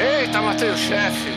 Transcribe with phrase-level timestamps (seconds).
[0.00, 1.28] Eita, matei o chefe!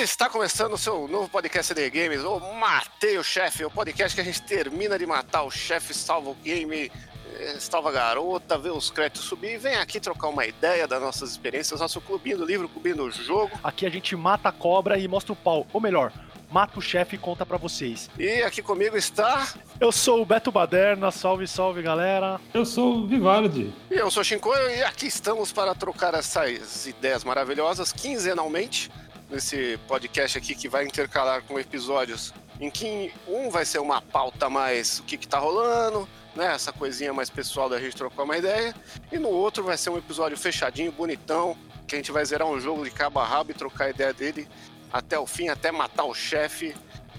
[0.00, 4.20] Está começando o seu novo podcast de games, o Matei o Chefe, o podcast que
[4.20, 6.92] a gente termina de matar o chefe, salva o game,
[7.34, 11.02] eh, salva a garota, vê os créditos subir e vem aqui trocar uma ideia das
[11.02, 13.50] nossas experiências, nosso clubinho do livro, clubinho do jogo.
[13.60, 16.12] Aqui a gente mata a cobra e mostra o pau, ou melhor,
[16.54, 18.08] mata o chefe e conta pra vocês.
[18.16, 19.48] E aqui comigo está.
[19.80, 22.40] Eu sou o Beto Baderna, salve, salve galera.
[22.54, 23.74] Eu sou o Vivaldi.
[23.90, 28.88] E eu sou o Shinkoio e aqui estamos para trocar essas ideias maravilhosas quinzenalmente
[29.28, 34.48] nesse podcast aqui que vai intercalar com episódios em que um vai ser uma pauta
[34.48, 36.54] mais o que, que tá rolando, né?
[36.54, 38.72] Essa coisinha mais pessoal da gente trocar uma ideia.
[39.10, 41.56] E no outro vai ser um episódio fechadinho, bonitão,
[41.88, 44.12] que a gente vai zerar um jogo de cabo a rabo e trocar a ideia
[44.12, 44.46] dele
[44.94, 46.72] até o fim, até matar o chefe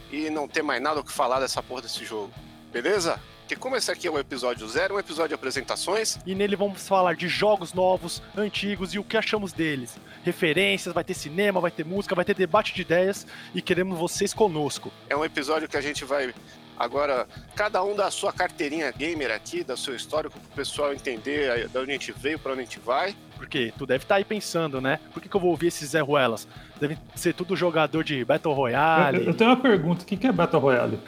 [0.09, 2.31] e não ter mais nada o que falar dessa porra desse jogo.
[2.71, 3.19] Beleza?
[3.41, 6.17] Porque como esse aqui é o episódio zero, um episódio de apresentações.
[6.25, 9.99] E nele vamos falar de jogos novos, antigos e o que achamos deles.
[10.23, 14.33] Referências, vai ter cinema, vai ter música, vai ter debate de ideias e queremos vocês
[14.33, 14.89] conosco.
[15.09, 16.33] É um episódio que a gente vai
[16.77, 21.67] agora, cada um da sua carteirinha gamer aqui, da seu histórico, para o pessoal entender
[21.67, 23.15] de onde a gente veio, para onde a gente vai.
[23.35, 24.99] Porque tu deve estar aí pensando, né?
[25.13, 26.47] Por que, que eu vou ouvir esses Zé Ruelas?
[26.79, 29.19] Deve ser tudo jogador de Battle Royale.
[29.19, 30.99] Eu, eu tenho uma pergunta: o que, que é Battle Royale?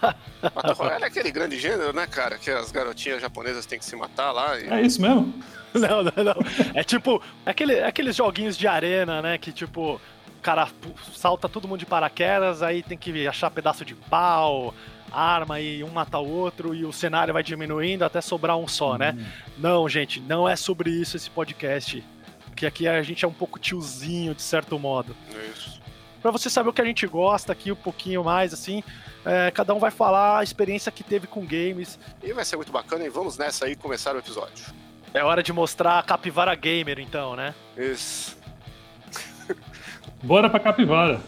[0.42, 2.38] Battle Royale é aquele grande gênero, né, cara?
[2.38, 4.58] Que as garotinhas japonesas têm que se matar lá.
[4.58, 4.68] E...
[4.68, 5.32] É isso mesmo?
[5.74, 6.36] Não, não, não.
[6.72, 9.36] É tipo, aquele, aqueles joguinhos de arena, né?
[9.36, 10.68] Que tipo, o cara
[11.14, 14.72] salta todo mundo de paraquedas, aí tem que achar pedaço de pau,
[15.12, 18.96] arma e um mata o outro e o cenário vai diminuindo até sobrar um só,
[18.96, 19.14] né?
[19.18, 19.24] Hum.
[19.58, 22.04] Não, gente, não é sobre isso esse podcast.
[22.46, 25.14] Porque aqui a gente é um pouco tiozinho, de certo modo.
[25.52, 25.80] Isso.
[26.22, 28.82] Pra você saber o que a gente gosta aqui um pouquinho mais, assim,
[29.24, 31.98] é, cada um vai falar a experiência que teve com games.
[32.22, 34.64] E vai ser muito bacana e vamos nessa aí começar o episódio.
[35.12, 37.54] É hora de mostrar a Capivara Gamer, então, né?
[37.76, 38.36] Isso.
[40.22, 41.20] Bora pra Capivara.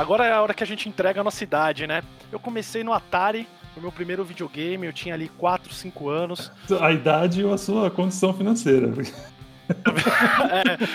[0.00, 2.02] Agora é a hora que a gente entrega a nossa idade, né?
[2.32, 3.46] Eu comecei no Atari,
[3.76, 6.50] no meu primeiro videogame, eu tinha ali 4, 5 anos.
[6.80, 8.88] A idade ou a sua condição financeira.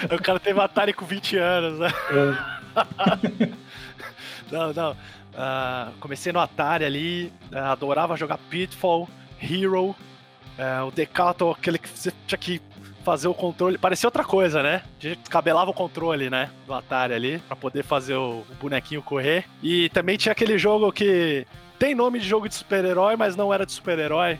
[0.09, 1.89] é, o cara teve Atari com 20 anos, né?
[2.09, 2.33] É.
[4.51, 4.93] não, não.
[4.93, 9.07] Uh, comecei no Atari ali, uh, adorava jogar Pitfall.
[9.39, 9.95] Hero,
[10.57, 12.59] é, o Decato, aquele que você tinha que
[13.05, 13.77] fazer o controle.
[13.77, 14.81] Parecia outra coisa, né?
[14.99, 16.49] A gente cabelava o controle, né?
[16.65, 19.45] Do Atari ali, pra poder fazer o, o bonequinho correr.
[19.61, 21.45] E também tinha aquele jogo que
[21.77, 24.39] tem nome de jogo de super-herói, mas não era de super-herói,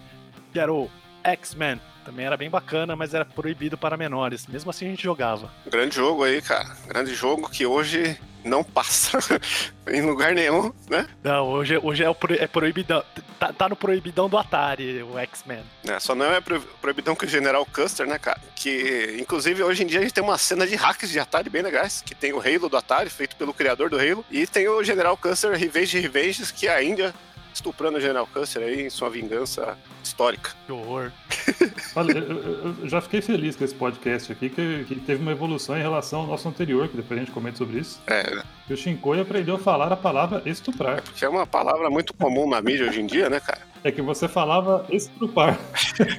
[0.52, 0.90] que era o
[1.24, 1.80] X-Men.
[2.04, 4.46] Também era bem bacana, mas era proibido para menores.
[4.48, 5.52] Mesmo assim a gente jogava.
[5.66, 6.76] Grande jogo aí, cara.
[6.88, 9.18] Grande jogo que hoje não passa
[9.92, 11.08] em lugar nenhum, né?
[11.24, 13.04] Não, hoje, hoje é, o pro, é proibidão.
[13.40, 15.64] Tá, tá, no proibidão do Atari, o X-Men.
[15.86, 16.40] É, só não é
[16.80, 18.40] proibidão que o General Custer, né, cara?
[18.56, 21.64] Que, inclusive, hoje em dia a gente tem uma cena de hacks de Atari bem
[21.64, 24.84] legais, que tem o Halo do Atari, feito pelo criador do Halo, e tem o
[24.84, 27.14] General Custer Revenge Revenges, que a Índia
[27.56, 30.52] estuprando o General Custer aí em sua vingança histórica.
[30.66, 31.12] Que horror.
[31.96, 35.78] Olha, eu, eu, já fiquei feliz com esse podcast aqui, que, que, teve uma evolução
[35.78, 38.02] em relação ao nosso anterior, que depois a gente comenta sobre isso.
[38.08, 38.44] É.
[38.68, 40.98] Que o Shinkoi aprendeu a falar a palavra estuprar.
[40.98, 43.62] É porque é uma palavra muito comum na mídia hoje em dia, né, cara?
[43.84, 45.58] É que você falava estrupar.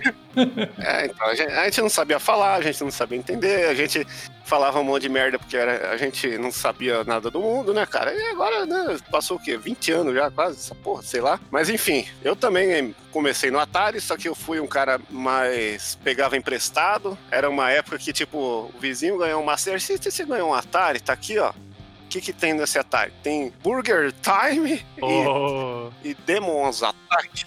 [0.79, 3.75] é, então a gente, a gente, não sabia falar, a gente não sabia entender, a
[3.75, 4.07] gente
[4.47, 7.85] falava um monte de merda porque era, a gente não sabia nada do mundo, né,
[7.85, 8.15] cara?
[8.15, 9.57] E agora, né, passou o quê?
[9.57, 11.39] 20 anos já, quase, essa porra, sei lá.
[11.51, 15.99] Mas enfim, eu também comecei no Atari, só que eu fui um cara mais.
[16.03, 17.19] pegava emprestado.
[17.31, 21.01] Era uma época que, tipo, o vizinho ganhou um Master System, você ganhou um Atari,
[21.01, 21.51] tá aqui, ó.
[21.51, 23.13] O que, que tem nesse Atari?
[23.23, 25.91] Tem Burger Time oh.
[26.05, 27.47] e, e Demons Attack.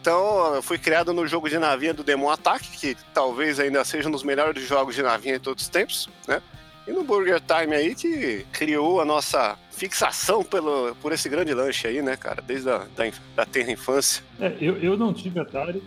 [0.00, 4.08] Então, eu fui criado no jogo de navinha do Demon Attack, que talvez ainda seja
[4.08, 6.42] um dos melhores jogos de navinha de todos os tempos, né?
[6.86, 11.86] E no Burger Time aí que criou a nossa fixação pelo, por esse grande lanche
[11.86, 12.42] aí, né, cara?
[12.42, 14.22] Desde a da, da terra infância.
[14.38, 15.82] É, eu, eu não tive Atari,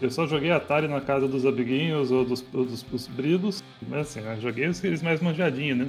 [0.00, 3.62] eu só joguei Atari na casa dos amiguinhos ou dos, dos, dos bridos.
[3.86, 5.86] Mas assim, eu joguei aqueles mais manjadinhos, né?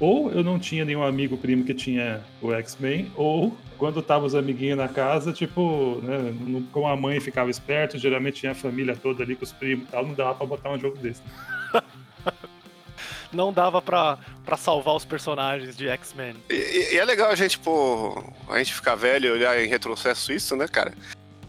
[0.00, 4.34] Ou eu não tinha nenhum amigo primo que tinha o X-Men, ou quando tava os
[4.34, 6.34] amiguinhos na casa, tipo, né?
[6.72, 9.90] Como a mãe ficava esperto, geralmente tinha a família toda ali com os primos e
[9.90, 11.22] tal, não dava pra botar um jogo desse.
[13.32, 16.34] não dava pra, pra salvar os personagens de X-Men.
[16.50, 20.32] E, e, é legal a gente, pô, a gente ficar velho e olhar em retrocesso
[20.32, 20.92] isso, né, cara?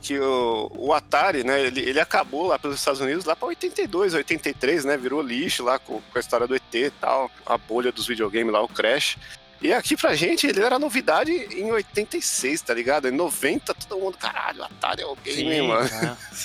[0.02, 4.14] Que o, o Atari, né, ele, ele acabou lá pelos Estados Unidos lá para 82,
[4.14, 7.92] 83, né, virou lixo lá com, com a história do ET e tal, a bolha
[7.92, 9.18] dos videogames lá, o Crash.
[9.62, 13.10] E aqui pra gente, ele era novidade em 86, tá ligado?
[13.10, 15.90] Em 90, todo mundo, caralho, Atari é o game, Sim, mano.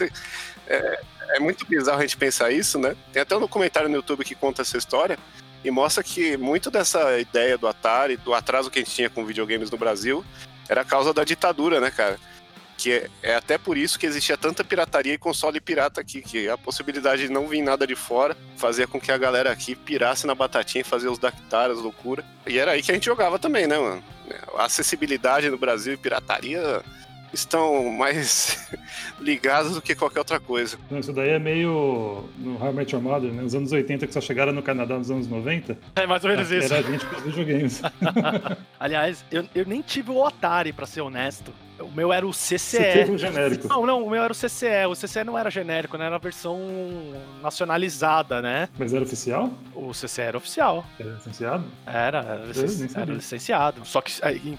[0.01, 0.11] É.
[0.67, 1.01] É,
[1.37, 2.97] é muito bizarro a gente pensar isso, né?
[3.13, 5.19] Tem até um documentário no YouTube que conta essa história
[5.63, 9.25] e mostra que muito dessa ideia do Atari, do atraso que a gente tinha com
[9.25, 10.25] videogames no Brasil,
[10.69, 12.19] era a causa da ditadura, né, cara?
[12.85, 16.51] Que é, é até por isso que existia tanta pirataria e console pirata aqui, que
[16.51, 20.27] a possibilidade de não vir nada de fora fazia com que a galera aqui pirasse
[20.27, 22.23] na batatinha e fazia os Dactaras, loucura.
[22.47, 24.05] E era aí que a gente jogava também, né, mano?
[24.59, 26.83] A acessibilidade no Brasil e pirataria
[27.33, 28.69] estão mais
[29.19, 30.77] ligados do que qualquer outra coisa.
[30.91, 33.41] Isso daí é meio no How I Met Your Mother, né?
[33.41, 35.79] Nos anos 80 que só chegaram no Canadá nos anos 90.
[35.97, 36.75] É mais ou menos era isso.
[36.75, 37.81] Era a gente com os videogames.
[38.79, 41.51] Aliás, eu, eu nem tive o Atari, pra ser honesto.
[41.81, 42.57] O meu era o CCE.
[42.59, 43.67] Você teve um genérico.
[43.69, 44.87] Não, não, o meu era o CCE.
[44.89, 46.07] O CCE não era genérico, né?
[46.07, 46.59] Era a versão
[47.43, 48.69] nacionalizada, né?
[48.79, 49.51] Mas era oficial?
[49.75, 50.85] O CCE era oficial.
[50.99, 51.65] Era licenciado?
[51.87, 53.03] Era, era, nem licen- sabia.
[53.03, 53.85] era licenciado.
[53.85, 54.13] Só que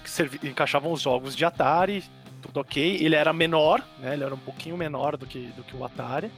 [0.04, 2.04] servi- encaixavam os jogos de Atari,
[2.42, 2.98] tudo ok.
[3.00, 4.12] Ele era menor, né?
[4.14, 6.30] Ele era um pouquinho menor do que, do que o Atari.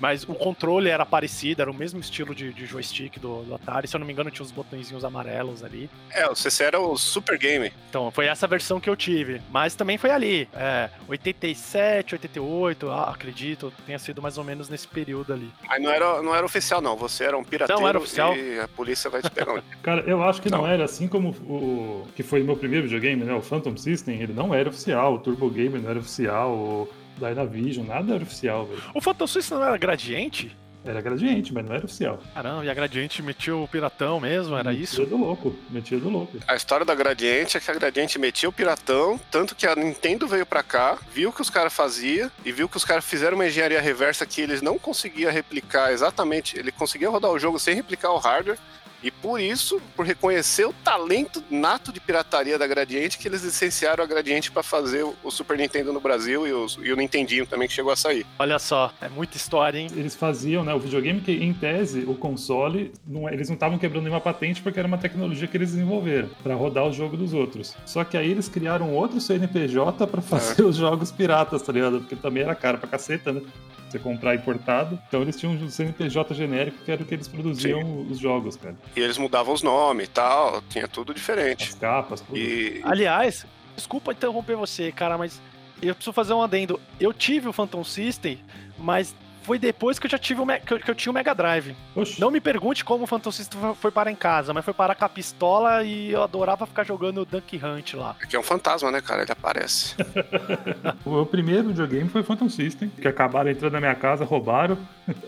[0.00, 3.86] Mas o controle era parecido, era o mesmo estilo de, de joystick do, do Atari.
[3.86, 5.88] Se eu não me engano, tinha os botõezinhos amarelos ali.
[6.10, 7.72] É, o CC era o Super Game.
[7.88, 9.40] Então, foi essa versão que eu tive.
[9.50, 10.48] Mas também foi ali.
[10.54, 15.50] É, 87, 88, ah, acredito, tenha sido mais ou menos nesse período ali.
[15.66, 16.96] Mas não era, não era oficial, não.
[16.96, 18.36] Você era um pirateiro Não era oficial?
[18.36, 19.62] e a polícia vai te pegar.
[19.82, 20.66] Cara, eu acho que não, Não.
[20.66, 23.34] era assim como o que foi o meu primeiro videogame, né?
[23.34, 27.86] O Phantom System, ele não era oficial, o Turbo Game não era oficial, o Dynavision,
[27.86, 28.82] nada era oficial, velho.
[28.94, 30.56] O Phantom System não era gradiente?
[30.84, 32.18] Era gradiente, mas não era oficial.
[32.34, 35.06] Caramba, e a gradiente metia o piratão mesmo, era Metia isso?
[35.06, 36.38] do louco, metia do louco.
[36.44, 40.26] A história da Gradiente é que a Gradiente metia o piratão, tanto que a Nintendo
[40.26, 43.36] veio pra cá, viu o que os caras faziam e viu que os caras fizeram
[43.36, 46.58] uma engenharia reversa que eles não conseguiam replicar exatamente.
[46.58, 48.58] Ele conseguia rodar o jogo sem replicar o hardware.
[49.02, 54.04] E por isso, por reconhecer o talento nato de pirataria da Gradiente, que eles licenciaram
[54.04, 57.46] a Gradiente pra fazer o o Super Nintendo no Brasil e, os- e o Nintendinho
[57.46, 58.26] também que chegou a sair.
[58.38, 59.88] Olha só, é muita história, hein?
[59.94, 63.78] Eles faziam, né, o videogame que, em tese, o console, não, é- eles não estavam
[63.78, 67.32] quebrando nenhuma patente porque era uma tecnologia que eles desenvolveram pra rodar o jogo dos
[67.32, 67.74] outros.
[67.86, 72.00] Só que aí eles criaram outro CNPJ pra fazer os jogos piratas, tá ligado?
[72.00, 73.42] Porque também era caro pra caceta, né?
[73.92, 74.98] Você comprar importado.
[75.06, 78.74] Então eles tinham um CNPJ genérico que era o que eles produziam os jogos, cara.
[78.96, 81.68] E eles mudavam os nomes e tal, tinha tudo diferente.
[81.68, 82.38] As capas, tudo.
[82.38, 83.44] E Aliás,
[83.76, 85.42] desculpa interromper você, cara, mas
[85.82, 86.80] eu preciso fazer um adendo.
[86.98, 88.38] Eu tive o Phantom System,
[88.78, 91.34] mas foi depois que eu já tive o que eu, que eu tinha o Mega
[91.34, 91.74] Drive.
[91.94, 92.20] Oxi.
[92.20, 95.04] Não me pergunte como o Phantom System foi- parar em casa, mas foi parar com
[95.04, 98.16] a pistola e eu adorava ficar jogando Duck Hunt lá.
[98.28, 99.22] que é um fantasma, né, cara?
[99.22, 99.94] Ele aparece.
[101.04, 104.78] O meu primeiro videogame foi Phantom System, que acabaram entrando na minha casa, roubaram.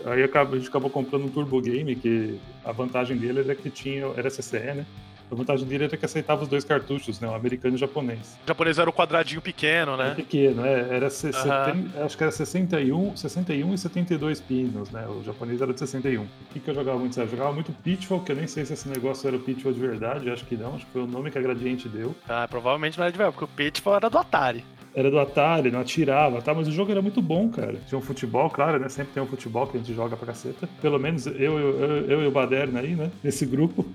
[0.05, 4.05] Aí a gente acabou comprando um Turbo Game, que a vantagem dele era que tinha.
[4.15, 4.85] Era CCE, né?
[5.31, 7.27] A vantagem dele era que aceitava os dois cartuchos, né?
[7.27, 8.37] O americano e o japonês.
[8.43, 10.15] O japonês era o quadradinho pequeno, Era né?
[10.15, 15.05] pequeno, é, era acho que era 61, 61 e 72 pinos, né?
[15.07, 16.23] O japonês era de 61.
[16.23, 17.19] O que, que eu jogava muito?
[17.19, 19.79] Eu jogava muito Pitfall, que eu nem sei se esse negócio era o Pitfall de
[19.79, 22.15] verdade, acho que não, acho que foi o nome que a Gradiente deu.
[22.27, 24.63] Ah, provavelmente não era de verdade, porque o Pitfall era do Atari.
[24.93, 26.53] Era do Atari, não atirava, tá?
[26.53, 27.75] Mas o jogo era muito bom, cara.
[27.85, 28.87] Tinha um futebol, claro, né?
[28.87, 30.69] Sempre tem um futebol que a gente joga pra caceta.
[30.81, 33.11] Pelo menos eu, eu, eu, eu e o Baderna aí, né?
[33.21, 33.85] Nesse grupo.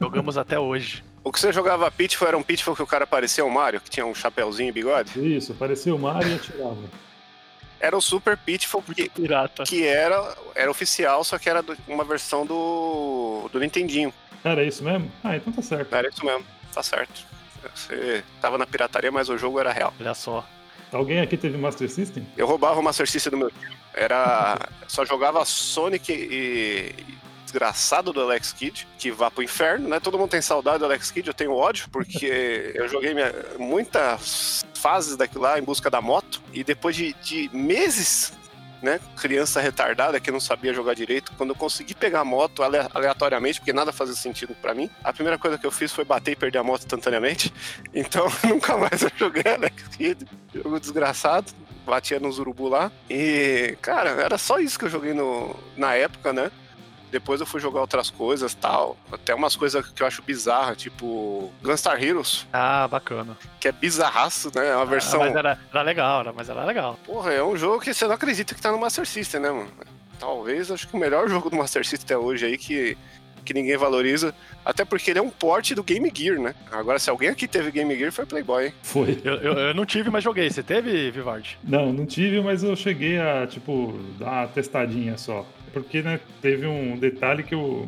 [0.00, 1.02] Jogamos até hoje.
[1.24, 3.90] O que você jogava Pitfall era um Pitfall que o cara parecia o Mario, que
[3.90, 5.36] tinha um chapéuzinho e bigode?
[5.36, 6.76] Isso, aparecia o Mario e atirava.
[7.80, 9.64] Era o Super Pitfall que, pirata.
[9.64, 14.12] que era, era oficial, só que era do- uma versão do, do Nintendinho.
[14.44, 15.10] Era isso mesmo?
[15.24, 15.94] Ah, então tá certo.
[15.94, 17.24] Era isso mesmo, tá certo.
[17.74, 19.92] Você tava na pirataria, mas o jogo era real.
[19.98, 20.46] Olha só.
[20.92, 22.24] Alguém aqui teve Master System?
[22.36, 23.70] Eu roubava o Master System do meu tio.
[23.92, 24.56] Era.
[24.86, 26.94] Só jogava Sonic e.
[27.46, 30.00] Desgraçado do Alex Kidd, que vá pro inferno, né?
[30.00, 32.26] Todo mundo tem saudade do Alex Kidd, eu tenho ódio, porque
[32.74, 37.48] eu joguei minha- muitas fases daquilo lá em busca da moto, e depois de, de
[37.52, 38.32] meses,
[38.82, 38.98] né?
[39.16, 43.60] Criança retardada que não sabia jogar direito, quando eu consegui pegar a moto ale- aleatoriamente,
[43.60, 46.36] porque nada fazia sentido pra mim, a primeira coisa que eu fiz foi bater e
[46.36, 47.52] perder a moto instantaneamente.
[47.94, 51.52] Então nunca mais eu joguei Alex Kidd, jogo desgraçado
[51.86, 52.90] batia nos urubu lá.
[53.08, 56.50] E, cara, era só isso que eu joguei no, na época, né?
[57.10, 58.96] Depois eu fui jogar outras coisas tal.
[59.12, 63.36] Até umas coisas que eu acho bizarras, tipo Gunstar Heroes, Ah, bacana.
[63.60, 64.68] que é bizarraço, né?
[64.68, 65.22] É uma versão.
[65.22, 66.98] Ah, mas era, era legal, era- mas era legal.
[67.06, 69.70] Porra, é um jogo que você não acredita que tá no Master System, né, mano?
[70.18, 72.96] Talvez, acho que o melhor jogo do Master System até hoje aí que,
[73.44, 74.34] que ninguém valoriza.
[74.64, 76.54] Até porque ele é um porte do Game Gear, né?
[76.72, 78.74] Agora, se alguém aqui teve Game Gear, foi Playboy, hein?
[78.82, 79.20] Foi.
[79.22, 80.50] Eu, eu, eu não tive, mas joguei.
[80.50, 81.56] Você teve, Vivardi?
[81.62, 85.46] Não, não tive, mas eu cheguei a, tipo, dar uma testadinha só.
[85.72, 87.86] Porque, né, teve um detalhe que o.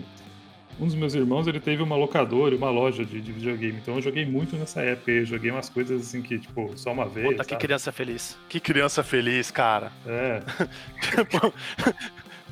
[0.80, 3.78] um dos meus irmãos, ele teve uma locadora, uma loja de, de videogame.
[3.80, 5.10] Então eu joguei muito nessa época.
[5.10, 7.28] Eu joguei umas coisas assim que, tipo, só uma vez.
[7.28, 8.38] Puta, que criança feliz.
[8.48, 9.92] Que criança feliz, cara.
[10.06, 10.42] É.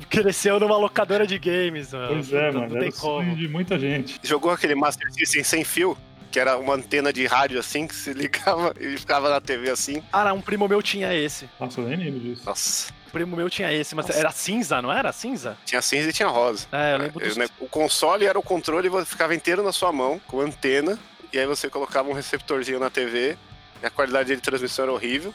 [0.09, 2.13] Cresceu numa locadora de games, mano.
[2.13, 2.73] Pois é, mano.
[2.73, 3.35] Não tem como.
[3.35, 4.19] de muita gente.
[4.23, 5.97] Jogou aquele Master System sem fio?
[6.31, 10.01] que era uma antena de rádio assim, que se ligava e ficava na TV assim.
[10.11, 11.49] Ah, um primo meu tinha esse.
[11.59, 12.43] Nossa, eu nem lembro disso.
[12.45, 12.93] Nossa.
[13.07, 14.19] O primo meu tinha esse, mas Nossa.
[14.19, 15.13] era cinza, não era?
[15.13, 15.57] Cinza?
[15.65, 16.67] Tinha cinza e tinha rosa.
[16.71, 17.39] É, eu lembro disso.
[17.59, 20.99] O console era o controle e ficava inteiro na sua mão, com antena,
[21.31, 23.37] e aí você colocava um receptorzinho na TV,
[23.81, 25.33] e a qualidade de transmissão era horrível.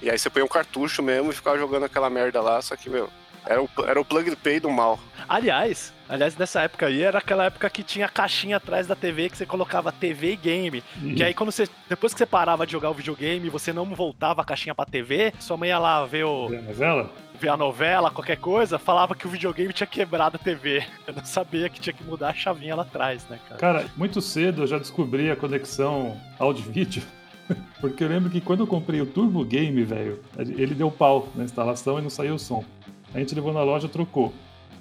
[0.00, 2.88] E aí você põe um cartucho mesmo e ficava jogando aquela merda lá, só que,
[2.88, 3.10] meu,
[3.44, 4.98] era o, era o plug and play do mal.
[5.28, 9.36] Aliás, aliás, nessa época aí era aquela época que tinha caixinha atrás da TV que
[9.36, 10.84] você colocava TV e game.
[11.00, 11.14] Uhum.
[11.14, 11.68] Que aí quando você.
[11.88, 15.32] Depois que você parava de jogar o videogame, você não voltava a caixinha pra TV,
[15.40, 16.48] sua mãe ia lá ver o.
[16.48, 17.10] Ver a novela?
[17.40, 20.84] Ver a novela, qualquer coisa, falava que o videogame tinha quebrado a TV.
[21.06, 23.60] Eu não sabia que tinha que mudar a chavinha lá atrás, né, cara?
[23.60, 27.02] Cara, muito cedo eu já descobri a conexão áudio-vídeo.
[27.80, 31.42] Porque eu lembro que quando eu comprei o Turbo Game, velho, ele deu pau na
[31.42, 32.64] instalação e não saiu o som.
[33.12, 34.32] A gente levou na loja, trocou,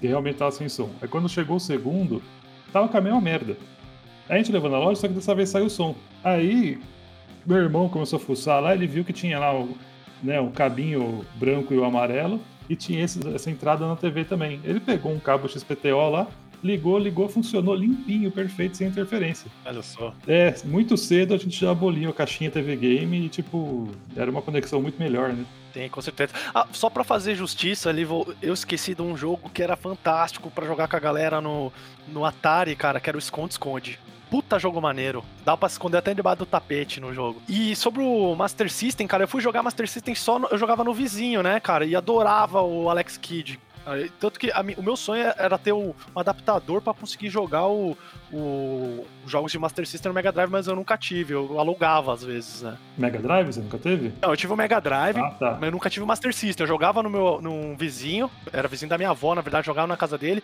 [0.02, 0.90] que realmente tava sem som.
[1.00, 2.22] Aí quando chegou o segundo,
[2.74, 3.56] tava com a mesma merda.
[4.28, 5.96] Aí a gente levou na loja, só que dessa vez saiu o som.
[6.24, 6.80] Aí
[7.46, 9.78] meu irmão começou a fuçar lá, ele viu que tinha lá o,
[10.24, 14.60] né, o cabinho branco e o amarelo, e tinha esse, essa entrada na TV também.
[14.64, 16.28] Ele pegou um cabo XPTO lá,
[16.64, 19.50] ligou, ligou, funcionou limpinho, perfeito, sem interferência.
[19.66, 20.14] Olha só.
[20.28, 24.42] É, muito cedo a gente já aboliu a caixinha TV Game e, tipo, era uma
[24.42, 25.46] conexão muito melhor, né?
[25.74, 26.34] Tem, com certeza.
[26.54, 28.06] Ah, só para fazer justiça ali,
[28.42, 31.72] eu esqueci de um jogo que era fantástico para jogar com a galera no,
[32.08, 33.98] no Atari, cara, que era o Esconde-Esconde.
[34.30, 35.26] Puta jogo maneiro.
[35.44, 37.42] Dá pra esconder até debaixo do tapete no jogo.
[37.50, 40.40] E sobre o Master System, cara, eu fui jogar Master System só.
[40.40, 41.86] No, eu jogava no vizinho, né, cara?
[41.86, 43.60] E adorava o Alex Kidd.
[44.20, 47.98] Tanto que a, o meu sonho era ter um, um adaptador para conseguir jogar o,
[48.32, 51.34] o, os jogos de Master System no Mega Drive, mas eu nunca tive.
[51.34, 52.78] Eu alugava às vezes, né?
[52.98, 54.14] Mega Drive você nunca teve?
[54.22, 55.52] Não, eu tive o Mega Drive, ah, tá.
[55.54, 56.64] mas eu nunca tive o Master System.
[56.64, 59.98] Eu jogava no meu num vizinho, era vizinho da minha avó, na verdade, jogava na
[59.98, 60.44] casa dele.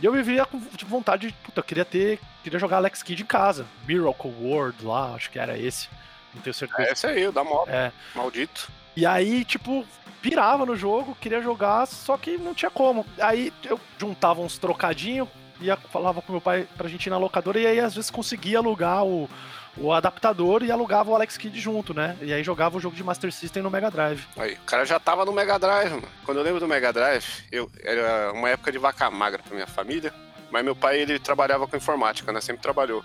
[0.00, 3.22] E eu vivia com tipo, vontade de, puta, eu queria ter, queria jogar Alex Kidd
[3.22, 3.66] em casa.
[3.86, 5.88] Miracle World lá, acho que era esse.
[6.34, 6.88] Não tenho certeza.
[6.88, 7.68] É esse aí, o da moto.
[7.68, 7.92] É.
[8.14, 8.70] Maldito.
[8.98, 9.86] E aí, tipo,
[10.20, 13.06] pirava no jogo, queria jogar, só que não tinha como.
[13.20, 15.28] Aí eu juntava uns trocadinhos,
[15.60, 18.58] ia, falava com meu pai pra gente ir na locadora, e aí às vezes conseguia
[18.58, 19.30] alugar o,
[19.76, 22.16] o adaptador e alugava o Alex Kidd junto, né?
[22.20, 24.26] E aí jogava o jogo de Master System no Mega Drive.
[24.36, 26.08] Aí, o cara já tava no Mega Drive, mano.
[26.24, 29.68] Quando eu lembro do Mega Drive, eu, era uma época de vaca magra pra minha
[29.68, 30.12] família,
[30.50, 32.40] mas meu pai, ele trabalhava com informática, né?
[32.40, 33.04] Sempre trabalhou.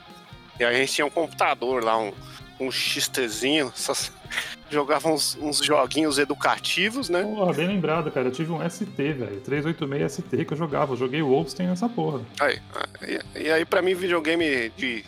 [0.59, 2.12] E aí a gente tinha um computador lá, um,
[2.60, 3.93] um XTzinho, só
[4.69, 7.24] jogava uns, uns, joguinhos educativos, né?
[7.24, 8.27] Porra, bem lembrado, cara.
[8.27, 9.41] Eu tive um ST, velho.
[9.41, 10.93] 386 ST que eu jogava.
[10.93, 12.22] Eu joguei Wolfenstein nessa porra.
[12.39, 12.60] Aí,
[13.01, 15.05] e, e aí, pra mim, videogame de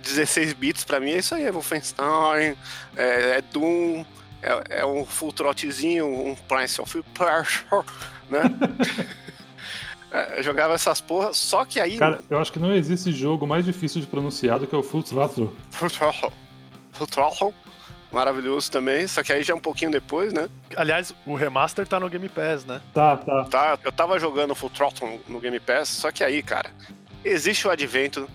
[0.00, 1.44] 16 bits, pra mim, é isso aí.
[1.44, 2.56] É Wolfenstein,
[2.96, 4.04] é, é Doom,
[4.42, 7.84] é, é, um full trotzinho, um Prince of Persia,
[8.28, 8.42] né?
[10.12, 11.96] É, eu jogava essas porras, só que aí.
[11.96, 15.04] Cara, eu acho que não existe jogo mais difícil de pronunciar do que o Full
[15.04, 15.54] Throttle.
[17.06, 17.54] Throttle
[18.12, 20.48] maravilhoso também, só que aí já é um pouquinho depois, né?
[20.76, 22.80] Aliás, o remaster tá no Game Pass, né?
[22.92, 23.44] Tá, tá.
[23.44, 26.70] Tá, eu tava jogando Full Throttle no Game Pass, só que aí, cara,
[27.24, 28.28] existe o advento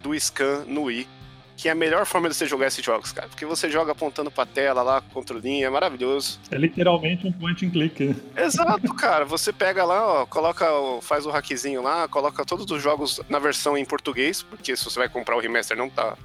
[0.00, 1.08] do scan no Wii,
[1.56, 3.26] que é a melhor forma de você jogar esses jogos, cara.
[3.26, 6.38] Porque você joga apontando pra tela lá, com controlinho, é maravilhoso.
[6.52, 8.14] É literalmente um point and click?
[8.36, 9.24] Exato, cara.
[9.24, 10.64] Você pega lá, ó, coloca,
[11.02, 15.00] faz o hackzinho lá, coloca todos os jogos na versão em português, porque se você
[15.00, 16.16] vai comprar o remaster não tá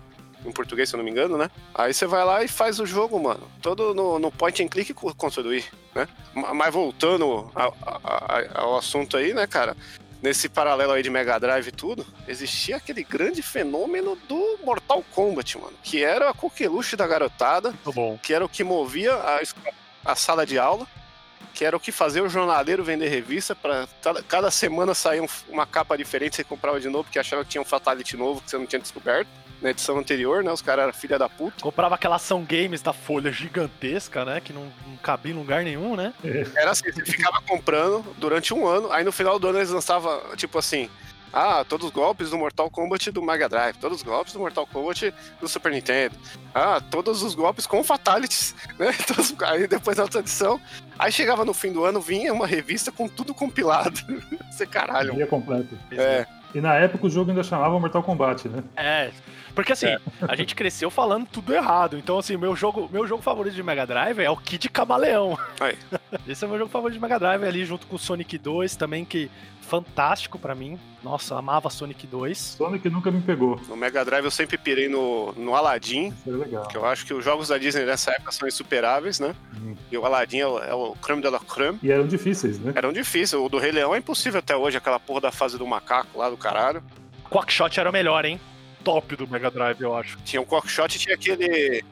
[0.46, 1.50] em português, se eu não me engano, né?
[1.74, 3.50] Aí você vai lá e faz o jogo, mano.
[3.62, 6.08] Todo no, no point and click construir, né?
[6.34, 7.76] Mas voltando ao,
[8.54, 9.76] ao assunto aí, né, cara?
[10.22, 15.58] Nesse paralelo aí de Mega Drive e tudo, existia aquele grande fenômeno do Mortal Kombat,
[15.58, 15.74] mano.
[15.84, 17.74] Que era a coqueluche da garotada.
[18.22, 19.42] Que era o que movia a,
[20.06, 20.88] a sala de aula
[21.54, 23.88] que era o que fazia o jornaleiro vender revista para
[24.28, 27.66] cada semana sair uma capa diferente, você comprava de novo porque achava que tinha um
[27.66, 29.30] Fatality novo que você não tinha descoberto
[29.64, 30.52] na edição anterior, né?
[30.52, 31.62] Os caras eram filha da puta.
[31.62, 34.42] Comprava aquela ação games da folha gigantesca, né?
[34.42, 36.14] Que não, não cabia em lugar nenhum, né?
[36.24, 36.46] É.
[36.56, 40.36] Era assim, você ficava comprando durante um ano, aí no final do ano eles lançavam,
[40.36, 40.90] tipo assim,
[41.32, 44.68] ah, todos os golpes do Mortal Kombat do Mega Drive, todos os golpes do Mortal
[44.68, 46.16] Kombat do Super Nintendo.
[46.54, 48.94] Ah, todos os golpes com fatalities, né?
[49.08, 50.62] Todos, aí depois da outra edição.
[51.00, 54.00] Aí chegava no fim do ano, vinha uma revista com tudo compilado.
[54.52, 55.16] Você caralho.
[55.16, 55.76] Dia completo.
[55.92, 56.28] É.
[56.54, 58.64] E na época o jogo ainda chamava Mortal Kombat, né?
[58.76, 59.12] É.
[59.56, 60.00] Porque assim, É.
[60.28, 61.98] a gente cresceu falando tudo errado.
[61.98, 65.38] Então, assim, meu jogo, meu jogo favorito de Mega Drive é o Kid Camaleão.
[65.60, 65.78] Aí.
[66.28, 68.76] Esse é o meu jogo favorito de Mega Drive ali, junto com o Sonic 2
[68.76, 69.30] também, que
[69.62, 70.78] fantástico pra mim.
[71.04, 72.38] Nossa, eu amava Sonic 2.
[72.38, 73.60] Sonic nunca me pegou.
[73.68, 76.68] No Mega Drive eu sempre pirei no, no Aladdin, Isso é legal.
[76.68, 79.36] que eu acho que os jogos da Disney nessa época são insuperáveis, né?
[79.56, 79.76] Uhum.
[79.92, 81.80] E o Aladdin é o, é o creme de la creme.
[81.84, 82.74] E eram difíceis, né?
[82.76, 83.34] Eram difíceis.
[83.42, 86.30] O do Rei Leão é impossível até hoje, aquela porra da fase do macaco lá
[86.30, 86.84] do caralho.
[87.30, 88.40] Quackshot era o melhor, hein?
[88.84, 90.18] Top do Mega Drive, eu acho.
[90.24, 91.84] Tinha o Quackshot e tinha aquele.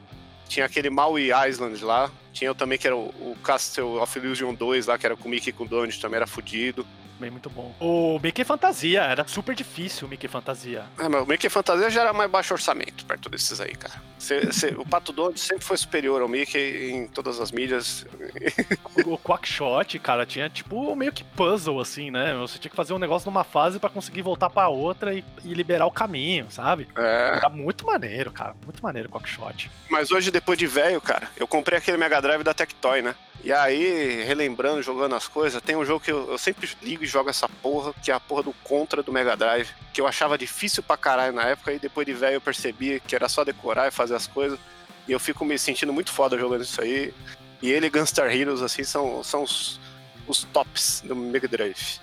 [0.48, 2.10] Tinha aquele Maui Island lá.
[2.32, 5.50] Tinha também que era o, Castle of Illusion 2 lá, que era com o Mickey
[5.50, 6.86] e com o Donald, também era fudido.
[7.22, 7.72] Bem, muito bom.
[7.78, 10.82] O Mickey Fantasia, era super difícil o Mickey Fantasia.
[10.98, 13.94] É, mas o Mickey Fantasia já era mais baixo orçamento perto desses aí, cara.
[14.18, 18.04] Cê- cê- o Pato Donald sempre foi superior ao Mickey em todas as mídias.
[19.06, 22.34] O Quackshot, cara, tinha tipo meio que puzzle, assim, né?
[22.40, 25.54] Você tinha que fazer um negócio numa fase pra conseguir voltar pra outra e, e
[25.54, 26.86] liberar o caminho, sabe?
[26.96, 28.54] É, Era muito maneiro, cara.
[28.64, 29.70] Muito maneiro o Quackshot.
[29.88, 33.14] mas hoje, depois de velho, cara, eu comprei aquele Mega Drive da Tectoy, né?
[33.44, 37.06] E aí, relembrando, jogando as coisas, tem um jogo que eu, eu sempre ligo e
[37.12, 40.36] jogo essa porra, que é a porra do Contra do Mega Drive, que eu achava
[40.38, 43.88] difícil pra caralho na época, e depois de velho eu percebi que era só decorar
[43.88, 44.58] e fazer as coisas.
[45.06, 47.12] E eu fico me sentindo muito foda jogando isso aí.
[47.60, 49.80] E ele e Gunstar Heroes, assim, são, são os,
[50.26, 52.00] os tops do Mega Drive.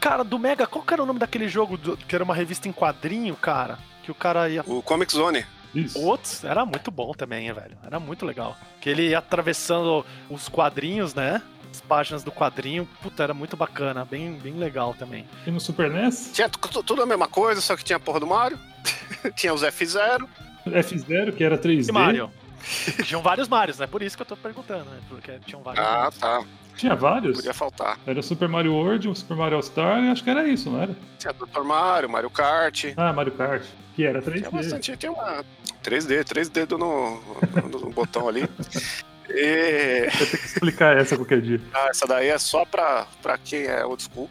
[0.00, 2.68] Cara, do Mega, qual que era o nome daquele jogo do- que era uma revista
[2.68, 3.78] em quadrinho, cara?
[4.04, 4.62] Que o cara ia.
[4.66, 5.44] O Comic Zone.
[5.74, 6.00] Isso.
[6.00, 7.76] Outros, era muito bom também, velho.
[7.84, 8.56] Era muito legal.
[8.80, 11.42] Que ele ia atravessando os quadrinhos, né?
[11.70, 12.88] As páginas do quadrinho.
[13.02, 14.04] Puta, era muito bacana.
[14.04, 15.26] Bem, bem legal também.
[15.46, 18.20] E no Super NES, Tinha tu- tudo a mesma coisa, só que tinha a porra
[18.20, 18.58] do Mario.
[19.36, 20.26] tinha os F0.
[20.66, 21.88] F0, que era 3D.
[21.88, 22.30] E Mario?
[23.06, 23.86] Tinham vários Marios, né?
[23.86, 24.98] Por isso que eu tô perguntando, né?
[25.08, 25.82] Porque tinham vários.
[25.84, 26.18] Ah, Marios.
[26.18, 26.44] tá.
[26.76, 27.36] Tinha vários.
[27.36, 27.98] Podia faltar.
[28.06, 30.94] Era Super Mario World, o Super Mario All-Star, e acho que era isso, não era?
[31.18, 31.62] Tinha Dr.
[31.62, 32.86] Mario, Mario Kart.
[32.96, 33.62] Ah, Mario Kart.
[33.94, 34.50] Que era Tinha 3D.
[34.50, 35.44] bastante, tinha uma
[35.82, 37.20] 3D, três dedos no,
[37.62, 38.42] no, no botão ali.
[39.30, 41.60] E Vou ter que explicar essa qualquer dia.
[41.74, 44.30] ah, essa daí é só pra, pra quem é old school.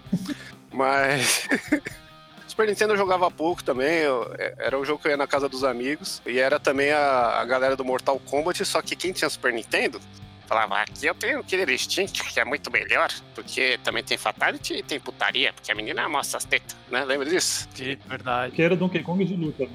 [0.72, 1.48] Mas.
[2.48, 5.28] Super Nintendo eu jogava pouco também, eu- é- era um jogo que eu ia na
[5.28, 6.22] casa dos amigos.
[6.26, 10.00] E era também a, a galera do Mortal Kombat, só que quem tinha Super Nintendo
[10.48, 14.76] falava, aqui eu tenho o Killer Instinct, que é muito melhor, porque também tem Fatality
[14.76, 17.04] e tem putaria, porque a menina mostra as tetas, né?
[17.04, 17.68] Lembra disso?
[17.76, 18.56] De verdade.
[18.56, 19.66] Que era Donkey Kong de luta.
[19.66, 19.70] né?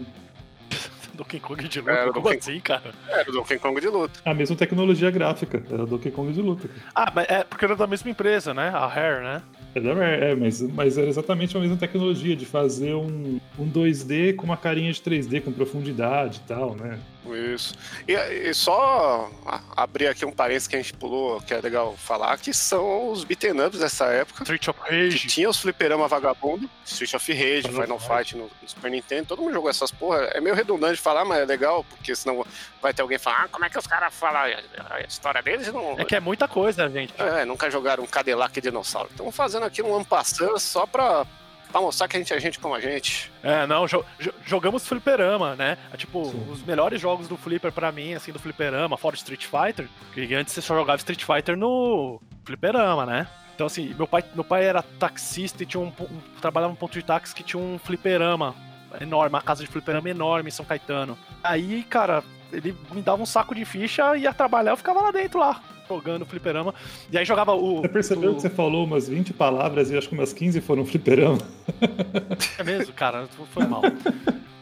[1.15, 1.91] Donkey Kong de luta.
[1.93, 2.93] Era Como Donkey- assim, cara?
[3.09, 4.21] Era o Donkey Kong de luta.
[4.25, 5.63] A mesma tecnologia gráfica.
[5.71, 6.69] Era Donkey Kong de luta.
[6.95, 8.69] Ah, mas é porque era da mesma empresa, né?
[8.69, 9.43] A Rare, né?
[9.75, 14.45] Era, é, mas, mas era exatamente a mesma tecnologia de fazer um, um 2D com
[14.45, 16.99] uma carinha de 3D, com profundidade e tal, né?
[17.31, 17.75] Isso.
[18.07, 19.31] E, e só
[19.77, 23.23] abrir aqui um parênteses que a gente pulou, que é legal falar, que são os
[23.23, 24.43] beaten ups dessa época.
[24.43, 25.29] Street of Que Rage.
[25.29, 28.37] tinha os fliperama vagabundo, Street of Rage, Final Final Fight.
[28.37, 30.19] No, no Super Nintendo, todo mundo jogou essas porra.
[30.33, 32.45] É meio redundante falar, mas é legal, porque senão
[32.81, 35.99] vai ter alguém falar, ah, como é que os caras falam a, história deles não.
[35.99, 37.15] É que é muita coisa, gente.
[37.19, 39.09] É, nunca jogaram um Cadillac e dinossauro.
[39.11, 41.25] Estamos fazendo aqui um ampassando só pra,
[41.73, 43.33] pra mostrar que a gente é gente como a gente.
[43.43, 45.77] É, não, jo- jo- jogamos fliperama, né?
[45.93, 46.47] É, tipo, Sim.
[46.51, 50.55] os melhores jogos do Flipper pra mim, assim, do fliperama, fora Street Fighter, que antes
[50.55, 53.27] você só jogava Street Fighter no fliperama, né?
[53.55, 56.93] Então, assim, meu pai, meu pai era taxista e tinha um, um- trabalhava num ponto
[56.93, 58.55] de táxi que tinha um fliperama
[59.01, 61.17] enorme, uma casa de fliperama enorme em São Caetano.
[61.43, 65.39] Aí, cara, ele me dava um saco de ficha, ia trabalhar, eu ficava lá dentro,
[65.41, 65.61] lá,
[65.97, 66.75] jogando fliperama.
[67.11, 67.81] E aí jogava o...
[67.83, 70.85] Você percebeu o- que você falou umas 20 palavras e acho que umas 15 foram
[70.85, 71.39] fliperama?
[72.59, 73.83] É mesmo, cara, foi mal.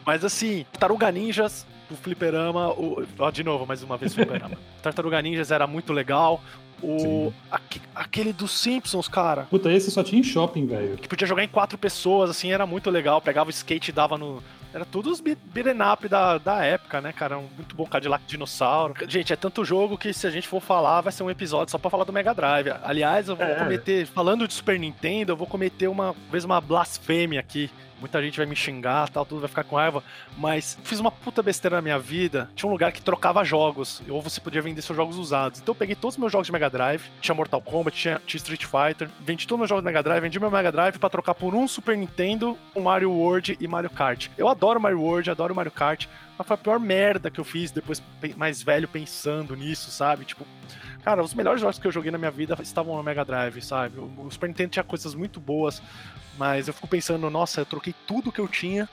[0.05, 4.57] Mas assim, Tartaruga Ninjas do Fliperama, o, ó, de novo, mais uma vez Fliperama.
[4.81, 6.41] Tartaruga Ninjas era muito legal.
[6.83, 10.97] O, aque- aquele dos Simpsons, cara, Puta, esse só tinha em shopping, velho.
[10.97, 13.21] que podia jogar em quatro pessoas, assim, era muito legal.
[13.21, 14.41] Pegava o skate e dava no.
[14.73, 15.75] Era tudo os be- beat'em
[16.09, 17.37] da, da época, né, cara?
[17.37, 18.93] Um muito bom Cadillac Dinossauro.
[19.07, 21.77] Gente, é tanto jogo que se a gente for falar, vai ser um episódio só
[21.77, 22.69] pra falar do Mega Drive.
[22.83, 23.55] Aliás, eu vou É.
[23.55, 27.69] cometer, falando de Super Nintendo, eu vou cometer uma vez uma blasfêmia aqui.
[28.01, 30.03] Muita gente vai me xingar, tal, tudo vai ficar com raiva.
[30.37, 32.49] Mas fiz uma puta besteira na minha vida.
[32.55, 34.01] Tinha um lugar que trocava jogos.
[34.09, 35.59] Ou você podia vender seus jogos usados.
[35.61, 37.03] Então eu peguei todos os meus jogos de Mega Drive.
[37.21, 39.07] Tinha Mortal Kombat, tinha, tinha Street Fighter.
[39.19, 40.21] Vendi todos os meus jogos de Mega Drive.
[40.21, 43.91] Vendi meu Mega Drive pra trocar por um Super Nintendo, um Mario World e Mario
[43.91, 44.29] Kart.
[44.35, 46.07] Eu adoro Mario World, adoro Mario Kart.
[46.37, 48.01] Mas foi a pior merda que eu fiz depois,
[48.35, 50.25] mais velho, pensando nisso, sabe?
[50.25, 50.43] Tipo,
[51.03, 53.99] Cara, os melhores jogos que eu joguei na minha vida estavam no Mega Drive, sabe?
[53.99, 55.81] O Super Nintendo tinha coisas muito boas,
[56.37, 58.87] mas eu fico pensando, nossa, eu troquei tudo que eu tinha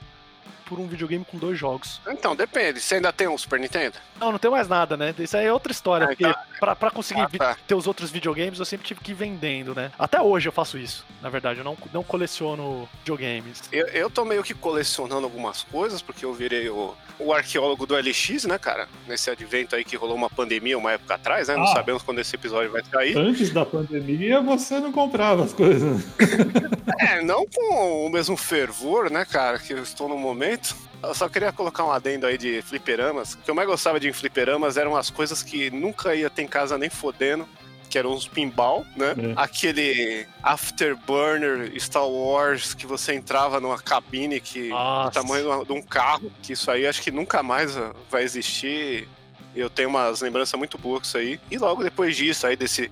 [0.69, 1.99] por um videogame com dois jogos.
[2.07, 2.79] Então, depende.
[2.79, 3.95] Você ainda tem um Super Nintendo?
[4.19, 5.13] Não, não tem mais nada, né?
[5.17, 6.05] Isso aí é outra história.
[6.05, 7.57] Ah, porque então- pra, pra conseguir Ah, tá.
[7.67, 9.91] ter os outros videogames, eu sempre tive que ir vendendo, né?
[9.97, 11.03] Até hoje eu faço isso.
[11.21, 13.63] Na verdade, eu não, não coleciono videogames.
[13.71, 17.95] Eu, eu tô meio que colecionando algumas coisas, porque eu virei o, o arqueólogo do
[17.95, 18.87] LX, né, cara?
[19.07, 21.55] Nesse advento aí que rolou uma pandemia uma época atrás, né?
[21.55, 21.73] Não Ah.
[21.73, 23.17] sabemos quando esse episódio vai sair.
[23.17, 26.03] Antes da pandemia, você não comprava as coisas.
[26.99, 30.58] É, não com o mesmo fervor, né, cara, que eu estou no momento.
[31.01, 33.33] Eu só queria colocar um adendo aí de fliperamas.
[33.33, 36.47] O que eu mais gostava de fliperamas eram as coisas que nunca ia ter em
[36.47, 37.47] casa nem fodendo.
[37.89, 39.15] Que eram uns pinball, né?
[39.17, 39.33] É.
[39.35, 46.31] Aquele Afterburner Star Wars que você entrava numa cabine que do tamanho de um carro.
[46.43, 47.75] Que isso aí acho que nunca mais
[48.11, 49.07] vai existir.
[49.55, 51.39] Eu tenho umas lembranças muito boas com isso aí.
[51.49, 52.91] E logo depois disso, aí desse.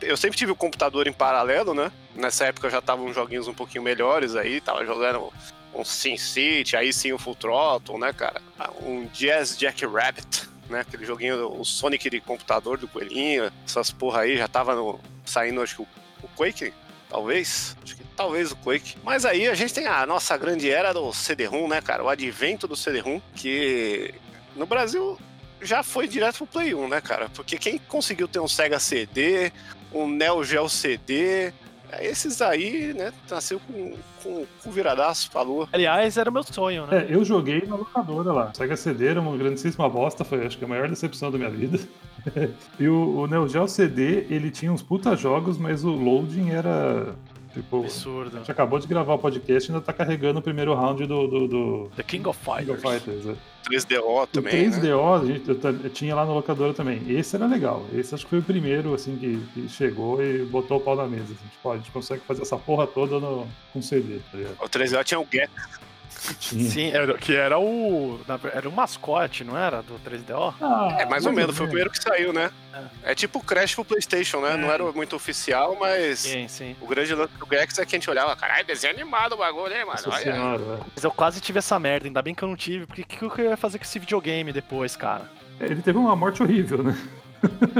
[0.00, 1.92] Eu sempre tive o computador em paralelo, né?
[2.16, 5.32] Nessa época já estavam joguinhos um pouquinho melhores aí, tava jogando
[5.82, 8.40] um Sin City, aí sim o Full Throttle, né, cara?
[8.82, 10.80] Um Jazz Jack Rabbit, né?
[10.80, 15.62] Aquele joguinho, o Sonic de computador do coelhinho, essas porra aí, já tava no- saindo,
[15.62, 15.86] acho que o,
[16.22, 16.72] o Quake,
[17.08, 17.76] talvez.
[17.82, 18.96] Acho que talvez o Quake.
[19.04, 22.02] Mas aí a gente tem a nossa grande era do CD-ROM, né, cara?
[22.02, 24.14] O advento do CD-ROM, que
[24.56, 25.18] no Brasil
[25.60, 27.28] já foi direto pro Play 1, né, cara?
[27.30, 29.52] Porque quem conseguiu ter um Sega CD,
[29.92, 31.52] um Neo Geo CD,
[32.00, 35.68] esses aí, né, nasceu com, com, com viradaço lua.
[35.72, 37.06] Aliás, era o meu sonho, né?
[37.08, 38.52] É, eu joguei na locadora lá.
[38.54, 41.78] Sega CD era uma grandíssima bosta, foi acho que a maior decepção da minha vida.
[42.78, 47.14] e o, o Neo Geo CD, ele tinha uns puta jogos, mas o loading era.
[47.58, 48.36] Tipo, a Absurdo.
[48.38, 51.48] gente acabou de gravar o podcast e ainda tá carregando o primeiro round do, do,
[51.48, 52.84] do The King of King Fighters.
[52.84, 53.26] of Fighters.
[53.26, 53.58] é.
[53.68, 54.78] 3DO O também, né?
[54.78, 55.48] 3DO, a gente,
[55.84, 57.02] eu, tinha lá na locadora também.
[57.08, 57.84] Esse era legal.
[57.92, 61.06] Esse acho que foi o primeiro, assim, que, que chegou e botou o pau na
[61.06, 61.24] mesa.
[61.24, 64.56] Assim, tipo, a gente consegue fazer essa porra toda no, com CD, tá ligado?
[64.60, 65.26] O 3DO tinha o
[66.40, 66.70] Tinha.
[66.70, 68.20] Sim, era, que era o.
[68.52, 69.82] Era o mascote, não era?
[69.82, 70.54] Do 3DO?
[70.60, 72.50] Ah, É, mais ou menos, foi o primeiro que saiu, né?
[73.02, 74.54] É tipo o Crash pro Playstation, né?
[74.54, 74.56] É.
[74.56, 76.76] Não era muito oficial, mas Sim, sim.
[76.80, 79.72] o grande lance do Gex é que a gente olhava, caralho, desenho animado o bagulho,
[79.72, 79.90] hein, mano?
[79.92, 80.32] Nossa Olha.
[80.32, 80.78] senhora, é.
[80.94, 83.16] Mas eu quase tive essa merda, ainda bem que eu não tive, porque o que,
[83.16, 85.30] que eu ia fazer com esse videogame depois, cara?
[85.60, 86.96] Ele teve uma morte horrível, né?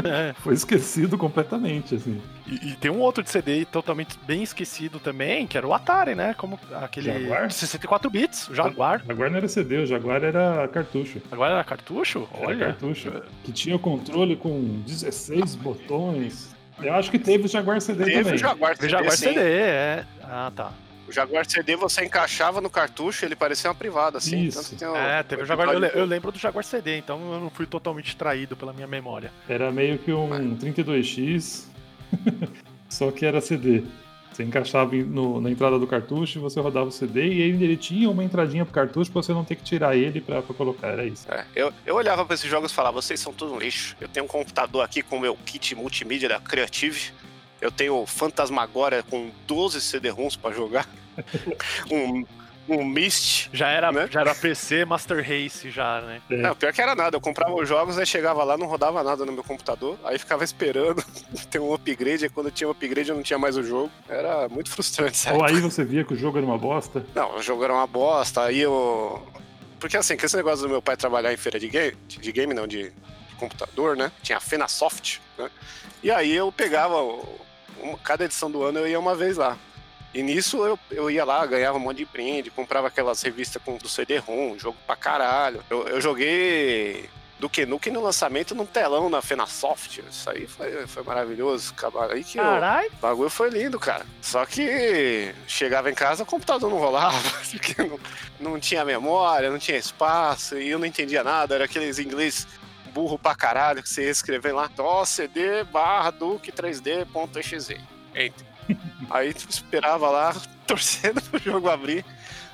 [0.05, 0.33] É.
[0.35, 2.21] Foi esquecido completamente, assim.
[2.47, 6.14] E, e tem um outro de CD totalmente bem esquecido também, que era o Atari,
[6.14, 6.35] né?
[6.35, 7.07] Como aquele.
[7.12, 7.51] Jaguar?
[7.51, 9.03] 64 bits, o Jaguar.
[9.07, 11.21] Jaguar não era CD, o Jaguar era cartucho.
[11.31, 12.29] Agora era cartucho?
[12.35, 12.66] Era Olha.
[12.66, 13.12] cartucho.
[13.44, 16.55] Que tinha o controle com 16 botões.
[16.81, 18.35] Eu acho que teve o Jaguar CD Teve também.
[18.35, 19.25] o Jaguar O CD, Jaguar sim.
[19.27, 20.05] CD, é.
[20.23, 20.73] Ah, tá.
[21.09, 24.44] O Jaguar CD você encaixava no cartucho, ele parecia uma privada, assim.
[24.44, 24.59] Isso.
[24.59, 25.71] Tanto que tem o- É, teve o Jaguar.
[25.73, 29.33] Eu, eu lembro do Jaguar CD, então eu não fui totalmente traído pela minha memória.
[29.49, 31.64] Era meio que um 32X,
[32.88, 33.83] só que era CD.
[34.33, 38.09] Você encaixava no- na entrada do cartucho, você rodava o CD e ainda ele tinha
[38.09, 40.88] uma entradinha pro cartucho pra você não ter que tirar ele pra, pra colocar.
[40.88, 41.27] Era isso.
[41.33, 43.97] É, eu, eu olhava pra esses jogos e falava, vocês são tudo um lixo.
[44.01, 47.11] Eu tenho um computador aqui com o meu kit multimídia da Creative.
[47.61, 50.87] Eu tenho o Fantasmagoria com 12 CD-ROMs pra jogar.
[51.90, 52.25] um,
[52.68, 53.49] um Myst.
[53.53, 54.09] Já era, Né?
[54.11, 56.23] já era PC Master Race, já, né?
[56.31, 56.37] É.
[56.37, 57.16] Não, pior que era nada.
[57.16, 59.99] Eu comprava os jogos, aí chegava lá, não rodava nada no meu computador.
[60.05, 61.03] Aí ficava esperando
[61.51, 62.25] ter um upgrade.
[62.25, 63.90] Aí quando tinha um upgrade, eu não tinha mais o jogo.
[64.09, 65.38] Era muito frustrante, sabe?
[65.38, 67.05] Ou aí você via que o jogo era uma bosta.
[67.14, 68.42] Não, o jogo era uma bosta.
[68.44, 69.27] Aí eu.
[69.81, 72.53] Porque assim, com esse negócio do meu pai trabalhar em feira de game, de game
[72.53, 74.11] não, de, de computador, né?
[74.23, 75.51] Tinha a Fenasoft, né?
[76.03, 77.01] E aí eu pegava.
[77.03, 77.48] o-
[78.03, 79.57] cada edição do ano eu ia uma vez lá.
[80.14, 83.77] E nisso eu, eu ia lá, ganhava um monte de brinde, comprava aquelas revistas com
[83.77, 85.62] do CD-ROM, jogo pra caralho.
[85.69, 90.03] Eu, eu joguei do que Nukem no lançamento num telão na Fenasoft.
[90.11, 91.73] Isso aí foi, foi maravilhoso.
[92.11, 92.91] Aí que Caralho.
[92.91, 94.05] o bagulho foi lindo, cara.
[94.21, 97.17] Só que chegava em casa, o computador não rolava,
[97.51, 98.01] porque não,
[98.41, 101.55] não tinha memória, não tinha espaço, e eu não entendia nada.
[101.55, 102.47] Era aqueles inglês
[102.88, 107.81] burro pra caralho que você ia escrever lá, ó, CD barra Duke 3D.exe.
[108.14, 108.46] Enter.
[109.11, 110.35] Aí tu esperava lá,
[110.66, 112.05] torcendo pro jogo abrir.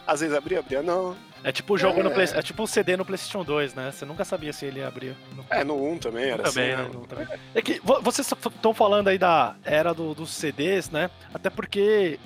[0.06, 1.16] Às vezes abria, abria, não.
[1.42, 2.14] É tipo o jogo no É.
[2.14, 3.90] Play, é tipo um CD no PlayStation 2, né?
[3.92, 5.14] Você nunca sabia se ele ia abrir.
[5.34, 5.44] No...
[5.50, 6.82] É, no 1 também era também, assim.
[6.82, 6.88] né?
[6.88, 6.94] né?
[6.94, 7.26] No- também.
[7.54, 11.10] É que vo- vocês estão falando aí da era do- dos CDs, né?
[11.34, 12.18] Até porque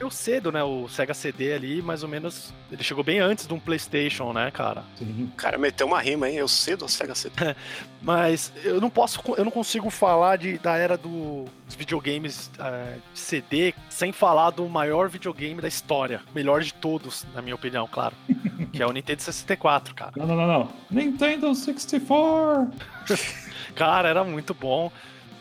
[0.00, 0.62] eu cedo, né?
[0.64, 4.50] O Sega CD ali, mais ou menos, ele chegou bem antes de um PlayStation, né,
[4.50, 4.82] cara?
[4.96, 5.30] Sim.
[5.32, 6.36] O cara meteu uma rima, hein?
[6.36, 7.54] Eu cedo Sega CD.
[8.02, 12.96] Mas eu não posso, eu não consigo falar de, da era do- dos videogames eh,
[13.12, 17.86] de CD sem falar do maior videogame da história, melhor de todos, na minha opinião,
[17.86, 18.16] claro,
[18.72, 20.12] que é o Nintendo 64, cara.
[20.16, 20.68] Não, não, não, não.
[20.90, 22.70] Nintendo 64!
[23.74, 24.90] Cara, era muito bom.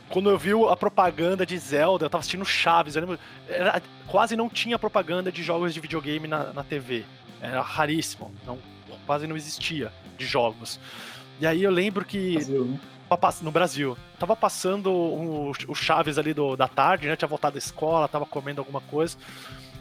[0.10, 4.36] Quando eu vi a propaganda de Zelda, eu tava assistindo Chaves, eu lembro, era, quase
[4.36, 7.06] não tinha propaganda de jogos de videogame na, na TV.
[7.42, 8.60] Era raríssimo, não,
[9.06, 10.80] quase não existia de jogos.
[11.40, 12.34] E aí eu lembro que.
[12.34, 12.80] Brasil, né?
[13.42, 13.98] No Brasil.
[14.20, 17.16] Tava passando o, o Chaves ali do, da tarde, né?
[17.16, 19.18] Tinha voltado da escola, tava comendo alguma coisa.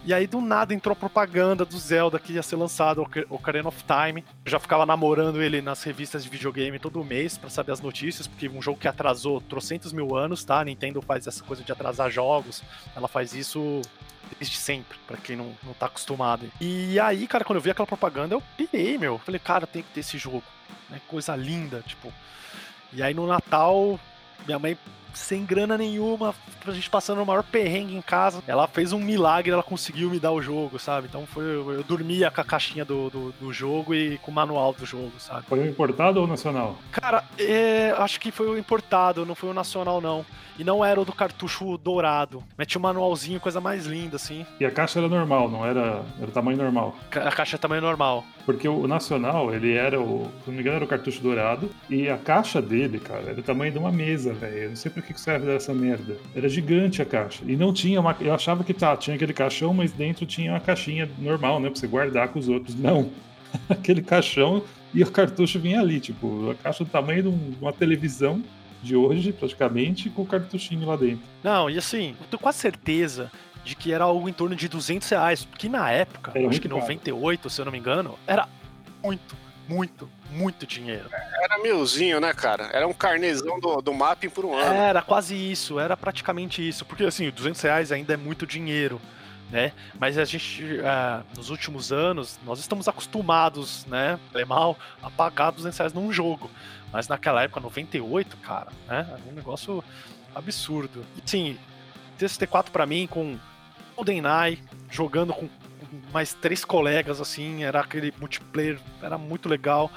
[0.09, 4.25] E aí, do nada, entrou propaganda do Zelda que ia ser lançado, Ocarina of Time.
[4.43, 8.27] Eu já ficava namorando ele nas revistas de videogame todo mês para saber as notícias,
[8.27, 10.61] porque um jogo que atrasou trocentos mil anos, tá?
[10.61, 12.63] A Nintendo faz essa coisa de atrasar jogos.
[12.97, 13.83] Ela faz isso
[14.39, 16.51] desde sempre, para quem não, não tá acostumado.
[16.59, 19.19] E aí, cara, quando eu vi aquela propaganda, eu pirei, meu.
[19.19, 20.43] Falei, cara, tem que ter esse jogo.
[20.89, 21.03] Né?
[21.07, 22.11] Coisa linda, tipo.
[22.95, 24.01] E aí no Natal,
[24.47, 24.79] minha mãe
[25.19, 26.35] sem grana nenhuma,
[26.67, 28.43] a gente passando o maior perrengue em casa.
[28.47, 31.07] Ela fez um milagre, ela conseguiu me dar o jogo, sabe?
[31.09, 34.73] Então foi, eu dormia com a caixinha do, do, do jogo e com o manual
[34.73, 35.47] do jogo, sabe?
[35.47, 36.77] Foi o importado ou o nacional?
[36.93, 40.25] Cara, é, acho que foi o importado, não foi o nacional, não.
[40.59, 42.43] E não era o do cartucho dourado.
[42.59, 44.45] Mete um manualzinho, coisa mais linda, assim.
[44.59, 46.97] E a caixa era normal, não era, era tamanho normal?
[47.13, 48.25] A caixa é tamanho normal.
[48.45, 50.29] Porque o nacional, ele era o.
[50.43, 51.71] Se não me engano, era o cartucho dourado.
[51.89, 54.57] E a caixa dele, cara, era o tamanho de uma mesa, velho.
[54.57, 56.17] Eu não sei por que serve dessa merda.
[56.35, 57.43] Era gigante a caixa.
[57.47, 58.17] E não tinha uma.
[58.21, 61.71] Eu achava que tá, tinha aquele caixão, mas dentro tinha uma caixinha normal, né?
[61.71, 62.75] Pra você guardar com os outros.
[62.75, 63.11] Não.
[63.69, 67.29] aquele caixão e o cartucho vinha ali, tipo, a caixa do tamanho de
[67.61, 68.43] uma televisão
[68.83, 71.21] de hoje, praticamente, com o cartuchinho lá dentro.
[71.43, 73.31] Não, e assim, eu tenho quase certeza
[73.65, 76.69] de que era algo em torno de 200 reais, porque na época, era acho que
[76.69, 77.51] 98, caro.
[77.51, 78.49] se eu não me engano, era
[79.03, 79.37] muito,
[79.69, 81.09] muito, muito dinheiro.
[81.43, 82.71] Era milzinho, né, cara?
[82.73, 84.75] Era um carnezão do, do mapping por um ano.
[84.75, 89.01] Era quase isso, era praticamente isso, porque assim, 200 reais ainda é muito dinheiro.
[89.51, 89.73] Né?
[89.99, 95.79] Mas a gente, uh, nos últimos anos, nós estamos acostumados, né, mal, a pagar 200
[95.79, 96.51] reais num jogo.
[96.93, 99.07] Mas naquela época, 98, cara, né?
[99.09, 99.83] Era um negócio
[100.35, 101.05] absurdo.
[101.17, 101.59] E sim,
[102.19, 103.39] TST4 para mim, com
[103.97, 105.49] GoldenEye, jogando com
[106.13, 109.91] mais três colegas, assim, era aquele multiplayer, era muito legal.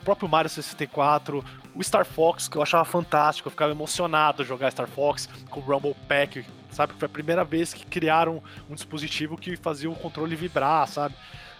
[0.00, 4.70] O próprio Mario 64, o Star Fox, que eu achava fantástico, eu ficava emocionado jogar
[4.70, 6.92] Star Fox com o Rumble Pack, sabe?
[6.98, 11.14] Foi a primeira vez que criaram um dispositivo que fazia o controle vibrar, sabe?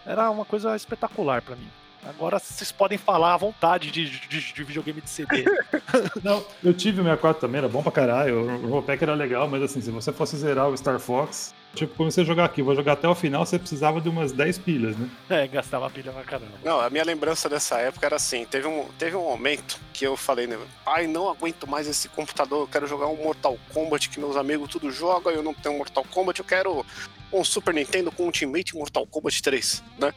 [0.05, 1.69] Era uma coisa espetacular para mim.
[2.05, 5.45] Agora vocês podem falar à vontade de, de, de videogame de CD.
[6.23, 8.65] Não, eu tive o 64 também, era bom pra caralho.
[8.65, 12.23] O Rollpack era legal, mas assim, se você fosse zerar o Star Fox, tipo, comecei
[12.23, 15.09] a jogar aqui, vou jogar até o final, você precisava de umas 10 pilhas, né?
[15.31, 16.53] É, gastava pilha pra caramba.
[16.65, 20.17] Não, a minha lembrança dessa época era assim: teve um, teve um momento que eu
[20.17, 20.59] falei, né?
[20.87, 24.69] Ai, não aguento mais esse computador, eu quero jogar um Mortal Kombat que meus amigos
[24.69, 26.85] tudo jogam, eu não tenho Mortal Kombat, eu quero
[27.33, 30.13] um Super Nintendo com Ultimate Mortal Kombat 3, né?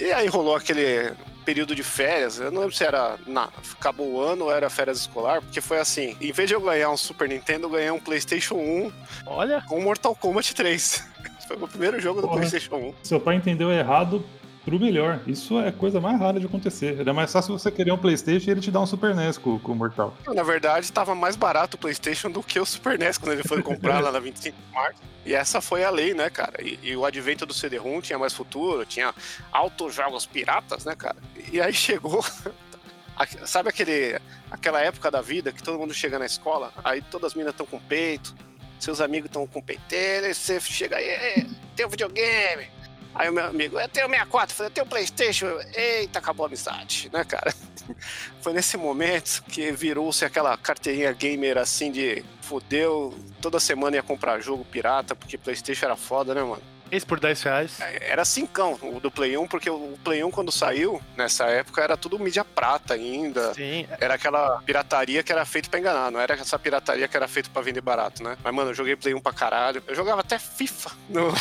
[0.00, 1.12] E aí rolou aquele
[1.44, 4.98] período de férias, eu não lembro se era na, acabou o ano ou era férias
[4.98, 8.00] escolar, porque foi assim, em vez de eu ganhar um Super Nintendo, eu ganhei um
[8.00, 8.92] PlayStation 1
[9.26, 9.62] Olha.
[9.68, 11.08] com Mortal Kombat 3.
[11.46, 12.32] foi o primeiro jogo Porra.
[12.32, 12.94] do PlayStation 1.
[13.02, 14.24] Seu pai entendeu errado
[14.64, 15.20] pro melhor.
[15.26, 16.98] Isso é a coisa mais rara de acontecer.
[17.00, 19.58] Era mais fácil você querer um PlayStation e ele te dar um Super NES com,
[19.58, 20.14] com o Mortal.
[20.26, 23.62] Na verdade, estava mais barato o PlayStation do que o Super NES quando ele foi
[23.62, 25.00] comprar lá na 25 de março.
[25.24, 26.62] E essa foi a lei, né, cara?
[26.62, 29.14] E, e o advento do CD-ROM tinha mais futuro, tinha
[29.52, 31.16] altos jogos piratas, né, cara?
[31.52, 32.24] E aí chegou.
[33.44, 34.18] Sabe aquele,
[34.50, 37.66] aquela época da vida que todo mundo chega na escola, aí todas as meninas estão
[37.66, 38.34] com peito,
[38.80, 41.46] seus amigos estão com peiteira, e você chega aí,
[41.76, 42.66] tem um videogame,
[43.14, 45.60] Aí o meu amigo, eu tenho 64, eu falei, eu tenho Playstation.
[45.74, 47.52] Eita, acabou a amizade, né, cara?
[48.40, 54.40] Foi nesse momento que virou-se aquela carteirinha gamer assim de fudeu, toda semana ia comprar
[54.40, 56.62] jogo pirata, porque Playstation era foda, né, mano?
[56.92, 57.80] Esse por 10 reais?
[57.80, 61.80] É, era cincão o do Play 1, porque o Play 1 quando saiu, nessa época,
[61.80, 63.54] era tudo mídia prata ainda.
[63.54, 63.86] Sim.
[63.98, 67.48] Era aquela pirataria que era feita pra enganar, não era essa pirataria que era feita
[67.50, 68.36] pra vender barato, né?
[68.44, 69.82] Mas, mano, eu joguei Play 1 pra caralho.
[69.86, 71.32] Eu jogava até FIFA no...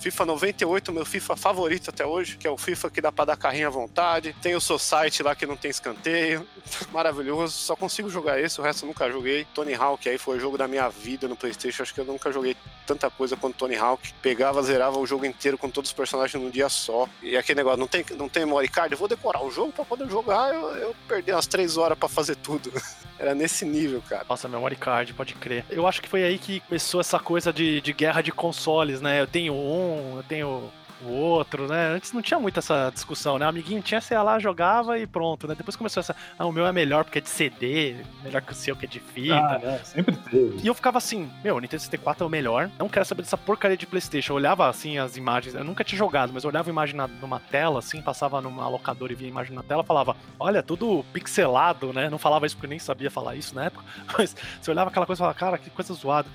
[0.00, 3.36] FIFA 98, meu FIFA favorito até hoje, que é o FIFA que dá pra dar
[3.36, 4.34] carrinho à vontade.
[4.40, 6.46] Tem o Society lá que não tem escanteio.
[6.90, 7.52] Maravilhoso.
[7.52, 9.46] Só consigo jogar esse, o resto eu nunca joguei.
[9.54, 11.82] Tony Hawk aí foi o jogo da minha vida no PlayStation.
[11.82, 14.12] Acho que eu nunca joguei tanta coisa quanto Tony Hawk.
[14.22, 17.06] Pegava, zerava o jogo inteiro com todos os personagens num dia só.
[17.22, 18.92] E aquele negócio, não tem, não tem memory card?
[18.92, 20.54] Eu vou decorar o jogo pra poder jogar.
[20.54, 22.72] Eu, eu perdi umas três horas para fazer tudo.
[23.20, 24.24] Era nesse nível, cara.
[24.26, 25.62] Nossa, memory card, pode crer.
[25.68, 29.20] Eu acho que foi aí que começou essa coisa de, de guerra de consoles, né?
[29.20, 31.88] Eu tenho um, eu tenho o outro, né?
[31.94, 33.46] Antes não tinha muito essa discussão, né?
[33.46, 35.54] O amiguinho tinha, sei lá, jogava e pronto, né?
[35.54, 38.54] Depois começou essa, ah, o meu é melhor porque é de CD, melhor que o
[38.54, 39.34] seu que é de fita.
[39.34, 40.60] Ah, é, sempre teve.
[40.62, 43.38] E eu ficava assim, meu, o Nintendo 64 é o melhor, não quero saber dessa
[43.38, 44.32] porcaria de Playstation.
[44.32, 47.06] Eu olhava assim as imagens, eu nunca tinha jogado, mas eu olhava a imagem na,
[47.06, 51.04] numa tela, assim, passava numa locadora e via a imagem na tela, falava, olha, tudo
[51.12, 52.10] pixelado, né?
[52.10, 53.84] Não falava isso porque eu nem sabia falar isso na época,
[54.16, 56.28] mas você olhava aquela coisa e falava, cara, que coisa zoada.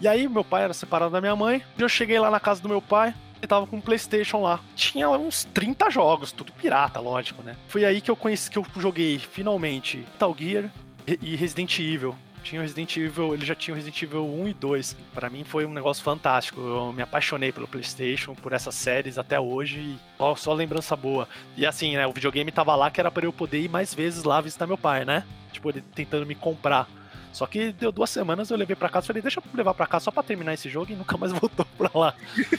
[0.00, 2.62] E aí, meu pai era separado da minha mãe, e eu cheguei lá na casa
[2.62, 4.60] do meu pai, e tava com um PlayStation lá.
[4.74, 7.56] Tinha uns 30 jogos, tudo pirata, lógico, né?
[7.68, 10.70] Foi aí que eu conheci, que eu joguei finalmente Metal Gear
[11.06, 12.14] e Resident Evil.
[12.42, 14.96] Tinha o Resident Evil, ele já tinha o Resident Evil 1 e 2.
[15.12, 16.60] Para mim foi um negócio fantástico.
[16.60, 19.98] Eu me apaixonei pelo PlayStation, por essas séries até hoje.
[20.16, 21.28] Só, só lembrança boa.
[21.56, 22.06] E assim, né?
[22.06, 24.78] O videogame tava lá que era para eu poder ir mais vezes lá visitar meu
[24.78, 25.24] pai, né?
[25.52, 26.88] Tipo, ele tentando me comprar.
[27.32, 30.06] Só que deu duas semanas, eu levei pra casa, falei, deixa eu levar pra casa
[30.06, 32.14] só pra terminar esse jogo e nunca mais voltou pra lá.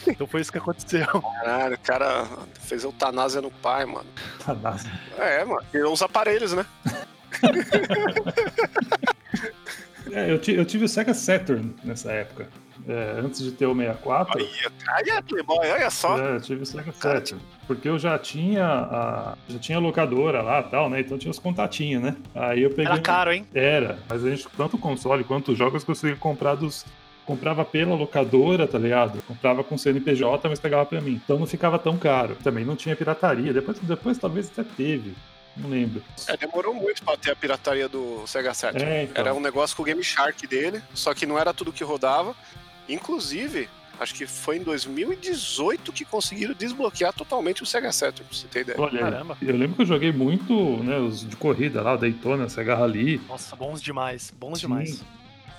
[0.08, 1.06] então foi isso que aconteceu.
[1.06, 2.28] Caralho, o cara
[2.62, 4.08] fez eutanásia no pai, mano.
[4.40, 4.92] Eutanásia.
[5.18, 5.64] É, mano.
[5.72, 6.66] Tirou os aparelhos, né?
[10.12, 12.48] é, eu, eu tive o Sega Saturn nessa época
[12.90, 14.40] é, antes de ter o 64.
[14.40, 16.18] Aí, é Playboy, olha só.
[16.18, 17.42] É, eu tive o Sega Saturn.
[17.68, 21.00] Porque eu já tinha a, já tinha locadora lá e tal, né?
[21.02, 22.16] Então tinha os contatinhos, né?
[22.34, 22.92] Aí eu peguei.
[22.92, 23.46] Era caro, hein?
[23.54, 24.00] Era.
[24.10, 26.84] Mas a gente, tanto o console quanto os jogos, conseguia comprar dos,
[27.28, 29.22] comprava pela locadora, tá ligado?
[29.22, 31.22] Comprava com CNPJ, mas pegava pra mim.
[31.24, 32.36] Então não ficava tão caro.
[32.44, 33.54] Também não tinha pirataria.
[33.54, 35.14] Depois, depois talvez até teve.
[35.56, 36.02] Não lembro.
[36.28, 38.84] É, demorou muito pra ter a pirataria do Sega Saturn.
[38.84, 39.22] É, então.
[39.22, 42.36] Era um negócio com o Game Shark dele, só que não era tudo que rodava.
[42.90, 48.48] Inclusive, acho que foi em 2018 que conseguiram desbloquear totalmente o Sega Saturn, pra você
[48.48, 48.80] ter ideia.
[48.82, 49.38] Olha, Caramba.
[49.42, 53.22] eu lembro que eu joguei muito, né, os de corrida lá, o Daytona, Sega Rally.
[53.28, 54.68] Nossa, bons demais, bons Sim.
[54.68, 55.04] demais.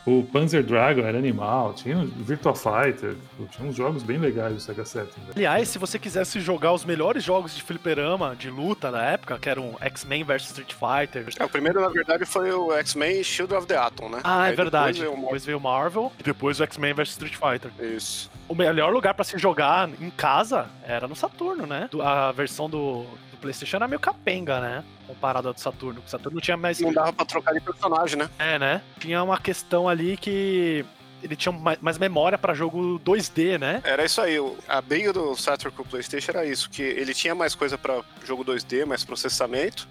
[0.06, 3.16] O Panzer Dragon era animal, tinha o Virtua Fighter,
[3.50, 5.26] tinha uns jogos bem legais do Sega Saturn.
[5.26, 5.32] Né?
[5.36, 9.48] Aliás, se você quisesse jogar os melhores jogos de fliperama, de luta na época, que
[9.48, 11.26] eram X-Men vs Street Fighter.
[11.38, 14.20] É, o primeiro, na verdade, foi o X-Men Shield of the Atom, né?
[14.24, 15.00] Ah, é verdade.
[15.00, 17.70] Depois veio, depois veio o Marvel e depois o X-Men vs Street Fighter.
[17.78, 18.30] Isso.
[18.48, 21.88] O melhor lugar para se jogar em casa era no Saturno, né?
[22.02, 23.06] A versão do,
[23.40, 24.84] PlayStation era meio capenga, né?
[25.06, 26.02] Comparado ao do Saturno.
[26.06, 26.80] O Saturno não tinha mais.
[26.80, 28.30] Não dava pra trocar de personagem, né?
[28.38, 28.82] É, né?
[28.98, 30.84] Tinha uma questão ali que
[31.22, 33.80] ele tinha mais memória para jogo 2D, né?
[33.84, 34.36] Era isso aí.
[34.66, 38.02] A briga do Saturn com o PlayStation era isso, que ele tinha mais coisa para
[38.24, 39.86] jogo 2D, mais processamento,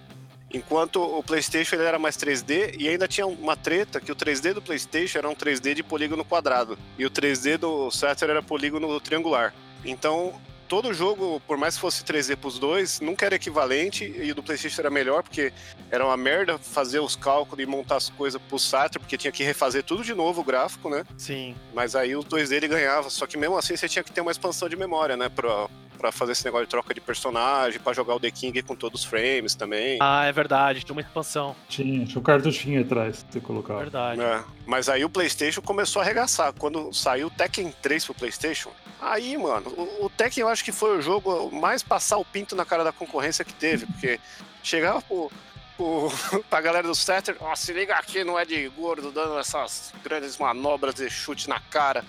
[0.53, 4.53] enquanto o PlayStation ele era mais 3D e ainda tinha uma treta que o 3D
[4.53, 8.99] do PlayStation era um 3D de polígono quadrado e o 3D do Saturn era polígono
[8.99, 9.53] triangular.
[9.85, 10.33] Então
[10.69, 14.43] todo jogo, por mais que fosse 3D pros dois, nunca era equivalente e o do
[14.43, 15.51] PlayStation era melhor, porque
[15.89, 19.43] era uma merda fazer os cálculos e montar as coisas pro Saturn, porque tinha que
[19.43, 21.03] refazer tudo de novo o gráfico, né?
[21.17, 21.55] Sim.
[21.73, 24.31] Mas aí o 2D ele ganhava, só que mesmo assim você tinha que ter uma
[24.31, 25.27] expansão de memória, né?
[25.27, 28.75] Pra, pra fazer esse negócio de troca de personagem, pra jogar o The King com
[28.75, 29.97] todos os frames também.
[29.99, 31.55] Ah, é verdade, tinha uma expansão.
[31.67, 33.79] Tinha, tinha um cartuchinho atrás que você colocava.
[33.79, 34.21] Verdade.
[34.21, 36.53] É, mas aí o PlayStation começou a arregaçar.
[36.53, 38.69] Quando saiu o Tekken 3 pro PlayStation,
[39.09, 42.55] Aí, mano, o, o Tekken eu acho que foi o jogo mais passar o pinto
[42.55, 44.19] na cara da concorrência que teve, porque
[44.61, 45.31] chegava pro,
[45.75, 46.11] pro,
[46.47, 50.37] pra galera do Saturn, ó, se liga aqui, não é de gordo, dando essas grandes
[50.37, 52.05] manobras de chute na cara.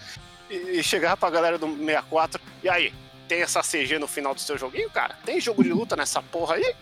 [0.50, 2.92] E, e chegava pra galera do 64, e aí,
[3.26, 5.16] tem essa CG no final do seu joguinho, cara?
[5.24, 6.74] Tem jogo de luta nessa porra aí?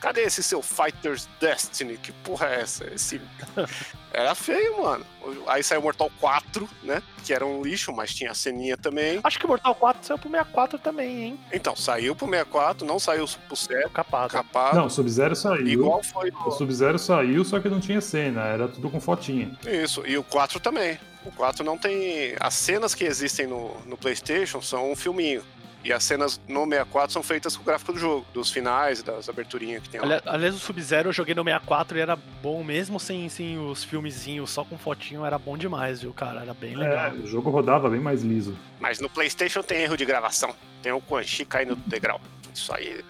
[0.00, 1.96] Cadê esse seu Fighter's Destiny?
[1.98, 2.84] Que porra é essa?
[2.92, 3.20] Esse...
[4.12, 5.06] Era feio, mano.
[5.46, 7.00] Aí saiu Mortal 4, né?
[7.24, 9.20] Que era um lixo, mas tinha a ceninha também.
[9.22, 11.40] Acho que o Mortal 4 saiu pro 64 também, hein?
[11.52, 13.88] Então, saiu pro 64, não saiu pro 7.
[13.90, 14.32] Capado.
[14.32, 14.76] Capado.
[14.76, 15.66] Não, o Sub-Zero saiu.
[15.68, 16.32] Igual foi.
[16.44, 19.56] O Sub-Zero saiu, só que não tinha cena, era tudo com fotinha.
[19.64, 20.98] Isso, e o 4 também.
[21.24, 22.34] O 4 não tem.
[22.40, 25.44] As cenas que existem no, no PlayStation são um filminho.
[25.82, 29.28] E as cenas no 64 são feitas com o gráfico do jogo, dos finais, das
[29.28, 30.20] aberturinhas que tem lá.
[30.26, 34.50] Aliás, o Sub-Zero eu joguei no 64 e era bom mesmo sem, sem os filmezinhos,
[34.50, 36.42] só com fotinho, era bom demais, viu, cara?
[36.42, 37.06] Era bem legal.
[37.06, 38.56] É, o jogo rodava bem mais liso.
[38.78, 40.54] Mas no PlayStation tem erro de gravação.
[40.82, 42.20] Tem o Quan Chi caindo do degrau.
[42.54, 43.02] Isso aí.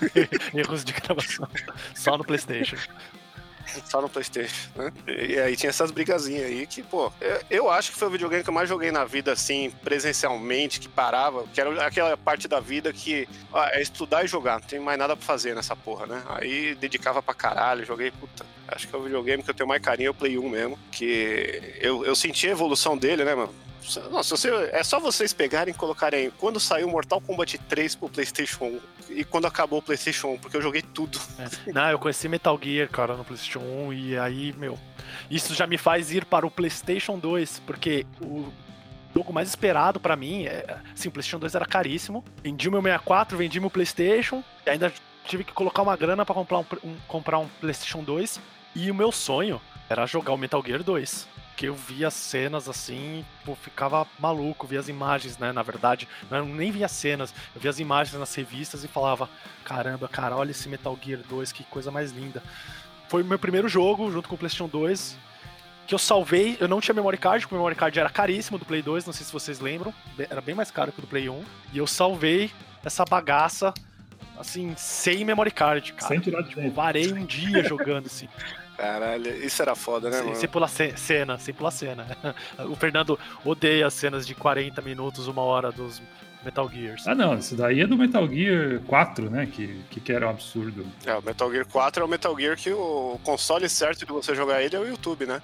[0.54, 1.48] Erros de gravação.
[1.94, 2.76] Só no PlayStation
[3.88, 4.92] só no PlayStation, né?
[5.06, 7.12] E aí tinha essas brigazinhas aí que, pô,
[7.50, 10.88] eu, acho que foi o videogame que eu mais joguei na vida, assim, presencialmente, que
[10.88, 14.80] parava, que era aquela parte da vida que ó, é estudar e jogar, não tem
[14.80, 16.22] mais nada pra fazer nessa porra, né?
[16.28, 19.82] Aí dedicava pra caralho, joguei, puta, acho que é o videogame que eu tenho mais
[19.82, 23.54] carinho, é o Play 1 mesmo, que eu, eu senti a evolução dele, né, mano?
[24.10, 28.64] Nossa, você, é só vocês pegarem e colocarem quando saiu Mortal Kombat 3 pro PlayStation
[28.64, 31.18] 1 e quando acabou o PlayStation 1, porque eu joguei tudo.
[31.38, 31.72] É.
[31.72, 34.78] Não, eu conheci Metal Gear, cara, no PlayStation 1 e aí, meu,
[35.30, 38.52] isso já me faz ir para o PlayStation 2, porque o
[39.14, 40.44] jogo mais esperado para mim.
[40.44, 42.24] É, assim, o PlayStation 2 era caríssimo.
[42.42, 44.42] Vendi meu 64, vendi meu PlayStation.
[44.66, 44.92] E ainda
[45.24, 48.40] tive que colocar uma grana para comprar um, um, comprar um PlayStation 2.
[48.74, 53.24] E o meu sonho era jogar o Metal Gear 2 que eu via cenas assim,
[53.44, 55.50] pô, ficava maluco, via as imagens, né?
[55.50, 59.28] Na verdade, eu nem via cenas, eu via as imagens nas revistas e falava:
[59.64, 62.44] caramba, cara, olha esse Metal Gear 2, que coisa mais linda.
[63.08, 65.18] Foi o meu primeiro jogo, junto com o PlayStation 2,
[65.88, 66.56] que eu salvei.
[66.60, 69.12] Eu não tinha memory card, porque o memory card era caríssimo do Play 2, não
[69.12, 71.44] sei se vocês lembram, era bem mais caro que o do Play 1.
[71.72, 72.52] E eu salvei
[72.84, 73.74] essa bagaça,
[74.38, 76.06] assim, sem memory card, cara.
[76.06, 78.28] Sem tirar de tipo, Varei um dia jogando, assim.
[78.78, 80.36] Caralho, isso era foda, né, sem, mano?
[80.36, 82.06] Sem pular cena, sem pular cena.
[82.70, 86.00] O Fernando odeia cenas de 40 minutos, uma hora dos
[86.44, 87.06] Metal Gears.
[87.06, 89.46] Ah, não, isso daí é do Metal Gear 4, né?
[89.46, 90.86] Que, que, que era um absurdo.
[91.04, 94.32] É, o Metal Gear 4 é o Metal Gear que o console certo de você
[94.32, 95.42] jogar ele é o YouTube, né?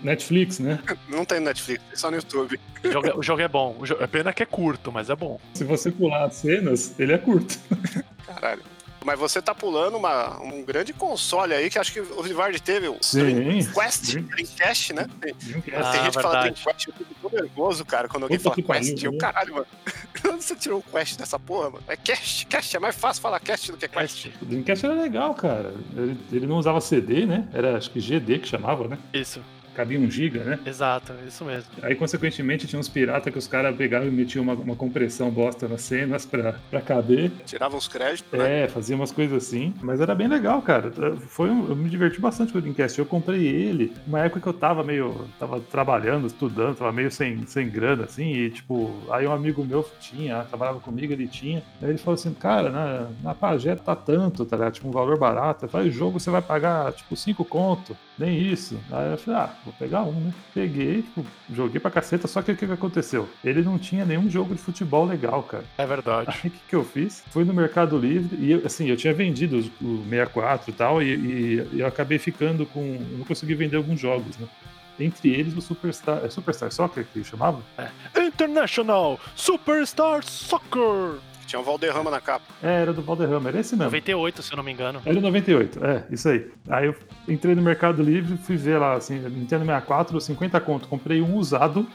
[0.00, 0.78] Netflix, né?
[1.08, 2.60] Não tem Netflix, é só no YouTube.
[2.84, 3.76] O jogo, é, o jogo é bom.
[3.80, 5.40] O jogo, é pena que é curto, mas é bom.
[5.54, 7.58] Se você pular as cenas, ele é curto.
[8.24, 8.62] Caralho.
[9.04, 12.88] Mas você tá pulando uma, um grande console aí, que acho que o Vivard teve
[12.88, 13.60] o Sim.
[13.72, 15.06] Quest, Dreamcast, né?
[15.20, 15.34] Tem,
[15.74, 16.54] Ah, tem gente que fala verdade.
[16.62, 18.94] Dreamcast, eu fico todo nervoso, cara, quando alguém Puta fala que Quest.
[18.94, 19.18] pariu, Eu, né?
[19.18, 19.66] caralho, mano.
[20.28, 21.84] Onde você tirou um Quest dessa porra, mano?
[21.86, 24.22] É Cast, Cast, é mais fácil falar Cast do que Quest.
[24.24, 24.42] Quest.
[24.42, 25.72] O Dreamcast era legal, cara.
[25.96, 27.48] Ele, ele não usava CD, né?
[27.54, 28.98] Era acho que GD que chamava, né?
[29.12, 29.40] Isso,
[29.78, 30.58] Cabia um giga, né?
[30.66, 31.70] exato, isso mesmo.
[31.82, 35.68] Aí, consequentemente, tinha uns piratas que os caras pegavam e metiam uma, uma compressão bosta
[35.68, 37.30] nas cenas pra, pra caber.
[37.46, 38.64] Tirava uns créditos, né?
[38.64, 39.72] É, fazia umas coisas assim.
[39.80, 40.90] Mas era bem legal, cara.
[41.28, 42.98] Foi um- eu me diverti bastante com o Dreamcast.
[42.98, 45.28] Eu comprei ele numa época que eu tava meio.
[45.38, 48.32] tava trabalhando, estudando, tava meio sem, sem grana, assim.
[48.32, 51.62] E, tipo, aí um amigo meu tinha, trabalhava comigo, ele tinha.
[51.80, 54.72] Aí ele falou assim: cara, na, na Pajé tá tanto, tá ligado?
[54.74, 55.66] Tipo, um valor barato.
[55.66, 57.96] Eu falei: jogo você vai pagar, tipo, 5 conto.
[58.18, 58.78] Nem isso.
[58.90, 60.32] Aí eu falei: ah, vou pegar um, né?
[60.52, 62.26] Peguei, tipo, joguei pra caceta.
[62.26, 63.28] Só que o que, que aconteceu?
[63.44, 65.64] Ele não tinha nenhum jogo de futebol legal, cara.
[65.78, 66.28] É verdade.
[66.30, 67.22] Aí o que, que eu fiz?
[67.30, 71.14] Fui no Mercado Livre e eu, assim, eu tinha vendido o 64 e tal, e,
[71.14, 72.80] e- eu acabei ficando com.
[72.80, 74.48] Eu não consegui vender alguns jogos, né?
[75.00, 76.24] Entre eles o Superstar.
[76.24, 77.62] É Superstar Soccer que chamava?
[78.16, 81.18] International Superstar Soccer!
[81.48, 82.44] Tinha um Valderrama na capa.
[82.62, 83.86] É, era do Valderrama, era esse mesmo.
[83.86, 85.00] 98, se eu não me engano.
[85.04, 86.46] Era 98, é, isso aí.
[86.68, 86.94] Aí eu
[87.26, 90.86] entrei no Mercado Livre, fui ver lá, assim, Nintendo 64, 50 conto.
[90.88, 91.88] Comprei um usado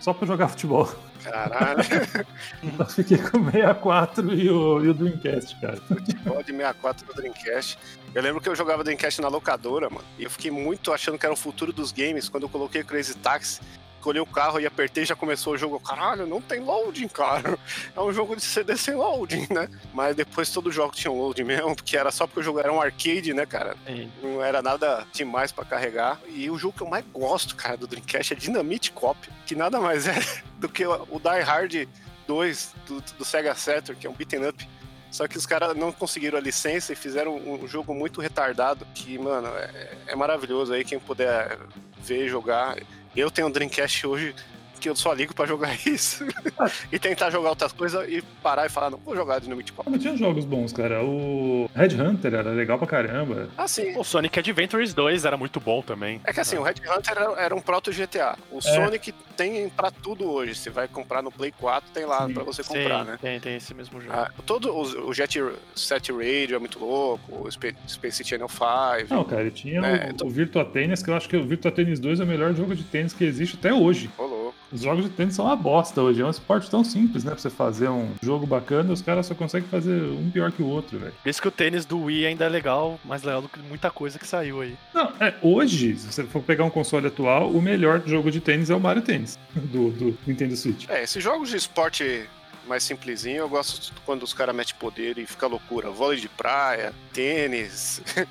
[0.00, 0.92] só pra jogar futebol.
[1.22, 1.78] Caralho,
[2.62, 5.76] Então fiquei com o 64 e o, e o Dreamcast, cara.
[5.76, 7.78] futebol de 64 no Dreamcast.
[8.12, 10.04] Eu lembro que eu jogava Dreamcast na locadora, mano.
[10.18, 12.28] E eu fiquei muito achando que era o futuro dos games.
[12.28, 13.60] Quando eu coloquei Crazy Taxi,
[14.06, 15.80] escolhi o carro e apertei já começou o jogo.
[15.80, 17.58] Caralho, não tem loading, cara.
[17.94, 19.68] É um jogo de CD sem loading, né?
[19.92, 22.72] Mas depois todo jogo tinha um loading mesmo, porque era só porque o jogo era
[22.72, 23.76] um arcade, né, cara?
[23.84, 24.10] Sim.
[24.22, 26.20] Não era nada demais pra carregar.
[26.28, 29.80] E o jogo que eu mais gosto, cara, do Dreamcast é Dynamite Cop, que nada
[29.80, 30.14] mais é
[30.58, 31.88] do que o Die Hard
[32.28, 34.68] 2 do, do Sega Saturn, que é um beaten up.
[35.10, 38.86] Só que os caras não conseguiram a licença e fizeram um, um jogo muito retardado,
[38.94, 41.58] que, mano, é, é maravilhoso aí, quem puder
[41.98, 42.76] ver, jogar.
[43.16, 44.34] Eu tenho um Dreamcast hoje
[44.78, 46.24] que eu só ligo pra jogar isso.
[46.92, 49.88] e tentar jogar outras coisas e parar e falar, não, vou jogar Dynamite Cop.
[49.90, 51.02] Mas tinha jogos bons, cara.
[51.02, 53.48] O Red Hunter era legal pra caramba.
[53.56, 56.20] Assim, O Sonic Adventures 2 era muito bom também.
[56.24, 58.36] É que assim, o Red Hunter era, era um proto GTA.
[58.50, 60.54] O Sonic tem pra tudo hoje.
[60.54, 62.34] Você vai comprar no Play 4, tem lá Sim.
[62.34, 63.18] pra você comprar, Sim, né?
[63.20, 64.12] tem, tem esse mesmo jogo.
[64.14, 65.38] Ah, todo o, o Jet
[65.74, 69.14] Set Radio é muito louco, o Spe- Space Channel 5.
[69.14, 71.70] Não, cara, tinha É, o, tô- o Virtua Tennis, que eu acho que o Virtua
[71.70, 74.10] Tennis 2 é o melhor jogo de tênis que existe até hoje.
[74.18, 74.35] Louco.
[74.76, 76.20] Os jogos de tênis são uma bosta hoje.
[76.20, 77.30] É um esporte tão simples, né?
[77.30, 80.66] Pra você fazer um jogo bacana, os caras só conseguem fazer um pior que o
[80.66, 81.14] outro, velho.
[81.22, 83.90] Por isso que o tênis do Wii ainda é legal, mais legal do que muita
[83.90, 84.76] coisa que saiu aí.
[84.92, 88.68] Não, é, hoje, se você for pegar um console atual, o melhor jogo de tênis
[88.68, 90.86] é o Mario Tênis, do, do Nintendo Switch.
[90.90, 92.28] É, esses jogos de esporte
[92.68, 95.88] mais simplesinho, eu gosto quando os caras metem poder e fica loucura.
[95.88, 98.02] Vôlei de praia, tênis.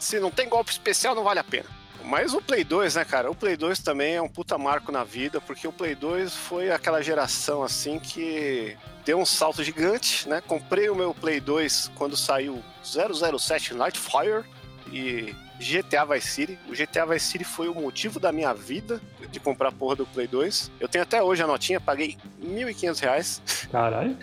[0.00, 1.85] Se não tem golpe especial, não vale a pena.
[2.06, 3.28] Mas o Play 2, né, cara?
[3.28, 6.70] O Play 2 também é um puta marco na vida, porque o Play 2 foi
[6.70, 10.40] aquela geração assim que deu um salto gigante, né?
[10.40, 14.44] Comprei o meu Play 2 quando saiu 007 Nightfire
[14.92, 16.58] e GTA Vice City.
[16.68, 20.06] O GTA Vice City foi o motivo da minha vida de comprar a porra do
[20.06, 20.70] Play 2.
[20.78, 23.42] Eu tenho até hoje a notinha, paguei 1.500 reais.
[23.72, 24.16] Caralho.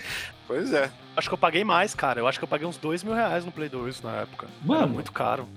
[0.47, 0.89] Pois é.
[1.17, 2.21] Acho que eu paguei mais, cara.
[2.21, 4.47] Eu acho que eu paguei uns dois mil reais no Play 2 na época.
[4.47, 4.93] Era Mano.
[4.93, 5.49] muito caro.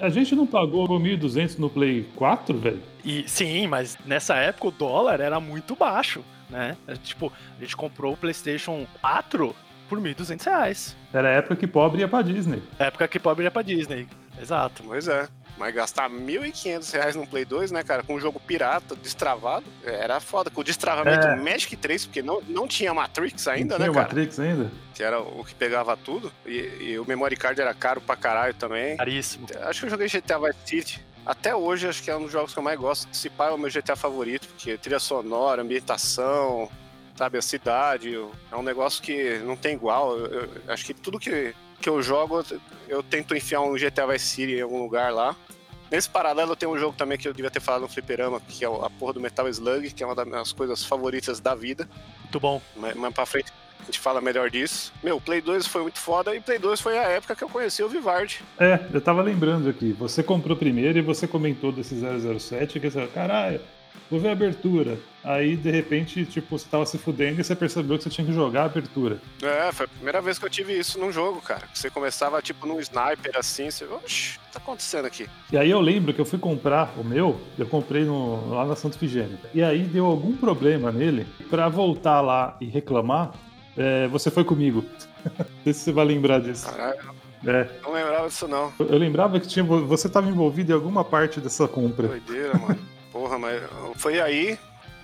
[0.00, 2.82] A gente não pagou 1.200 no Play 4, velho?
[3.04, 6.76] E sim, mas nessa época o dólar era muito baixo, né?
[6.86, 9.54] É, Tipo, a gente comprou o PlayStation 4
[9.88, 10.96] por 1.200 reais.
[11.12, 12.62] Era a época que pobre ia pra Disney.
[12.78, 14.06] Época que pobre ia pra Disney.
[14.40, 14.82] Exato.
[14.86, 15.28] Pois é.
[15.60, 20.18] Mas gastar R$ 1.500 no Play 2, né, cara, com um jogo pirata, destravado, era
[20.18, 20.48] foda.
[20.50, 21.36] Com o destravamento É.
[21.36, 24.06] Magic 3, porque não, não tinha Matrix ainda, Não né, tinha cara?
[24.06, 24.72] Matrix ainda?
[24.94, 26.32] Que era o que pegava tudo.
[26.46, 28.96] E, e o memory card era caro pra caralho também.
[28.96, 29.46] Caríssimo.
[29.64, 31.04] Acho que eu joguei GTA Vice City.
[31.26, 33.06] Até hoje, acho que é um dos jogos que eu mais gosto.
[33.14, 36.70] Se pá, é o meu GTA favorito, porque trilha sonora, ambientação,
[37.14, 38.14] sabe, a cidade.
[38.50, 40.16] É um negócio que não tem igual.
[40.16, 42.44] Eu, eu- acho que tudo que, que eu jogo,
[42.88, 45.34] eu, tento enfiar um GTA Vice City em algum lugar lá.
[45.90, 48.68] Nesse paralelo, tem um jogo também que eu devia ter falado no Fliperama, que é
[48.68, 51.88] a porra do Metal Slug, que é uma das minhas coisas favoritas da vida.
[52.20, 52.62] Muito bom.
[52.76, 54.92] Mais, mais pra frente a gente fala melhor disso.
[55.02, 57.48] Meu, o Play 2 foi muito foda e Play 2 foi a época que eu
[57.48, 58.40] conheci o Vivardi.
[58.58, 59.92] É, eu tava lembrando aqui.
[59.94, 63.60] Você comprou primeiro e você comentou desse 007 que você caralho,
[64.10, 64.98] vou ver a abertura.
[65.22, 68.32] Aí, de repente, tipo, você tava se fudendo e você percebeu que você tinha que
[68.32, 69.18] jogar a abertura.
[69.42, 71.66] É, foi a primeira vez que eu tive isso num jogo, cara.
[71.66, 73.84] Que Você começava, tipo, num sniper assim, você.
[73.84, 75.28] Oxi, o que tá acontecendo aqui?
[75.52, 78.74] E aí eu lembro que eu fui comprar o meu, eu comprei no- lá na
[78.76, 79.38] Santo Figênio.
[79.52, 81.26] E aí deu algum problema nele.
[81.50, 83.32] Pra voltar lá e reclamar,
[83.76, 84.84] é, você foi comigo.
[85.38, 86.64] Não sei se você vai lembrar disso.
[86.70, 86.98] Caralho,
[87.46, 88.72] É, não lembrava disso não.
[88.78, 92.08] eu lembrava que tinha, você estava envolvido em alguma parte dessa compra.
[92.08, 92.78] Doideira, mano.
[93.30, 93.62] Porra, mas
[93.94, 94.58] foi aí,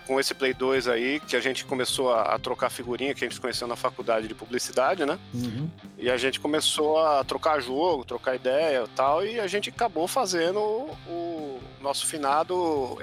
[0.05, 3.29] com esse Play 2 aí, que a gente começou a, a trocar figurinha, que a
[3.29, 5.17] gente se conheceu na faculdade de publicidade, né?
[5.33, 5.71] Uhum.
[5.97, 10.09] E a gente começou a trocar jogo, trocar ideia e tal, e a gente acabou
[10.09, 12.99] fazendo o, o nosso finado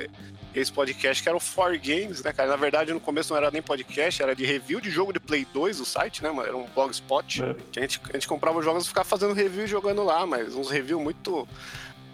[0.54, 2.50] esse podcast que era o For Games, né, cara?
[2.50, 5.48] Na verdade, no começo não era nem podcast, era de review de jogo de Play
[5.52, 6.48] 2 o site, né, mano?
[6.48, 7.44] Era um blogspot.
[7.44, 7.56] É.
[7.72, 10.26] Que a gente, a gente comprava os jogos e ficava fazendo review e jogando lá,
[10.26, 11.48] mas uns review muito.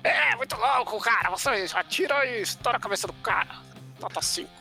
[0.03, 1.29] É, muito louco, cara.
[1.31, 3.49] Você atira e estoura a cabeça do cara.
[3.99, 4.49] Nota 5.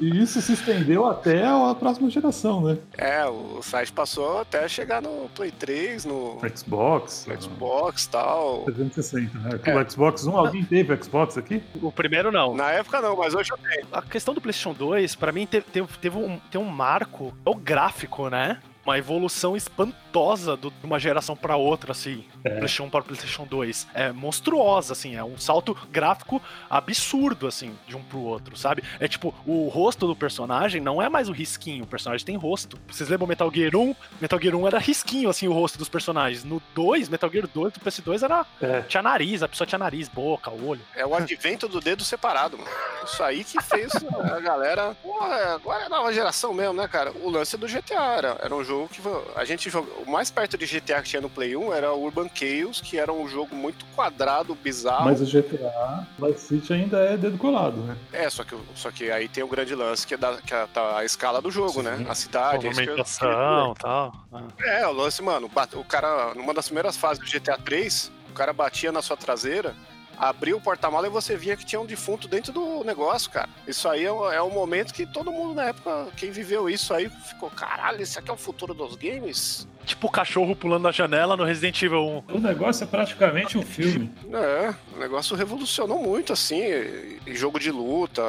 [0.00, 2.76] E isso se estendeu até a próxima geração, né?
[2.98, 7.24] É, o site passou até chegar no Play 3, no, Xbox.
[7.28, 8.64] no Xbox e tal.
[8.64, 9.60] 360, né?
[9.64, 9.76] É.
[9.78, 11.62] O Xbox One, alguém teve Xbox aqui?
[11.80, 12.52] O primeiro não.
[12.56, 13.86] Na época não, mas hoje eu tenho.
[13.92, 15.66] A questão do PlayStation 2, pra mim, teve,
[16.00, 18.58] teve, um, tem um marco, é o gráfico, né?
[18.84, 22.24] Uma evolução espantosa do- de uma geração pra outra, assim.
[22.44, 22.50] É.
[22.50, 23.88] PlayStation para o PlayStation 2.
[23.94, 25.16] É monstruosa, assim.
[25.16, 28.82] É um salto gráfico absurdo, assim, de um pro outro, sabe?
[28.98, 31.84] É tipo, o rosto do personagem não é mais o risquinho.
[31.84, 32.78] O personagem tem rosto.
[32.88, 33.94] Vocês lembram Metal Gear 1?
[34.20, 36.44] Metal Gear 1 era risquinho, assim, o rosto dos personagens.
[36.44, 38.46] No 2, Metal Gear 2, do PS2 era.
[38.60, 38.80] É.
[38.82, 40.80] Tinha nariz, a pessoa tinha nariz, boca, olho.
[40.94, 42.70] É o advento do dedo separado, mano.
[43.04, 44.94] Isso aí que fez a galera.
[45.02, 47.12] Porra, agora é nova geração mesmo, né, cara?
[47.22, 49.00] O lance do GTA era, era um jogo que
[49.34, 50.02] a gente jogou.
[50.06, 52.98] O mais perto de GTA que tinha no Play 1 era o Urban Chaos, que
[52.98, 55.04] era um jogo muito quadrado, bizarro.
[55.04, 57.96] Mas o GTA Vice City ainda é dedo colado, né?
[58.12, 60.66] É, só que, só que aí tem o grande lance que é, da, que é
[60.74, 61.82] a, a escala do jogo, Sim.
[61.82, 62.06] né?
[62.08, 62.66] A cidade.
[62.66, 64.12] é eu- Movimentação e tal.
[64.32, 64.42] Ah.
[64.64, 68.52] É, o lance, mano, o cara, numa das primeiras fases do GTA 3, o cara
[68.52, 69.74] batia na sua traseira,
[70.18, 73.48] abria o porta-mala e você via que tinha um defunto dentro do negócio, cara.
[73.66, 76.94] Isso aí é, um- é um momento que todo mundo na época, quem viveu isso
[76.94, 79.66] aí, ficou, caralho, isso aqui é o futuro dos games?
[79.84, 82.34] Tipo o cachorro pulando da janela no Resident Evil 1.
[82.36, 84.10] O negócio é praticamente um filme.
[84.32, 88.22] É, o negócio revolucionou muito, assim, e- e jogo de luta.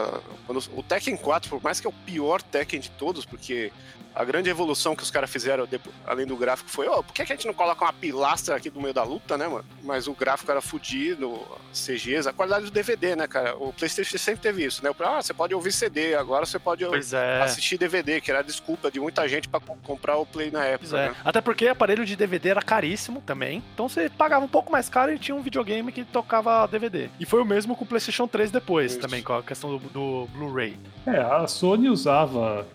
[0.46, 3.72] Quando- o Tekken 4, por mais que é o pior Tekken de todos, porque
[4.16, 5.68] a grande evolução que os caras fizeram,
[6.06, 8.80] além do gráfico, foi, ó, por que, a gente não coloca uma pilastra aqui no
[8.80, 9.66] meio da luta, né, mano?
[9.82, 11.42] Mas o gráfico era fudido,
[11.74, 13.56] CGs, a qualidade do DVD, né, cara?
[13.58, 14.92] O PlayStation sempre teve isso, né?
[15.00, 17.42] Ah, você pode ouvir CD, agora você pode é.
[17.42, 20.64] assistir DVD, que era a desculpa de muita gente pra co- comprar o Play na
[20.64, 21.10] época, é.
[21.10, 21.16] né?
[21.26, 23.62] Até porque aparelho de DVD era caríssimo também.
[23.74, 27.10] Então você pagava um pouco mais caro e tinha um videogame que tocava DVD.
[27.20, 29.02] E foi o mesmo com o PlayStation 3 depois, Isso.
[29.02, 30.78] também, com a questão do, do Blu-ray.
[31.06, 32.66] É, a Sony usava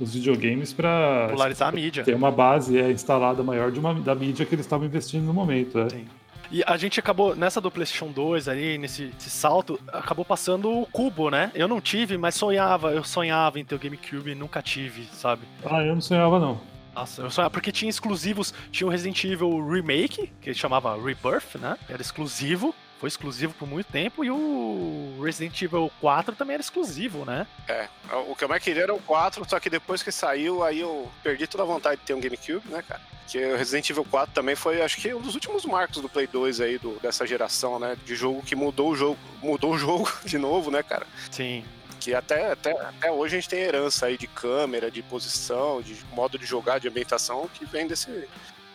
[0.00, 2.04] os videogames pra Popularizar a mídia.
[2.04, 5.34] ter uma base é, instalada maior de uma, da mídia que eles estavam investindo no
[5.34, 5.78] momento.
[5.78, 5.88] É.
[5.90, 6.06] Sim.
[6.50, 10.86] E a gente acabou, nessa do PlayStation 2 aí, nesse esse salto, acabou passando o
[10.86, 11.50] cubo, né?
[11.54, 15.42] Eu não tive, mas sonhava, eu sonhava em ter o GameCube e nunca tive, sabe?
[15.64, 16.58] Ah, eu não sonhava, não.
[16.98, 21.54] Nossa, eu sonhava, porque tinha exclusivos, tinha o Resident Evil Remake, que ele chamava Rebirth,
[21.54, 21.78] né?
[21.88, 27.24] Era exclusivo, foi exclusivo por muito tempo, e o Resident Evil 4 também era exclusivo,
[27.24, 27.46] né?
[27.68, 27.88] É,
[28.28, 31.08] o que eu mais queria era o 4, só que depois que saiu, aí eu
[31.22, 33.00] perdi toda a vontade de ter um GameCube, né, cara?
[33.28, 36.26] Que o Resident Evil 4 também foi, acho que, um dos últimos marcos do Play
[36.26, 37.96] 2 aí, do, dessa geração, né?
[38.04, 41.06] De jogo que mudou o jogo, mudou o jogo de novo, né, cara?
[41.30, 41.62] Sim.
[42.08, 45.94] Que até, até, até hoje a gente tem herança aí de câmera, de posição, de
[46.14, 48.26] modo de jogar, de ambientação, que vem desse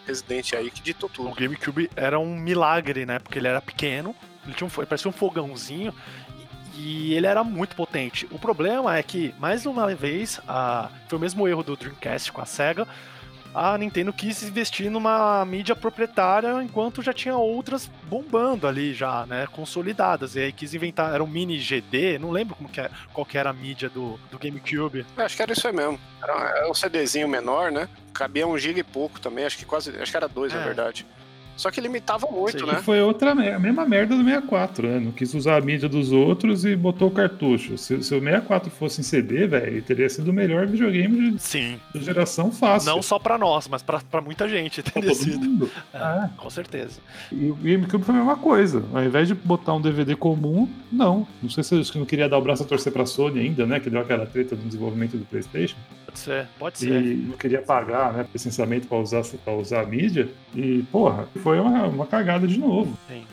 [0.05, 1.33] Resident aí que ditou O tudo.
[1.33, 3.17] GameCube era um milagre, né?
[3.17, 4.15] Porque ele era pequeno,
[4.45, 5.91] ele tinha um, fo- parecia um fogãozinho
[6.75, 8.27] e, e ele era muito potente.
[8.29, 12.39] O problema é que, mais uma vez, a- foi o mesmo erro do Dreamcast com
[12.39, 12.87] a SEGA.
[13.53, 19.47] A Nintendo quis investir numa mídia proprietária enquanto já tinha outras bombando ali já, né,
[19.51, 20.35] consolidadas.
[20.35, 23.37] E aí quis inventar, era um mini GD, não lembro como que era, qual que
[23.37, 25.05] era a mídia do, do GameCube.
[25.17, 25.99] Acho que era isso aí mesmo.
[26.21, 27.87] Era, era um CDzinho menor, né?
[28.13, 30.57] Cabia um giga e pouco também, acho que quase, acho que era dois, é.
[30.57, 31.05] na verdade.
[31.55, 32.65] Só que limitava muito, Sim.
[32.65, 32.81] né?
[32.81, 34.99] foi outra a mesma merda do 64, né?
[34.99, 37.77] Não quis usar a mídia dos outros e botou o cartucho.
[37.77, 41.79] Se, se o 64 fosse em CD, velho, teria sido o melhor videogame de, Sim.
[41.93, 42.91] de geração fácil.
[42.91, 45.69] Não só pra nós, mas pra, pra muita gente teria sido.
[45.93, 46.29] É, é.
[46.37, 46.99] Com certeza.
[47.31, 48.83] E o GameCube foi a mesma coisa.
[48.93, 51.27] Ao invés de botar um DVD comum, não.
[51.41, 53.79] Não sei se eu não queria dar o braço a torcer pra Sony ainda, né?
[53.79, 55.75] Que deu aquela treta do desenvolvimento do PlayStation.
[56.13, 57.01] Pode ser, pode ser.
[57.01, 60.29] E não queria pagar, né, licenciamento para usar, pra usar a mídia.
[60.53, 62.95] E, porra, foi uma, uma cagada de novo.
[63.07, 63.25] Sim,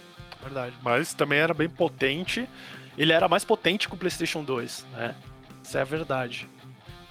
[0.42, 0.74] verdade.
[0.82, 2.48] Mas também era bem potente.
[2.96, 5.14] Ele era mais potente que o PlayStation 2, né?
[5.62, 6.48] Isso é a verdade.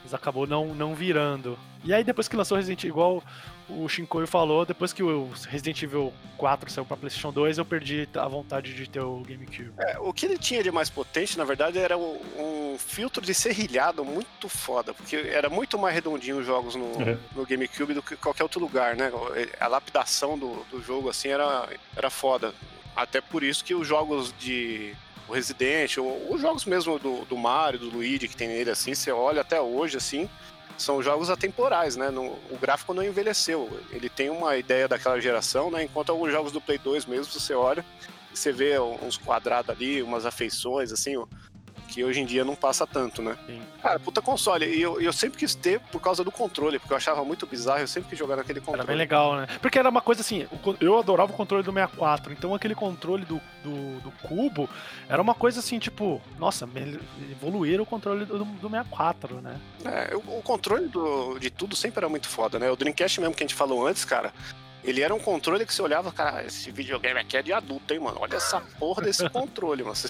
[0.03, 1.57] Mas acabou não, não virando.
[1.83, 3.23] E aí, depois que lançou Resident Evil, igual
[3.69, 8.07] o Shinkoio falou, depois que o Resident Evil 4 saiu pra PlayStation 2, eu perdi
[8.15, 9.71] a vontade de ter o GameCube.
[9.77, 14.03] É, o que ele tinha de mais potente, na verdade, era um filtro de serrilhado
[14.03, 17.17] muito foda, porque era muito mais redondinho os jogos no, é.
[17.35, 19.11] no GameCube do que qualquer outro lugar, né?
[19.59, 22.53] A lapidação do, do jogo, assim, era, era foda.
[22.95, 24.93] Até por isso que os jogos de
[25.27, 28.95] o Resident, ou os jogos mesmo do, do Mario, do Luigi que tem nele, assim,
[28.95, 30.27] você olha até hoje, assim,
[30.81, 32.09] são jogos atemporais, né?
[32.09, 33.69] No, o gráfico não envelheceu.
[33.91, 35.83] Ele tem uma ideia daquela geração, né?
[35.83, 37.85] Enquanto alguns jogos do Play 2 mesmo, você olha
[38.33, 41.15] você vê uns quadrados ali, umas afeições, assim,
[41.89, 43.35] que hoje em dia não passa tanto, né?
[43.45, 43.61] Sim.
[43.81, 44.65] Cara, puta console.
[44.65, 47.81] E eu, eu sempre quis ter por causa do controle, porque eu achava muito bizarro,
[47.81, 48.81] eu sempre quis jogar naquele controle.
[48.81, 49.47] Era bem legal, né?
[49.61, 50.47] Porque era uma coisa assim,
[50.79, 54.69] eu adorava o controle do 64, então aquele controle do, do, do cubo
[55.07, 56.69] era uma coisa assim, tipo, nossa,
[57.31, 59.59] evoluir o controle do, do 64, né?
[59.83, 62.69] É, o, o controle do, de tudo sempre era muito foda, né?
[62.69, 64.31] O Dreamcast mesmo que a gente falou antes, cara,
[64.83, 67.99] ele era um controle que você olhava, cara, esse videogame aqui é de adulto, hein,
[67.99, 68.17] mano?
[68.21, 69.95] Olha essa porra desse controle, mano.
[69.95, 70.09] Você,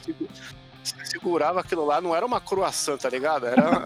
[0.84, 3.46] você segurava aquilo lá, não era uma croissant, tá ligado?
[3.46, 3.84] Era,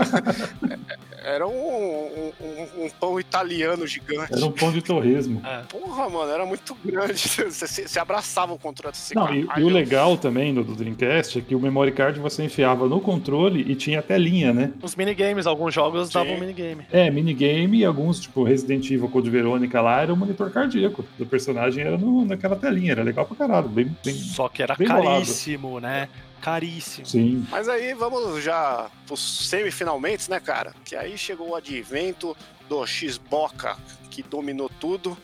[1.24, 4.34] era um, um, um, um, pão italiano gigante.
[4.34, 5.41] Era um pão de torresmo.
[5.46, 5.62] É.
[5.70, 7.14] Porra, mano, era muito grande.
[7.54, 8.94] Você, você abraçava o controle.
[8.94, 12.20] Assim, não, e, e, o legal também do, do, Dreamcast é que o memory card
[12.20, 14.72] você enfiava no controle e tinha até linha, né?
[14.82, 16.14] Os minigames, alguns jogos Sim.
[16.14, 16.86] davam minigame.
[16.91, 21.26] É, minigame e alguns, tipo Resident Evil Code Verônica lá, era o monitor cardíaco do
[21.26, 23.70] personagem, era no, naquela telinha, era legal pra caralho.
[23.70, 25.88] Bem, bem, Só que era caríssimo, bolado.
[25.88, 26.10] né?
[26.44, 27.08] Caríssimo.
[27.08, 27.48] Sim.
[27.50, 30.74] Mas aí vamos já pros semifinalmente, né, cara?
[30.84, 32.36] Que aí chegou o advento
[32.68, 33.78] do X-Boca,
[34.12, 35.18] que dominou tudo.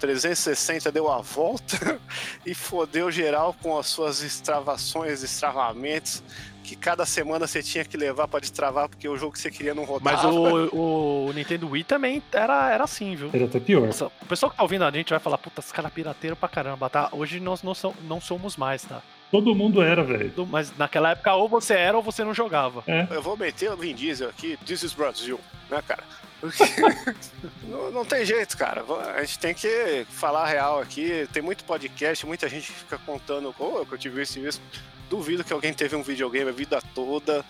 [0.00, 2.00] 360 deu a volta
[2.44, 6.24] e fodeu geral com as suas extravações, extravamentos,
[6.64, 9.74] que cada semana você tinha que levar para destravar porque o jogo que você queria
[9.74, 10.16] não rodava.
[10.16, 10.24] Mas
[10.72, 13.30] o, o Nintendo Wii também era, era assim, viu?
[13.32, 13.86] Era até pior.
[13.86, 16.48] Nossa, o pessoal que tá ouvindo a gente vai falar, puta, esse cara pirateiro pra
[16.48, 17.10] caramba, tá?
[17.12, 17.74] Hoje nós não,
[18.08, 19.02] não somos mais, tá?
[19.32, 20.46] Todo mundo era, velho.
[20.46, 22.84] Mas naquela época ou você era ou você não jogava.
[22.86, 23.08] É.
[23.10, 26.04] Eu vou meter o Vin Diesel aqui, This is Brasil, né, cara?
[27.66, 28.84] não, não, tem jeito, cara.
[29.16, 31.26] A gente tem que falar a real aqui.
[31.32, 34.60] Tem muito podcast, muita gente fica contando, oh, que eu tive isso e isso.
[35.08, 37.42] Duvido que alguém teve um videogame a vida toda,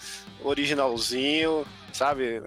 [0.44, 2.42] originalzinho, sabe?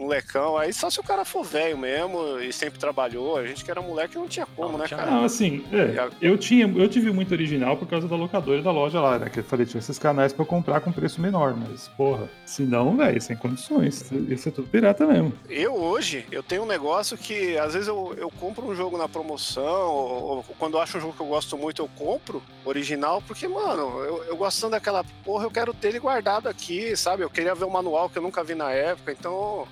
[0.00, 0.56] Molecão.
[0.56, 3.36] Aí só se o cara for velho mesmo e sempre trabalhou.
[3.36, 5.10] A gente que era moleque não tinha como, não, né, cara?
[5.10, 8.70] Não, assim, é, eu, tinha, eu tive muito original por causa da locadora e da
[8.70, 9.28] loja lá, né?
[9.28, 12.62] Que eu falei, tinha esses canais pra eu comprar com preço menor, mas, porra, se
[12.62, 14.10] não, velho, sem condições.
[14.28, 15.32] Isso é tudo pirata mesmo.
[15.48, 19.08] Eu hoje, eu tenho um negócio que às vezes eu, eu compro um jogo na
[19.08, 23.22] promoção, ou, ou quando eu acho um jogo que eu gosto muito, eu compro original,
[23.26, 27.22] porque, mano, eu, eu gostando daquela porra, eu quero ter ele guardado aqui, sabe?
[27.22, 29.66] Eu queria ver o manual que eu nunca vi na época, então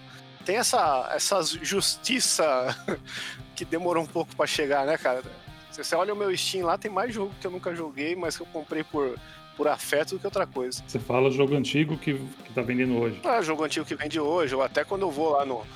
[0.49, 2.75] tem essa, essa justiça
[3.55, 5.23] que demorou um pouco para chegar, né, cara?
[5.71, 8.35] Se você olha o meu Steam lá, tem mais jogo que eu nunca joguei, mas
[8.35, 9.15] que eu comprei por,
[9.59, 10.83] por afeto do que outra coisa.
[10.87, 13.21] Você fala jogo antigo que, que tá vendendo hoje.
[13.25, 15.67] Ah, jogo antigo que vende hoje, ou até quando eu vou lá no,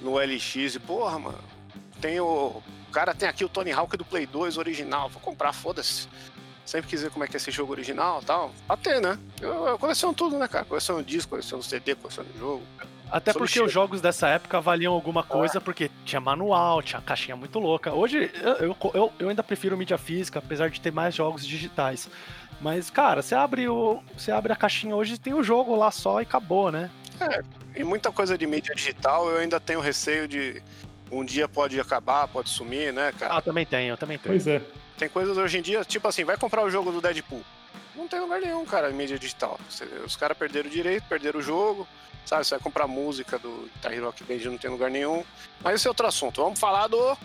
[0.00, 1.38] no LX e, porra, mano,
[2.00, 2.62] tem o.
[2.88, 6.06] O cara tem aqui o Tony Hawk do Play 2 original, vou comprar, foda-se.
[6.64, 8.52] Sempre quis ver como é que é esse jogo original e tal.
[8.68, 9.18] Até, né?
[9.40, 10.64] Eu, eu coleciono tudo, né, cara?
[10.64, 12.62] Coleciono disco, coleciono CD, coleciono jogo.
[13.10, 15.60] Até porque os jogos dessa época valiam alguma coisa, é.
[15.60, 17.92] porque tinha manual, tinha caixinha muito louca.
[17.92, 18.30] Hoje
[18.60, 22.08] eu, eu, eu ainda prefiro mídia física, apesar de ter mais jogos digitais.
[22.60, 26.20] Mas, cara, você abre, o, você abre a caixinha hoje tem o jogo lá só
[26.20, 26.90] e acabou, né?
[27.20, 27.42] É,
[27.74, 30.62] e muita coisa de mídia digital eu ainda tenho receio de
[31.10, 33.38] um dia pode acabar, pode sumir, né, cara?
[33.38, 34.34] Ah, também tenho, também tenho.
[34.34, 34.62] Pois é.
[34.96, 37.42] Tem coisas hoje em dia, tipo assim, vai comprar o jogo do Deadpool.
[37.96, 39.58] Não tem lugar nenhum, cara, em mídia digital.
[40.04, 41.88] Os caras perderam o direito, perderam o jogo
[42.24, 42.44] sabe?
[42.44, 45.24] Você vai comprar música do Guitar Hero Rock Band não tem lugar nenhum.
[45.62, 46.42] Mas esse é outro assunto.
[46.42, 47.16] Vamos falar do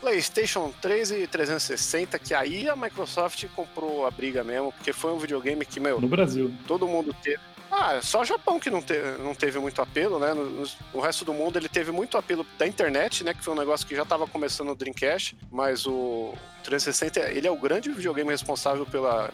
[0.00, 5.18] PlayStation 3 e 360, que aí a Microsoft comprou a briga mesmo, porque foi um
[5.18, 6.00] videogame que, meu.
[6.00, 6.52] No Brasil.
[6.66, 7.40] Todo mundo teve.
[7.70, 10.32] Ah, só o Japão que não, te, não teve muito apelo, né?
[10.32, 13.34] No, no, resto do mundo ele teve muito apelo da internet, né?
[13.34, 16.32] Que foi um negócio que já estava começando no Dreamcast, mas o
[16.64, 19.30] 360 ele é o grande videogame responsável pela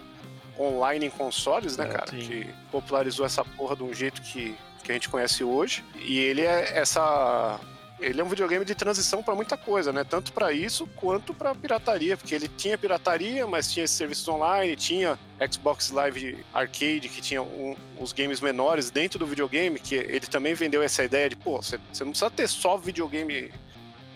[0.59, 2.11] online em consoles, né, é, cara?
[2.11, 2.19] Sim.
[2.19, 5.83] Que popularizou essa porra de um jeito que, que a gente conhece hoje.
[5.97, 7.59] E ele é essa
[8.01, 10.05] ele é um videogame de transição para muita coisa, né?
[10.05, 15.19] Tanto para isso quanto para pirataria, porque ele tinha pirataria, mas tinha serviços online, tinha
[15.51, 20.55] Xbox Live Arcade, que tinha um, os games menores dentro do videogame, que ele também
[20.55, 23.51] vendeu essa ideia de, pô, você não precisa ter só videogame,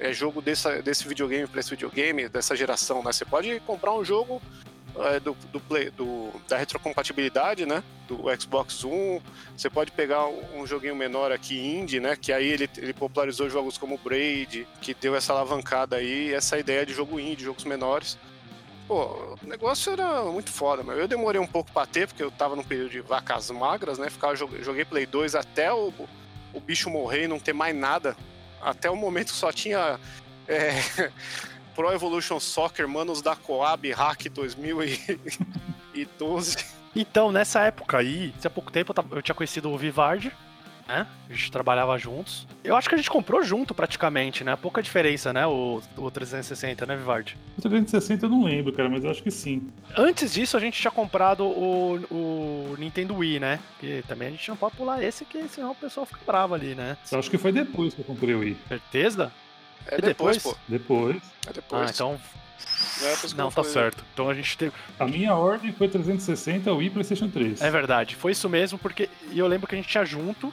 [0.00, 3.12] é, jogo dessa, desse videogame para esse videogame, dessa geração, né?
[3.12, 4.42] Você pode comprar um jogo
[5.04, 7.82] é, do, do, play, do, da retrocompatibilidade, né?
[8.06, 9.22] Do Xbox One.
[9.56, 12.16] Você pode pegar um, um, joguinho menor aqui, indie, né?
[12.16, 16.84] Que aí ele, ele popularizou jogos como Braid, que deu essa alavancada aí, essa ideia
[16.84, 18.18] de jogo indie, jogos menores.
[18.86, 22.30] Pô, o negócio era muito foda, mas eu demorei um pouco pra ter, porque eu
[22.30, 24.08] tava num período de vacas magras, né?
[24.08, 25.92] Ficava, joguei Play 2 até o,
[26.54, 28.16] o bicho morrer e não ter mais nada.
[28.60, 30.00] Até o momento só tinha.
[30.46, 30.70] É,
[31.78, 36.56] Pro Evolution Soccer, manos da Coab Hack 2012.
[36.96, 40.32] Então, nessa época aí, há pouco tempo eu tinha conhecido o Vivard,
[40.88, 41.06] né?
[41.30, 42.48] A gente trabalhava juntos.
[42.64, 44.56] Eu acho que a gente comprou junto praticamente, né?
[44.56, 45.46] Pouca diferença, né?
[45.46, 47.38] O, o 360, né, Vivard?
[47.56, 49.70] O 360 eu não lembro, cara, mas eu acho que sim.
[49.96, 53.60] Antes disso, a gente tinha comprado o, o Nintendo Wii, né?
[53.78, 56.74] Que também a gente não pode pular esse, que senão o pessoal fica bravo ali,
[56.74, 56.96] né?
[57.12, 58.56] Eu acho que foi depois que eu comprei o Wii.
[58.66, 59.32] Certeza?
[59.86, 60.56] É depois, depois, pô.
[60.68, 61.16] Depois.
[61.46, 61.88] É depois.
[61.88, 62.20] Ah, então.
[63.02, 64.04] É não, tá certo.
[64.12, 64.72] Então a gente teve.
[64.98, 67.60] A minha ordem foi 360 Wii PlayStation 3.
[67.60, 70.52] É verdade, foi isso mesmo, porque eu lembro que a gente tinha junto.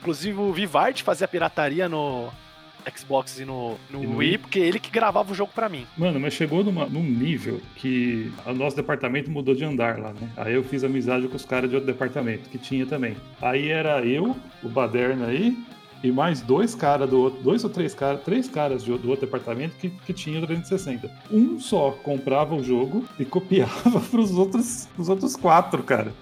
[0.00, 2.30] Inclusive o Vivart fazia pirataria no
[2.96, 5.68] Xbox e no, no, e no Wii, Wii, porque ele que gravava o jogo para
[5.68, 5.86] mim.
[5.96, 10.30] Mano, mas chegou numa, num nível que o nosso departamento mudou de andar lá, né?
[10.36, 13.16] Aí eu fiz amizade com os caras de outro departamento, que tinha também.
[13.42, 15.58] Aí era eu, o Baderna aí,
[16.02, 19.76] e mais dois caras do outro, dois ou três caras, três caras do outro departamento
[19.76, 21.10] que, que tinham 360.
[21.30, 26.12] Um só comprava o jogo e copiava pros outros, pros outros quatro, cara.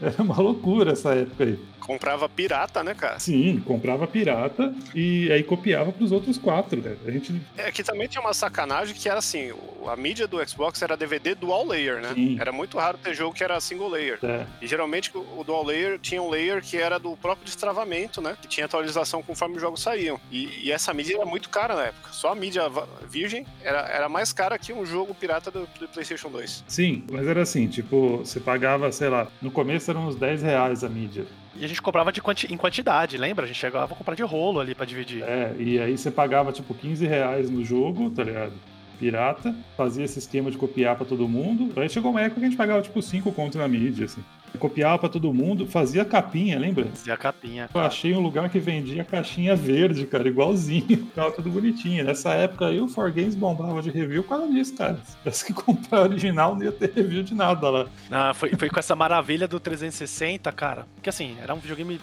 [0.00, 1.58] Era uma loucura essa época aí.
[1.86, 3.20] Comprava pirata, né, cara?
[3.20, 6.96] Sim, comprava pirata e aí copiava pros outros quatro, né?
[7.06, 7.40] A gente...
[7.56, 9.52] É que também tinha uma sacanagem que era assim,
[9.86, 12.12] a mídia do Xbox era DVD dual layer, né?
[12.12, 12.36] Sim.
[12.40, 14.18] Era muito raro ter jogo que era single layer.
[14.22, 14.44] É.
[14.60, 18.36] E geralmente o dual layer tinha um layer que era do próprio destravamento, né?
[18.42, 20.20] Que tinha atualização conforme os jogos saíam.
[20.30, 22.10] E, e essa mídia era muito cara na época.
[22.12, 22.64] Só a mídia
[23.08, 26.64] virgem era, era mais cara que um jogo pirata do, do PlayStation 2.
[26.66, 30.82] Sim, mas era assim, tipo, você pagava, sei lá, no começo eram uns 10 reais
[30.82, 31.26] a mídia.
[31.58, 33.44] E a gente comprava de quanti em quantidade, lembra?
[33.44, 35.22] A gente chegava a comprar de rolo ali para dividir.
[35.22, 38.52] É, e aí você pagava tipo 15 reais no jogo, tá ligado?
[38.98, 41.72] Pirata, fazia esse esquema de copiar para todo mundo.
[41.80, 44.22] Aí chegou uma época que a gente pagava tipo 5 conto na mídia, assim
[44.58, 46.86] copiava para todo mundo, fazia capinha, lembra?
[46.86, 47.68] Fazia capinha.
[47.72, 51.06] Eu achei um lugar que vendia caixinha verde, cara, igualzinho.
[51.14, 52.04] Tava tudo bonitinho.
[52.04, 54.98] Nessa época aí o 4Games bombava de review por causa disso, cara.
[55.04, 57.86] Se tivesse que comprar original, não ia ter review de nada lá.
[58.10, 60.86] Ah, foi, foi com essa maravilha do 360, cara.
[60.94, 62.00] Porque assim, era um videogame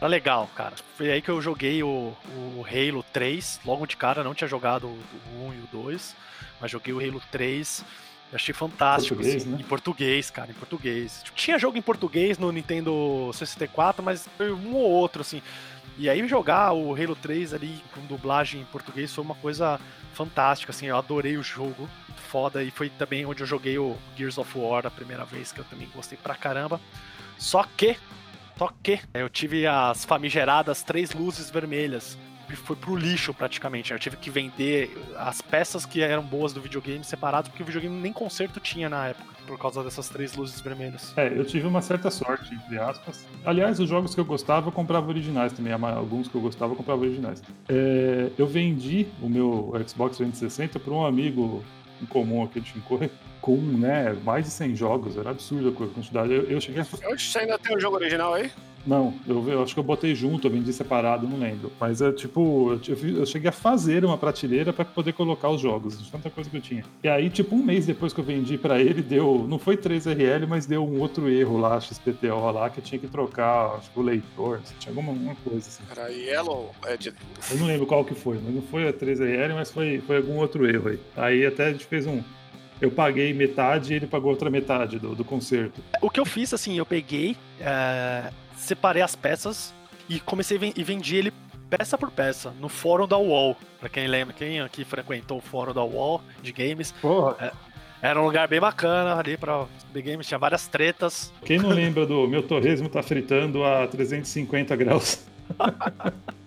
[0.00, 0.74] era legal, cara.
[0.96, 4.86] Foi aí que eu joguei o, o Halo 3, logo de cara, não tinha jogado
[4.86, 6.16] o 1 e o 2,
[6.60, 7.84] mas joguei o Halo 3
[8.32, 9.58] eu achei fantástico, português, assim, né?
[9.60, 11.20] em português, cara, em português.
[11.22, 15.40] Tipo, tinha jogo em português no Nintendo 64, mas foi um ou outro, assim.
[15.96, 19.80] E aí jogar o Halo 3 ali com dublagem em português foi uma coisa
[20.12, 24.38] fantástica, assim, eu adorei o jogo, foda, e foi também onde eu joguei o Gears
[24.38, 26.80] of War a primeira vez, que eu também gostei pra caramba.
[27.38, 27.96] Só que,
[28.56, 32.18] só que, eu tive as famigeradas três luzes vermelhas
[32.54, 33.92] foi pro lixo praticamente.
[33.92, 38.00] Eu tive que vender as peças que eram boas do videogame separado, porque o videogame
[38.00, 41.12] nem conserto tinha na época, por causa dessas três luzes vermelhas.
[41.16, 43.26] É, eu tive uma certa sorte, entre aspas.
[43.44, 45.72] Aliás, os jogos que eu gostava, eu comprava originais também.
[45.72, 47.42] Alguns que eu gostava, eu comprava originais.
[47.68, 51.64] É, eu vendi o meu Xbox 360 para um amigo
[52.02, 53.10] em comum aqui de Shinkorei
[53.44, 56.32] com né, mais de 100 jogos, era absurda a quantidade.
[56.32, 56.84] Eu, eu cheguei a...
[56.84, 58.50] Você ainda tem o jogo original aí?
[58.86, 61.70] Não, eu, eu, acho que eu botei junto, eu vendi separado, não lembro.
[61.78, 66.02] Mas é tipo, eu, eu cheguei a fazer uma prateleira para poder colocar os jogos,
[66.02, 66.84] de tanta coisa que eu tinha.
[67.02, 70.46] E aí, tipo, um mês depois que eu vendi para ele, deu, não foi 3RL,
[70.46, 74.02] mas deu um outro erro lá, XPTO lá, que tinha que trocar, acho que o
[74.02, 75.82] leitor, tinha alguma, alguma coisa assim.
[75.90, 77.14] Era Yellow Edit.
[77.50, 80.36] Eu não lembro qual que foi, mas não foi a 3RL, mas foi, foi algum
[80.38, 81.00] outro erro aí.
[81.14, 82.22] Aí até a gente fez um,
[82.80, 85.82] eu paguei metade e ele pagou outra metade do, do concerto.
[86.00, 89.74] O que eu fiz, assim, eu peguei, é, separei as peças
[90.08, 91.32] e comecei e vendi ele
[91.70, 93.56] peça por peça no fórum da UOL.
[93.80, 96.92] Pra quem lembra, quem aqui frequentou o fórum da UOL de games.
[96.92, 97.36] Porra.
[97.40, 97.52] É,
[98.04, 101.32] era um lugar bem bacana ali pra Big Games, tinha várias tretas.
[101.42, 105.24] Quem não lembra do meu torresmo tá fritando a 350 graus?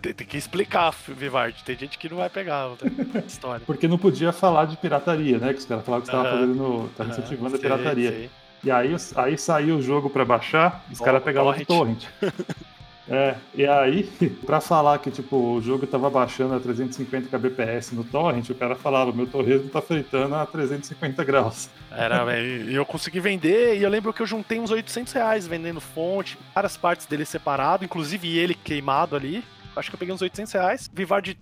[0.00, 1.62] tem, tem, que explicar, Vivard.
[1.64, 2.70] Tem gente que não vai pegar
[3.14, 3.64] a história.
[3.66, 5.52] Porque não podia falar de pirataria, né?
[5.52, 6.90] Que os caras falavam que você estava fazendo.
[6.96, 8.30] Tava incentivando a pirataria.
[8.64, 12.04] E aí, aí saiu o jogo para baixar, os caras pegavam o torrent.
[13.08, 14.04] É, e aí,
[14.46, 18.76] pra falar que, tipo, o jogo tava baixando a 350 kbps no torrent, o cara
[18.76, 21.68] falava, meu torresmo tá fritando a 350 graus.
[21.90, 25.80] Era, e eu consegui vender, e eu lembro que eu juntei uns 800 reais vendendo
[25.80, 29.44] fonte, várias partes dele separado, inclusive ele queimado ali.
[29.74, 30.90] Acho que eu peguei uns 800 reais.
[30.92, 31.38] Vivard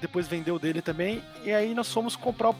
[0.00, 2.56] depois vendeu dele também, e aí nós fomos comprar o,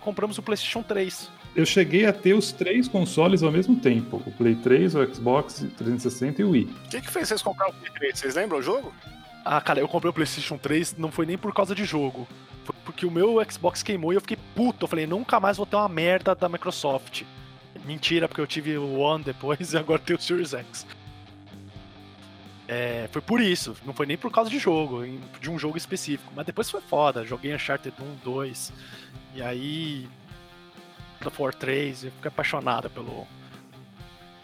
[0.00, 4.30] compramos o PlayStation 3 eu cheguei a ter os três consoles ao mesmo tempo: o
[4.32, 6.64] Play 3, o Xbox 360 e o Wii.
[6.86, 8.18] O que, que fez vocês comprar o Play 3?
[8.18, 8.92] Vocês lembram o jogo?
[9.44, 12.28] Ah, cara, eu comprei o PlayStation 3, não foi nem por causa de jogo.
[12.64, 14.84] Foi porque o meu Xbox queimou e eu fiquei puto.
[14.84, 17.22] Eu falei, nunca mais vou ter uma merda da Microsoft.
[17.86, 20.86] Mentira, porque eu tive o One depois e agora tenho o Series X.
[22.72, 25.02] É, foi por isso, não foi nem por causa de jogo,
[25.40, 26.32] de um jogo específico.
[26.36, 28.72] Mas depois foi foda, joguei Uncharted 1, 2.
[29.34, 30.08] E aí
[31.20, 33.26] da For 3, eu fiquei apaixonada pelo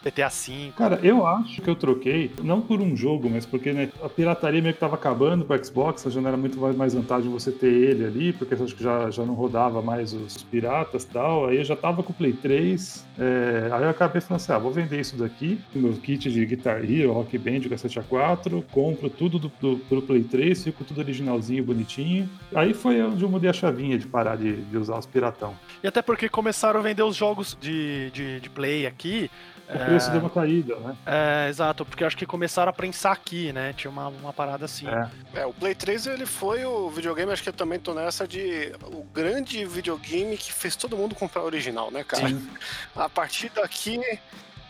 [0.09, 0.71] GTA V.
[0.75, 4.61] Cara, eu acho que eu troquei, não por um jogo, mas porque né, a pirataria
[4.61, 8.05] meio que tava acabando pro Xbox, já não era muito mais vantagem você ter ele
[8.05, 11.47] ali, porque acho que já, já não rodava mais os piratas e tal.
[11.47, 14.57] Aí eu já tava com o Play 3, é, aí eu acabei falando assim: ah,
[14.57, 19.39] vou vender isso daqui, meu kit de Guitar Hero, Rock Band, cassete A4, compro tudo
[19.39, 22.29] do, do, pro Play 3, fico tudo originalzinho, bonitinho.
[22.53, 25.55] Aí foi onde eu mudei a chavinha de parar de, de usar os piratão.
[25.83, 29.29] E até porque começaram a vender os jogos de, de, de Play aqui
[29.69, 30.11] o preço é...
[30.11, 30.95] deu uma caída, né?
[31.05, 33.73] É, exato, porque acho que começaram a prensar aqui, né?
[33.73, 34.87] Tinha uma, uma parada assim.
[34.87, 35.41] É.
[35.41, 35.45] é.
[35.45, 39.03] o Play 3 ele foi o videogame, acho que eu também tô nessa de o
[39.03, 42.29] grande videogame que fez todo mundo comprar o original, né, cara?
[42.29, 42.49] Sim.
[42.95, 43.99] A partir daqui,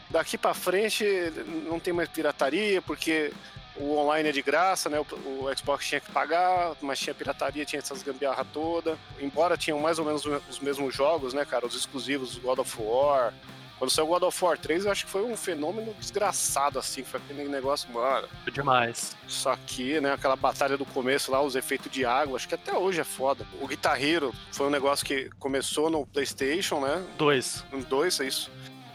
[0.09, 1.05] daqui para frente,
[1.67, 3.31] não tem mais pirataria, porque
[3.79, 4.99] o online é de graça, né?
[4.99, 5.03] O,
[5.45, 8.97] o, Xbox tinha que pagar, mas tinha pirataria, tinha essas gambiarra toda.
[9.19, 11.67] Embora tinham mais ou menos os mesmos jogos, né, cara?
[11.67, 13.33] Os exclusivos, God of War,
[13.77, 17.03] quando saiu o God of War 3, eu acho que foi um fenômeno desgraçado, assim.
[17.03, 18.27] Foi aquele negócio, mano.
[18.43, 19.15] Foi demais.
[19.27, 22.75] Só que, né, aquela batalha do começo lá, os efeitos de água, acho que até
[22.75, 23.45] hoje é foda.
[23.61, 27.03] O Guitar Hero foi um negócio que começou no PlayStation, né?
[27.17, 27.63] Dois.
[27.87, 28.51] Dois, é isso.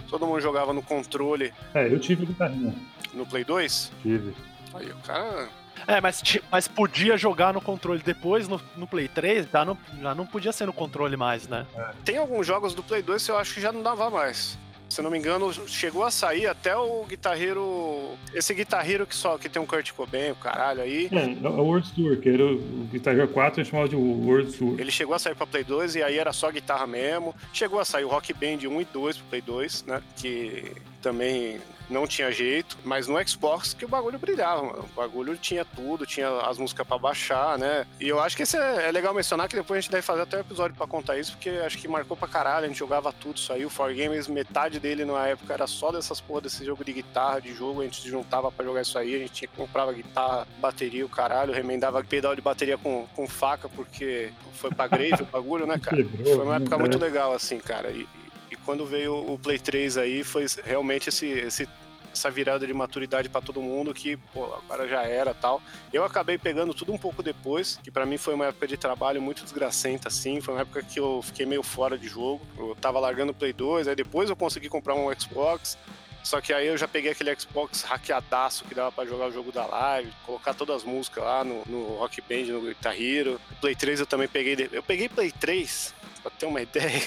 [0.09, 1.55] Todo mundo jogava no controle.
[1.75, 2.75] É, eu tive o Guitar Hero.
[3.15, 3.93] No Play 2?
[4.03, 4.35] Tive.
[4.75, 5.49] Aí o cara.
[5.87, 10.15] É, mas, mas podia jogar no controle depois, no, no Play 3, já não, já
[10.15, 11.67] não podia ser no controle mais, né?
[11.77, 11.91] É.
[12.05, 14.59] Tem alguns jogos do Play 2 que eu acho que já não dava mais
[14.93, 18.11] se não me engano, chegou a sair até o guitarreiro.
[18.35, 21.09] Esse guitarreiro que só que tem um Kurt Cobain, o caralho aí.
[21.11, 22.59] É, é o World Tour, que era o
[22.93, 24.79] guitarreiro 4, a gente chamava de World Tour.
[24.79, 27.35] Ele chegou a sair pra Play 2 e aí era só guitarra mesmo.
[27.55, 30.03] Chegou a sair o Rock Band 1 e 2 pro Play 2, né?
[30.17, 30.73] Que
[31.03, 34.89] também não tinha jeito, mas no Xbox que o bagulho brilhava, mano.
[34.93, 37.87] O bagulho tinha tudo, tinha as músicas para baixar, né?
[38.01, 40.23] E eu acho que isso é, é, legal mencionar que depois a gente deve fazer
[40.23, 43.13] até um episódio para contar isso, porque acho que marcou pra caralho, a gente jogava
[43.13, 43.65] tudo isso aí.
[43.65, 47.41] O For Games, metade dele na época era só dessas porra desse jogo de guitarra,
[47.41, 51.05] de jogo, a gente se juntava para jogar isso aí, a gente comprava guitarra, bateria,
[51.05, 55.67] o caralho, remendava pedal de bateria com, com faca, porque foi pra grave o bagulho,
[55.67, 56.03] né, cara?
[56.23, 57.91] Foi uma época muito legal, assim, cara.
[57.91, 58.22] E, e
[58.65, 61.69] quando veio o Play 3 aí, foi realmente esse, esse
[62.13, 65.63] essa virada de maturidade para todo mundo que, pô, agora já era tal.
[65.93, 69.21] Eu acabei pegando tudo um pouco depois, que para mim foi uma época de trabalho
[69.21, 70.41] muito desgracenta, assim.
[70.41, 72.45] Foi uma época que eu fiquei meio fora de jogo.
[72.57, 75.79] Eu tava largando o Play 2, aí depois eu consegui comprar um Xbox.
[76.23, 79.51] Só que aí eu já peguei aquele Xbox hackeadaço que dava para jogar o jogo
[79.51, 83.41] da live, colocar todas as músicas lá no, no Rock Band, no Guitar Hero.
[83.61, 84.69] Play 3 eu também peguei.
[84.71, 85.93] Eu peguei Play 3,
[86.23, 87.03] pra ter uma ideia,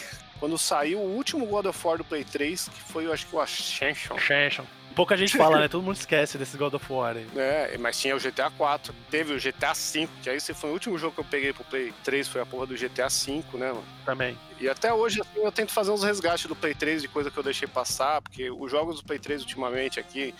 [0.45, 3.35] quando saiu o último God of War do Play 3, que foi, eu acho que
[3.35, 4.15] o Ascension.
[4.15, 4.63] Ascension.
[4.93, 5.67] Pouca gente fala, né?
[5.67, 7.27] Todo mundo esquece desse God of War aí.
[7.35, 10.99] É, mas tinha o GTA 4, teve o GTA 5, que aí foi o último
[10.99, 13.83] jogo que eu peguei pro Play 3, foi a porra do GTA 5, né, mano?
[14.05, 14.37] Também.
[14.59, 17.37] E até hoje, assim, eu tento fazer uns resgates do Play 3 de coisa que
[17.39, 20.35] eu deixei passar, porque os jogos do Play 3 ultimamente aqui,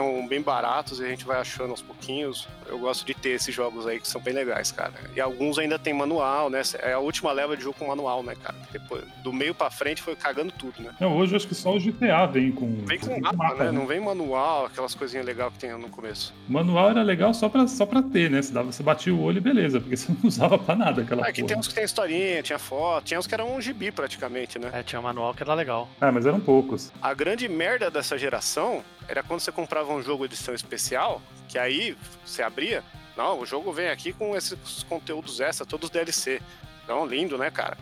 [0.00, 2.48] estão bem baratos e a gente vai achando aos pouquinhos.
[2.66, 4.92] Eu gosto de ter esses jogos aí que são bem legais, cara.
[5.14, 6.62] E alguns ainda tem manual, né?
[6.80, 8.54] É a última leva de jogo com manual, né, cara?
[8.72, 10.94] Depois, do meio pra frente foi cagando tudo, né?
[11.00, 12.84] Não, hoje acho que só o GTA vem com.
[12.84, 13.64] Vem com, com mapa, mapa, né?
[13.64, 13.72] né?
[13.72, 16.32] Não vem manual, aquelas coisinhas legais que tem no começo.
[16.48, 18.40] Manual era legal só pra, só pra ter, né?
[18.40, 21.26] Você, dava, você batia o olho e beleza, porque você não usava pra nada aquela
[21.26, 23.90] É que tem uns que tem historinha, tinha foto, tinha uns que eram um gibi
[23.90, 24.70] praticamente, né?
[24.72, 25.88] É, tinha um manual que era legal.
[26.00, 26.92] É, mas eram poucos.
[27.02, 31.96] A grande merda dessa geração era quando você comprava um jogo edição especial, que aí
[32.24, 32.84] você abria,
[33.16, 36.40] não, o jogo vem aqui com esses conteúdos extra, todos DLC.
[36.88, 37.76] Não, lindo, né, cara?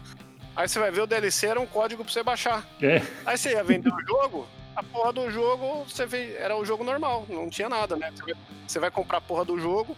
[0.56, 2.66] Aí você vai ver o DLC era um código pra você baixar.
[2.82, 3.00] É.
[3.24, 6.82] Aí você ia vender o jogo, a porra do jogo você vê, era o jogo
[6.82, 8.12] normal, não tinha nada, né?
[8.66, 9.96] Você vai, comprar a porra do jogo.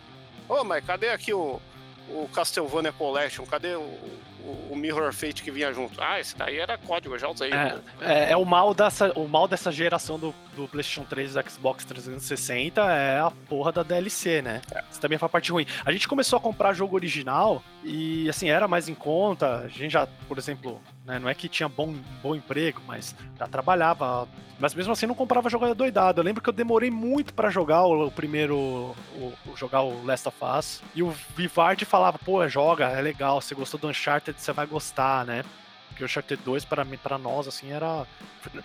[0.49, 1.61] Ô, mas cadê aqui o,
[2.09, 3.47] o Castlevania Collection?
[3.47, 3.99] Cadê o,
[4.45, 6.01] o, o Mirror Fate que vinha junto?
[6.03, 7.51] Ah, esse daí era código, eu já usei.
[7.53, 11.35] É, é, é o, mal dessa, o mal dessa geração do, do PlayStation 3 e
[11.35, 14.63] do Xbox 360 é a porra da DLC, né?
[14.91, 15.67] Isso também foi a parte ruim.
[15.85, 19.59] A gente começou a comprar jogo original e, assim, era mais em conta.
[19.59, 20.81] A gente já, por exemplo,
[21.11, 24.29] né, não é que tinha bom, bom emprego, mas já trabalhava.
[24.59, 26.21] Mas mesmo assim não comprava jogo doidado.
[26.21, 28.57] Eu lembro que eu demorei muito para jogar o, o primeiro.
[28.57, 28.95] O,
[29.47, 30.83] o, jogar o Last of Us.
[30.95, 35.27] E o Vivard falava, pô, joga, é legal, você gostou do Uncharted, você vai gostar,
[35.27, 35.45] né?
[35.89, 38.07] Porque o Uncharted 2, para mim, para nós, assim, era.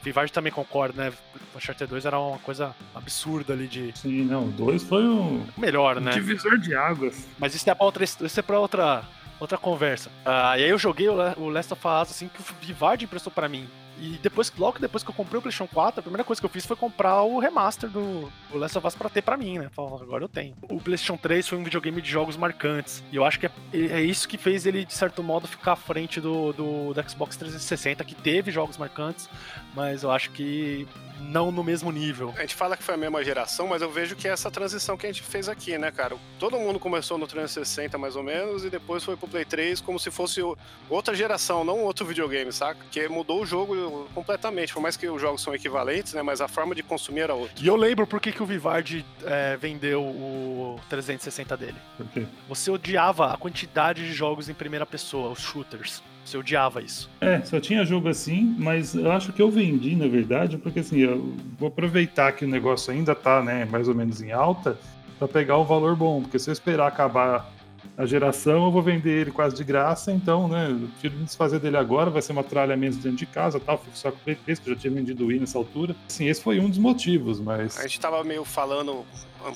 [0.04, 1.14] Vivard também concorda, né?
[1.54, 3.92] O Uncharted 2 era uma coisa absurda ali de.
[3.98, 5.44] Sim, não, o 2 foi o.
[5.58, 6.12] Melhor, né?
[6.12, 7.28] Divisor de águas.
[7.40, 9.04] Mas isso é pra outra, isso é pra outra,
[9.40, 10.10] outra conversa.
[10.26, 13.50] Ah, e aí eu joguei o Last of Us, assim, que o Vivard emprestou para
[13.50, 13.70] mim.
[14.00, 16.50] E depois, logo depois que eu comprei o PlayStation 4, a primeira coisa que eu
[16.50, 19.70] fiz foi comprar o remaster do, do Last of Us pra ter pra mim, né?
[19.72, 20.56] Falei, agora eu tenho.
[20.64, 23.04] O PlayStation 3 foi um videogame de jogos marcantes.
[23.12, 25.76] E eu acho que é, é isso que fez ele, de certo modo, ficar à
[25.76, 29.30] frente do, do, do Xbox 360, que teve jogos marcantes,
[29.74, 30.88] mas eu acho que
[31.20, 32.34] não no mesmo nível.
[32.38, 34.98] A gente fala que foi a mesma geração, mas eu vejo que é essa transição
[34.98, 36.18] que a gente fez aqui, né, cara?
[36.40, 40.00] Todo mundo começou no 360 mais ou menos e depois foi pro Play 3 como
[40.00, 40.42] se fosse
[40.90, 42.80] outra geração, não outro videogame, saca?
[42.92, 43.76] Que mudou o jogo
[44.14, 44.74] completamente.
[44.74, 47.64] Por mais que os jogos são equivalentes, né, mas a forma de consumir era outra.
[47.64, 51.78] E eu lembro por que, que o Vivard é, vendeu o 360 dele.
[51.98, 52.26] Por quê?
[52.48, 56.02] Você odiava a quantidade de jogos em primeira pessoa, os shooters.
[56.24, 57.10] Você odiava isso.
[57.22, 60.98] É, só tinha jogo assim, mas eu acho que eu vendi, na verdade, porque assim,
[60.98, 64.78] eu vou aproveitar que o negócio ainda tá, né, mais ou menos em alta,
[65.20, 67.54] para pegar o valor bom, porque se eu esperar acabar
[67.98, 71.60] a geração, eu vou vender ele quase de graça, então, né, eu tiro me desfazer
[71.60, 74.22] dele agora, vai ser uma tralha menos dentro de casa, tal, fico só com o
[74.22, 75.96] Play 3, que eu já tinha vendido o Wii nessa altura.
[76.08, 77.78] Assim, esse foi um dos motivos, mas...
[77.78, 79.06] A gente tava meio falando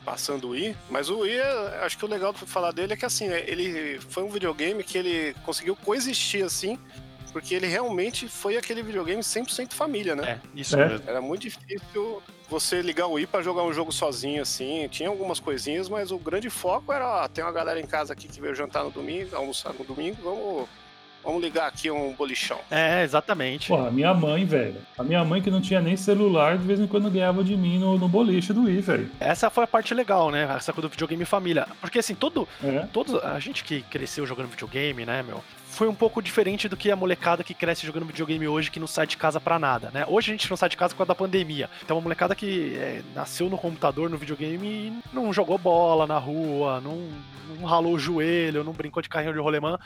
[0.05, 1.39] passando o Wii, mas o Wii,
[1.81, 4.97] acho que o legal de falar dele é que assim, ele foi um videogame que
[4.97, 6.77] ele conseguiu coexistir assim,
[7.32, 10.39] porque ele realmente foi aquele videogame 100% família, né?
[10.43, 10.88] É, isso é.
[10.88, 11.09] mesmo.
[11.09, 14.88] Era muito difícil você ligar o Wii para jogar um jogo sozinho assim.
[14.89, 18.27] Tinha algumas coisinhas, mas o grande foco era, ó, tem uma galera em casa aqui
[18.27, 20.67] que veio jantar no domingo, almoçar no domingo, vamos
[21.23, 22.59] Vamos ligar aqui um bolichão.
[22.71, 23.67] É, exatamente.
[23.67, 24.77] Pô, a minha mãe, velho.
[24.97, 27.77] A minha mãe que não tinha nem celular, de vez em quando ganhava de mim
[27.77, 29.11] no, no boliche do Wii, velho.
[29.19, 30.43] Essa foi a parte legal, né?
[30.55, 31.67] Essa coisa do videogame família.
[31.82, 32.88] Porque assim, todo, é.
[32.93, 33.19] todo.
[33.19, 35.43] A gente que cresceu jogando videogame, né, meu?
[35.80, 38.86] Foi um pouco diferente do que a molecada que cresce jogando videogame hoje, que não
[38.86, 40.05] sai de casa para nada, né?
[40.09, 41.69] Hoje a gente não sai de casa por causa da pandemia.
[41.86, 46.82] Então, a molecada que é, nasceu no computador, no videogame, não jogou bola na rua,
[46.82, 47.07] não,
[47.47, 49.80] não ralou o joelho, não brincou de carrinho de rolemã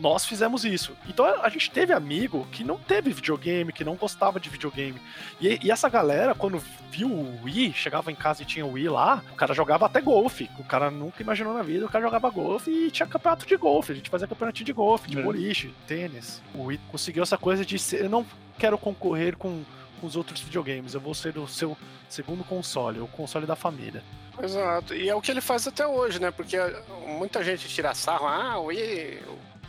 [0.00, 0.96] nós fizemos isso.
[1.06, 5.00] Então a gente teve amigo que não teve videogame, que não gostava de videogame.
[5.40, 8.88] E, e, essa galera, quando viu o Wii, chegava em casa e tinha o Wii
[8.88, 10.50] lá, o cara jogava até golfe.
[10.58, 13.92] O cara nunca imaginou na vida, o cara jogava golfe e tinha campeonato de golfe.
[13.92, 15.22] A gente fazia campeonato de golfe, de é.
[15.22, 16.42] boliche, tênis.
[16.54, 18.26] O Wii conseguiu essa coisa de ser, eu não
[18.58, 19.62] quero concorrer com,
[20.00, 21.76] com os outros videogames, eu vou ser o seu
[22.08, 24.02] segundo console, o console da família.
[24.42, 26.30] Exato, e é o que ele faz até hoje, né?
[26.30, 26.56] Porque
[27.06, 29.22] muita gente tira sarro, ah, o Wii,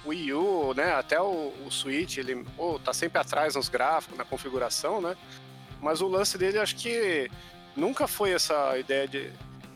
[0.05, 4.25] Wii U, né, até o, o Switch, ele oh, tá sempre atrás nos gráficos, na
[4.25, 5.15] configuração, né?
[5.81, 7.29] Mas o lance dele, acho que
[7.75, 9.31] nunca foi essa ideia de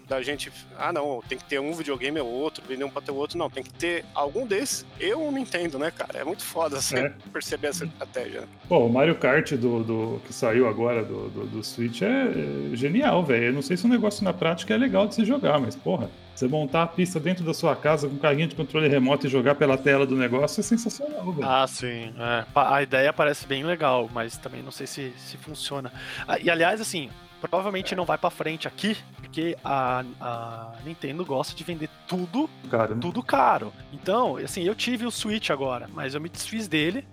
[0.08, 3.12] da gente, ah não, tem que ter um videogame ou outro, vender um pra ter
[3.12, 4.86] o outro, não, tem que ter algum desses.
[5.00, 6.20] Eu não entendo, né, cara?
[6.20, 7.14] É muito foda assim, é.
[7.32, 8.42] perceber essa estratégia.
[8.42, 8.48] Né?
[8.70, 12.76] Pô, o Mario Kart do, do que saiu agora do, do, do Switch é, é
[12.76, 13.48] genial, velho.
[13.48, 16.10] Eu não sei se o negócio na prática é legal de se jogar, mas porra.
[16.38, 19.30] Você montar a pista dentro da sua casa com um carrinho de controle remoto e
[19.30, 21.50] jogar pela tela do negócio é sensacional, velho.
[21.50, 22.14] Ah, sim.
[22.16, 22.46] É.
[22.54, 25.92] A ideia parece bem legal, mas também não sei se, se funciona.
[26.28, 27.10] Ah, e aliás, assim,
[27.42, 32.94] provavelmente não vai para frente aqui, porque a, a, Nintendo gosta de vender tudo, caro,
[32.94, 33.02] né?
[33.02, 33.74] tudo caro.
[33.92, 37.04] Então, assim, eu tive o Switch agora, mas eu me desfiz dele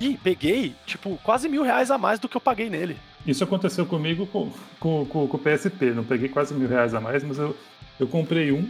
[0.00, 2.96] e peguei, tipo, quase mil reais a mais do que eu paguei nele.
[3.26, 5.90] Isso aconteceu comigo com, com, com, com o PSP.
[5.90, 7.56] Não peguei quase mil reais a mais, mas eu
[8.02, 8.68] eu comprei um,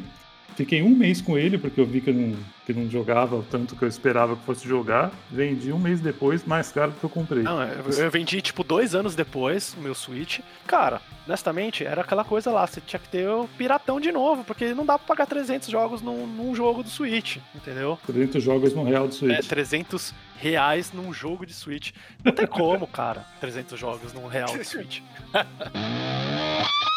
[0.55, 3.43] fiquei um mês com ele, porque eu vi que eu não, que não jogava o
[3.43, 5.11] tanto que eu esperava que fosse jogar.
[5.31, 7.43] Vendi um mês depois, mais caro do que eu comprei.
[7.43, 10.41] Não, eu, eu vendi tipo dois anos depois o meu Switch.
[10.67, 14.75] Cara, honestamente, era aquela coisa lá, você tinha que ter o piratão de novo, porque
[14.75, 17.99] não dá pra pagar 300 jogos num, num jogo do Switch, entendeu?
[18.07, 19.39] 300 jogos no real do Switch.
[19.39, 21.93] É, 300 reais num jogo de Switch.
[22.23, 25.01] Não tem como, cara, 300 jogos num real do Switch.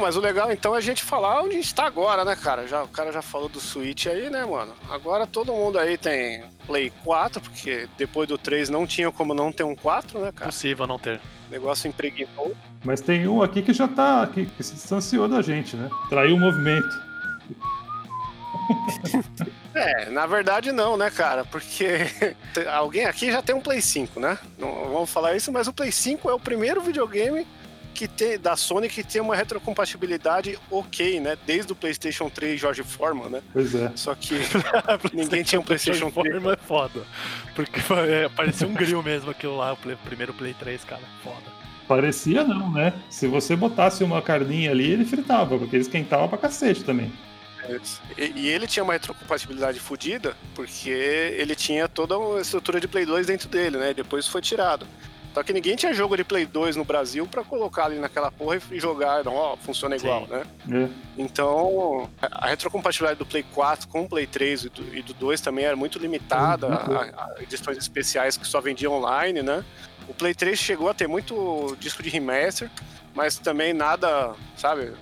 [0.00, 2.66] mas o legal então é a gente falar onde a gente tá agora, né, cara?
[2.66, 4.74] Já, o cara já falou do Switch aí, né, mano?
[4.88, 9.52] Agora todo mundo aí tem Play 4, porque depois do 3 não tinha como não
[9.52, 10.50] ter um 4, né, cara?
[10.50, 11.20] Possível não ter.
[11.48, 12.54] O negócio impregnou.
[12.84, 14.26] Mas tem um aqui que já tá.
[14.26, 15.88] que, que se distanciou da gente, né?
[16.08, 17.12] Traiu o movimento.
[19.74, 21.46] É, na verdade não, né, cara?
[21.46, 22.00] Porque
[22.74, 24.38] alguém aqui já tem um Play 5, né?
[24.58, 27.46] Não vamos falar isso, mas o Play 5 é o primeiro videogame
[27.92, 31.36] que tem, da Sony que tem uma retrocompatibilidade ok, né?
[31.46, 33.42] Desde o PlayStation 3 George Foreman, né?
[33.52, 33.92] Pois é.
[33.94, 34.34] Só que
[35.12, 36.14] ninguém tinha um PlayStation 3.
[36.14, 37.02] Foreman é foda.
[37.54, 41.02] Porque é, parecia um grill mesmo aquilo lá, o play, primeiro Play 3, cara.
[41.22, 41.62] Foda.
[41.86, 42.92] Parecia não, né?
[43.10, 47.12] Se você botasse uma carninha ali, ele fritava, porque ele esquentava pra cacete também.
[48.16, 53.06] E, e ele tinha uma retrocompatibilidade fodida, porque ele tinha toda uma estrutura de Play
[53.06, 53.94] 2 dentro dele, né?
[53.94, 54.86] Depois foi tirado.
[55.34, 58.60] Só que ninguém tinha jogo de Play 2 no Brasil para colocar ali naquela porra
[58.70, 60.32] e jogar, não, ó, funciona igual, Sim.
[60.32, 60.42] né?
[60.70, 60.88] É.
[61.16, 65.40] Então, a retrocompatibilidade do Play 4 com o Play 3 e do, e do 2
[65.40, 66.96] também era muito limitada, uhum.
[66.96, 69.64] a, a edições especiais que só vendiam online, né?
[70.06, 72.70] O Play 3 chegou a ter muito disco de remaster,
[73.14, 74.92] mas também nada, sabe,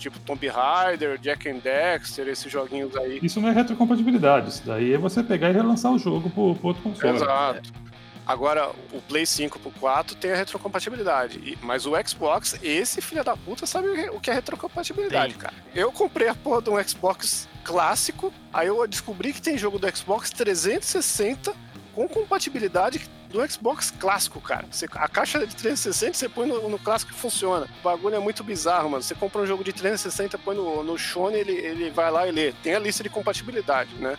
[0.00, 3.20] tipo Tomb Raider, Jack and Dexter, esses joguinhos aí.
[3.22, 6.68] Isso não é retrocompatibilidade, isso daí é você pegar e relançar o jogo pro, pro
[6.68, 7.16] outro console.
[7.16, 7.85] Exato.
[8.26, 11.56] Agora, o Play 5 pro 4 tem a retrocompatibilidade.
[11.62, 15.42] Mas o Xbox, esse filho da puta sabe o que é retrocompatibilidade, tem.
[15.42, 15.54] cara.
[15.74, 19.96] Eu comprei a porra de um Xbox clássico, aí eu descobri que tem jogo do
[19.96, 21.54] Xbox 360
[21.94, 24.66] com compatibilidade do Xbox clássico, cara.
[24.70, 27.66] Você, a caixa de 360 você põe no, no, clássico e funciona.
[27.80, 29.02] O bagulho é muito bizarro, mano.
[29.02, 32.32] Você compra um jogo de 360, põe no, no Shone, ele, ele vai lá e
[32.32, 32.52] lê.
[32.62, 34.16] Tem a lista de compatibilidade, né?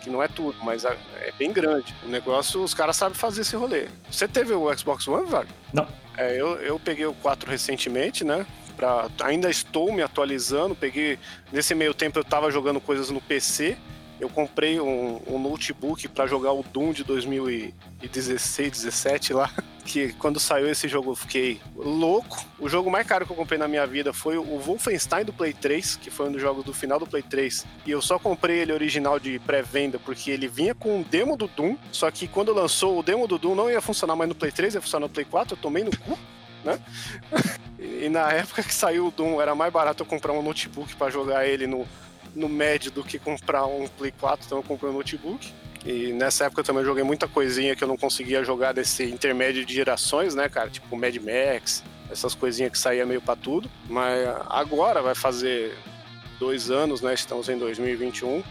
[0.00, 0.96] Que não é tudo, mas é,
[1.38, 1.94] bem grande.
[2.04, 3.86] O negócio, os caras sabem fazer esse rolê.
[4.10, 5.48] Você teve o Xbox One, velho?
[5.72, 5.86] Não.
[6.16, 8.46] É, eu, eu peguei o 4 recentemente, né?
[8.76, 10.74] Pra, ainda estou me atualizando.
[10.74, 11.18] Peguei.
[11.52, 13.76] Nesse meio tempo eu tava jogando coisas no PC
[14.20, 19.50] eu comprei um, um notebook para jogar o Doom de 2016, 17 lá.
[19.82, 22.44] Que quando saiu esse jogo eu fiquei louco.
[22.60, 25.52] O jogo mais caro que eu comprei na minha vida foi o Wolfenstein do Play
[25.52, 27.66] 3, que foi um dos jogos do final do Play 3.
[27.86, 31.48] E eu só comprei ele original de pré-venda porque ele vinha com um demo do
[31.48, 31.76] Doom.
[31.90, 34.74] Só que quando lançou o demo do Doom não ia funcionar mais no Play 3,
[34.74, 35.54] ia funcionar no Play 4.
[35.54, 36.16] Eu tomei no cu.
[36.62, 36.78] Né?
[37.80, 41.10] e na época que saiu o Doom, era mais barato eu comprar um notebook para
[41.10, 41.88] jogar ele no,
[42.34, 45.52] no médio do que comprar um Play 4, então eu comprei um notebook.
[45.84, 49.64] E nessa época eu também joguei muita coisinha que eu não conseguia jogar desse intermédio
[49.64, 50.68] de gerações, né, cara?
[50.68, 53.70] Tipo Mad Max, essas coisinhas que saía meio pra tudo.
[53.88, 55.76] Mas agora vai fazer
[56.38, 57.14] dois anos, né?
[57.14, 58.42] Estamos em 2021.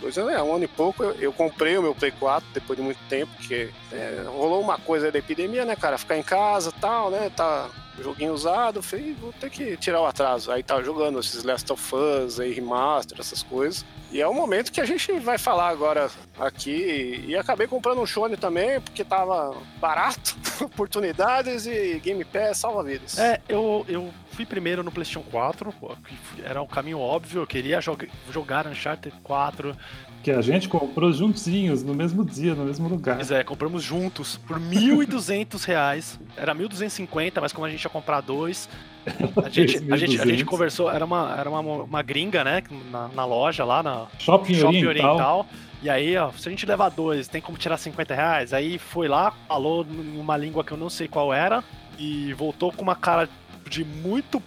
[0.00, 2.76] Dois anos, é, um ano e pouco, eu, eu comprei o meu Play 4 depois
[2.76, 5.98] de muito tempo, porque é, rolou uma coisa da epidemia, né, cara?
[5.98, 7.30] Ficar em casa tal, né?
[7.36, 7.70] Tá
[8.00, 10.50] joguinho usado, falei, vou ter que tirar o atraso.
[10.50, 13.84] Aí tá jogando esses Last of Us, aí, remaster, essas coisas.
[14.10, 17.24] E é o momento que a gente vai falar agora aqui.
[17.26, 23.18] E acabei comprando um Shone também, porque tava barato, oportunidades e Game Pass salva vidas.
[23.18, 25.74] É, eu, eu fui primeiro no PlayStation 4,
[26.44, 27.80] era um caminho óbvio, eu queria
[28.30, 29.76] jogar Uncharted 4,
[30.22, 33.16] que a gente comprou juntinhos, no mesmo dia, no mesmo lugar.
[33.16, 36.20] Pois é, compramos juntos por 1.200 reais.
[36.36, 38.68] Era 1.250, mas como a gente ia comprar dois,
[39.44, 43.08] a gente, a gente, a gente conversou, era uma, era uma, uma gringa, né, na,
[43.08, 45.10] na loja lá na Shopping, Shopping Oriental.
[45.10, 45.46] Oriental.
[45.82, 48.52] E aí, ó, se a gente levar dois, tem como tirar 50 reais?
[48.52, 51.64] Aí foi lá, falou numa língua que eu não sei qual era,
[51.98, 53.28] e voltou com uma cara
[53.68, 54.40] de muito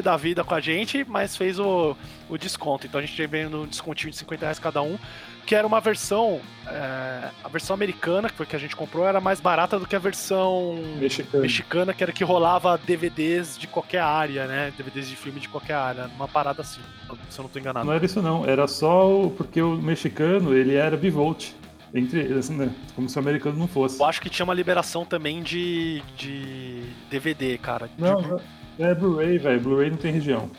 [0.00, 1.96] da vida com a gente, mas fez o,
[2.28, 2.86] o desconto.
[2.86, 4.98] Então a gente veio no descontinho de 50 reais cada um,
[5.44, 6.40] que era uma versão.
[6.66, 9.96] É, a versão americana, que foi que a gente comprou, era mais barata do que
[9.96, 14.72] a versão mexicana, mexicana que era que rolava DVDs de qualquer área, né?
[14.76, 16.80] DVDs de filme de qualquer área, uma parada assim,
[17.28, 17.84] se eu não tô enganado.
[17.84, 21.52] Não era isso não, era só porque o mexicano, ele era bivolt
[21.94, 22.70] entre assim, né?
[22.94, 24.00] como se o americano não fosse.
[24.00, 27.90] Eu acho que tinha uma liberação também de, de DVD, cara.
[27.98, 28.42] Não, de...
[28.82, 29.60] É Blu-ray, velho.
[29.60, 30.50] Blu-ray não tem região.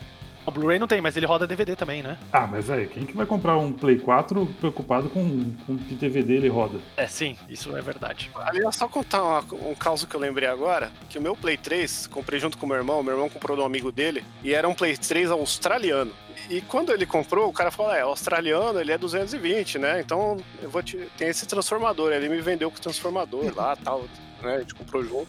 [0.46, 2.18] O Blu-ray não tem, mas ele roda DVD também, né?
[2.30, 6.34] Ah, mas aí, quem que vai comprar um Play 4 preocupado com, com que DVD
[6.34, 6.78] ele roda?
[6.98, 8.30] É, sim, isso é verdade.
[8.34, 9.38] Aliás, só contar uma,
[9.70, 12.68] um caso que eu lembrei agora, que o meu Play 3, comprei junto com o
[12.68, 16.12] meu irmão, meu irmão comprou de um amigo dele, e era um Play 3 australiano.
[16.50, 20.00] E quando ele comprou, o cara falou, é, australiano, ele é 220, né?
[20.00, 20.98] Então, eu vou te...
[21.16, 22.12] tem esse transformador.
[22.12, 24.04] Ele me vendeu com o transformador lá, tal,
[24.42, 24.56] né?
[24.56, 25.28] A gente comprou junto.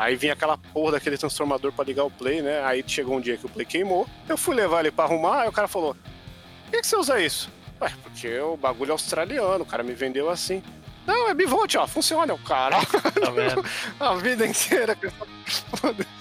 [0.00, 2.64] Aí vinha aquela porra daquele transformador para ligar o play, né?
[2.64, 4.08] Aí chegou um dia que o play queimou.
[4.26, 7.20] Eu fui levar ele para arrumar, aí o cara falou: Por que, que você usa
[7.20, 7.50] isso?
[7.78, 10.62] Ué, porque o bagulho é australiano, o cara me vendeu assim.
[11.10, 12.76] Não, é bivolt, ó, funciona, o cara.
[12.86, 13.64] Tá vendo?
[13.98, 14.96] A vida inteira.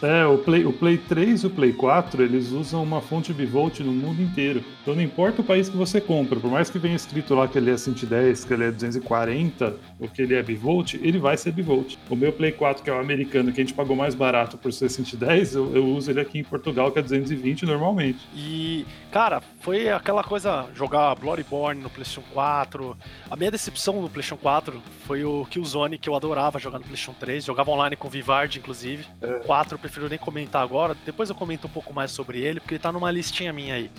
[0.01, 3.81] É, o Play, o Play 3 e o Play 4, eles usam uma fonte bivolt
[3.81, 4.63] no mundo inteiro.
[4.81, 7.59] Então não importa o país que você compra, por mais que venha escrito lá que
[7.59, 11.51] ele é 110, que ele é 240, ou que ele é bivolt, ele vai ser
[11.51, 11.95] bivolt.
[12.09, 14.73] O meu Play 4, que é o americano, que a gente pagou mais barato por
[14.73, 18.19] ser 110, eu, eu uso ele aqui em Portugal, que é 220 normalmente.
[18.33, 22.97] E, cara, foi aquela coisa, jogar Bloodborne no PlayStation 4.
[23.29, 27.13] A minha decepção no PlayStation 4 foi o Killzone, que eu adorava jogar no PlayStation
[27.19, 27.43] 3.
[27.45, 29.05] Jogava online com o Vivard, inclusive.
[29.21, 30.95] O 4 eu prefiro nem comentar agora.
[31.05, 33.91] Depois eu comento um pouco mais sobre ele, porque ele tá numa listinha minha aí.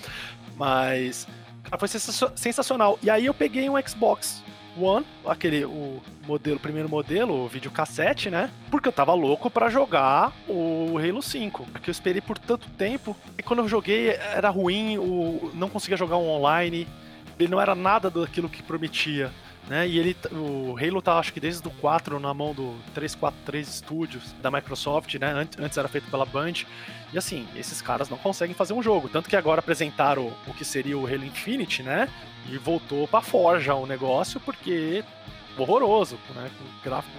[0.56, 1.26] Mas,
[1.64, 2.98] cara, foi sensa- sensacional.
[3.02, 4.42] E aí eu peguei um Xbox
[4.78, 8.50] One, aquele o modelo, o primeiro modelo, o videocassete, né?
[8.70, 11.66] Porque eu tava louco pra jogar o Halo 5.
[11.72, 13.16] Porque eu esperei por tanto tempo.
[13.36, 16.86] E quando eu joguei era ruim, o, não conseguia jogar um online.
[17.38, 19.32] Ele não era nada daquilo que prometia.
[19.68, 19.86] Né?
[19.86, 24.32] E ele, o Halo tá, acho que desde o 4 na mão do 343 Studios
[24.42, 25.30] da Microsoft, né?
[25.32, 26.54] Ant- Antes era feito pela Band.
[27.12, 29.08] E assim, esses caras não conseguem fazer um jogo.
[29.08, 32.08] Tanto que agora apresentaram o que seria o Halo Infinite, né?
[32.48, 35.04] E voltou pra forja o negócio, porque
[35.56, 36.50] horroroso, né?
[36.58, 37.16] Com gráfico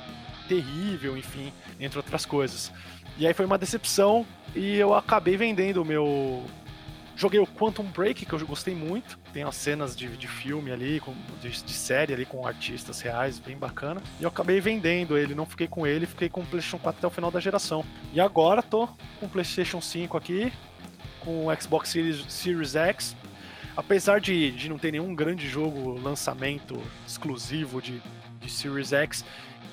[0.49, 2.71] terrível, enfim, entre outras coisas.
[3.17, 6.43] E aí foi uma decepção e eu acabei vendendo o meu.
[7.21, 9.19] Joguei o Quantum Break, que eu gostei muito.
[9.31, 13.37] Tem as cenas de, de filme ali, com, de, de série ali com artistas reais,
[13.37, 14.01] bem bacana.
[14.19, 17.05] E eu acabei vendendo ele, não fiquei com ele, fiquei com o PlayStation 4 até
[17.05, 17.85] o final da geração.
[18.11, 18.87] E agora tô
[19.19, 20.51] com o PlayStation 5 aqui,
[21.19, 23.15] com o Xbox Series, Series X.
[23.77, 28.01] Apesar de, de não ter nenhum grande jogo lançamento exclusivo de,
[28.39, 29.23] de Series X,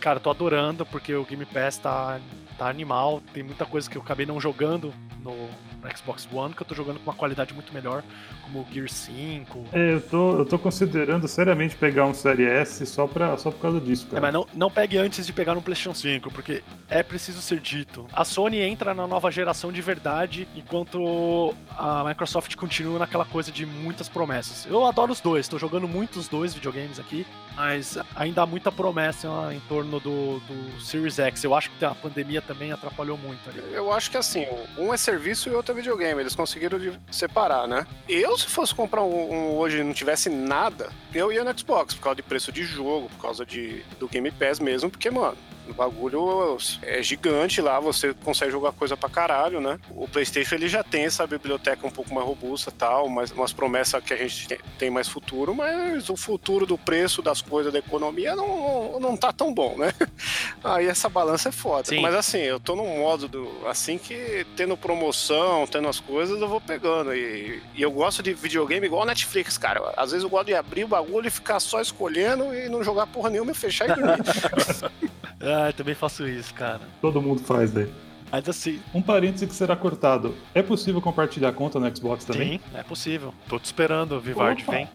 [0.01, 2.21] cara, tô adorando porque o Game Pass tá,
[2.59, 3.23] tá animal.
[3.33, 4.93] Tem muita coisa que eu acabei não jogando
[5.25, 5.49] no,
[5.83, 8.03] no Xbox One, que eu tô jogando com uma qualidade muito melhor,
[8.43, 9.67] como o Gear 5.
[9.73, 13.61] É, eu tô, eu tô considerando seriamente pegar um Série S só, pra, só por
[13.61, 14.23] causa disso, É, cara.
[14.23, 18.07] mas não, não pegue antes de pegar no PlayStation 5, porque é preciso ser dito.
[18.13, 23.65] A Sony entra na nova geração de verdade, enquanto a Microsoft continua naquela coisa de
[23.65, 24.67] muitas promessas.
[24.71, 27.27] Eu adoro os dois, tô jogando muito os dois videogames aqui,
[27.59, 31.43] mas ainda há muita promessa em torno do, do Series X.
[31.43, 33.61] Eu acho que a pandemia também atrapalhou muito ali.
[33.73, 34.47] Eu acho que assim,
[34.79, 36.21] um é serviço e outro é videogame.
[36.21, 36.79] Eles conseguiram
[37.11, 37.85] separar, né?
[38.09, 41.95] Eu, se fosse comprar um, um hoje e não tivesse nada, eu ia no Xbox,
[41.95, 45.37] por causa de preço de jogo, por causa de, do Game Pass mesmo, porque, mano,
[45.69, 49.79] o bagulho é gigante lá, você consegue jogar coisa pra caralho, né?
[49.91, 54.03] O PlayStation ele já tem essa biblioteca um pouco mais robusta tal, mas umas promessas
[54.03, 54.47] que a gente
[54.79, 59.31] tem- mais futuro, mas o futuro do preço das coisas da economia não, não tá
[59.35, 59.93] tão bom, né?
[60.65, 61.85] Aí essa balança é foda.
[61.89, 62.01] Sim.
[62.01, 66.49] Mas assim, eu tô num modo do, assim que tendo promoção, tendo as coisas, eu
[66.49, 67.15] vou pegando.
[67.15, 69.93] E, e eu gosto de videogame igual Netflix, cara.
[69.95, 73.07] Às vezes eu gosto de abrir o bagulho e ficar só escolhendo e não jogar
[73.07, 74.19] porra nenhuma e fechar e dormir.
[75.41, 76.81] Ah, eu também faço isso, cara.
[77.01, 77.91] Todo mundo faz daí.
[78.31, 80.35] Mas assim, Um parêntese que será cortado.
[80.55, 82.59] É possível compartilhar conta no Xbox também?
[82.59, 83.33] sim, é possível.
[83.49, 84.73] Tô te esperando, o Vivard Opa.
[84.73, 84.89] vem.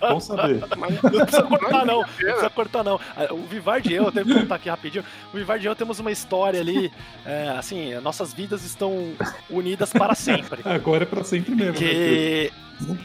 [0.00, 0.60] Bom saber.
[0.76, 2.00] Mas Não precisa cortar, não.
[2.00, 3.00] Não precisa cortar, não.
[3.30, 5.04] O Vivard e eu, eu tenho que contar aqui rapidinho.
[5.32, 6.92] O Vivard e eu temos uma história ali.
[7.24, 9.14] é, assim, nossas vidas estão
[9.48, 10.60] unidas para sempre.
[10.68, 11.72] Agora é pra sempre mesmo.
[11.72, 11.78] né?
[11.78, 12.52] Que.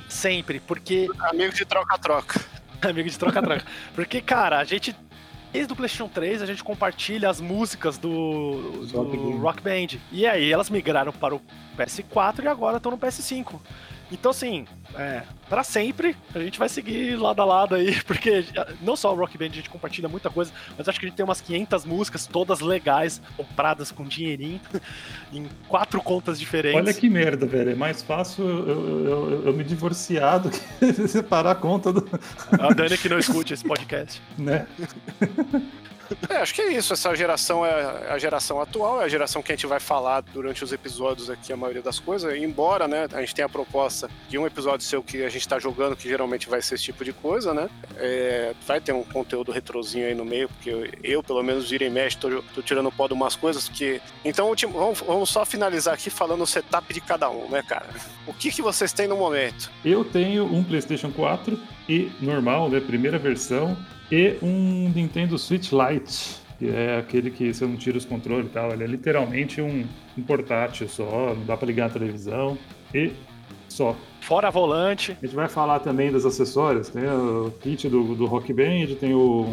[0.09, 1.07] Sempre, porque.
[1.29, 2.41] amigo de troca-troca.
[2.81, 3.63] Amigo de troca-troca.
[3.93, 4.95] Porque, cara, a gente.
[5.55, 9.37] Desde o PlayStation 3 a gente compartilha as músicas do, do Rock Band.
[9.37, 9.99] Rock Band.
[10.11, 11.41] E aí elas migraram para o
[11.77, 13.57] PS4 e agora estão no PS5.
[14.11, 18.45] Então, assim, é, para sempre a gente vai seguir lado a lado aí, porque
[18.81, 21.15] não só o Rock Band a gente compartilha muita coisa, mas acho que a gente
[21.17, 24.61] tem umas 500 músicas, todas legais, compradas com dinheirinho,
[25.33, 26.79] em quatro contas diferentes.
[26.79, 27.71] Olha que merda, velho.
[27.71, 30.59] É mais fácil eu, eu- eu- eu me divorciar do que
[31.07, 32.07] separar a conta do.
[32.51, 34.21] A Dani que não escute esse podcast.
[34.37, 34.67] Né?
[36.29, 36.93] É, acho que é isso.
[36.93, 40.63] Essa geração é a geração atual, é a geração que a gente vai falar durante
[40.63, 42.35] os episódios aqui, a maioria das coisas.
[42.35, 45.59] Embora, né, a gente tenha a proposta de um episódio seu que a gente tá
[45.59, 47.69] jogando, que geralmente vai ser esse tipo de coisa, né?
[47.97, 51.85] É, vai ter um conteúdo retrozinho aí no meio, porque eu, eu, pelo menos, vira
[51.85, 54.01] e mexe, tô, tô tirando o pó de umas coisas que.
[54.23, 57.87] Então, vamos, vamos só finalizar aqui falando o setup de cada um, né, cara?
[58.27, 59.71] O que, que vocês têm no momento?
[59.83, 62.79] Eu tenho um PlayStation 4 e normal, né?
[62.79, 63.77] Primeira versão,
[64.11, 68.49] e um Nintendo Switch Lite, que é aquele que você não tira os controles e
[68.49, 68.71] tal.
[68.71, 69.85] Ele é literalmente um,
[70.17, 72.57] um portátil só, não dá pra ligar a televisão
[72.93, 73.11] e
[73.67, 73.95] só.
[74.21, 75.17] Fora volante.
[75.21, 79.13] A gente vai falar também dos acessórios, tem o kit do, do Rock Band, tem
[79.13, 79.45] o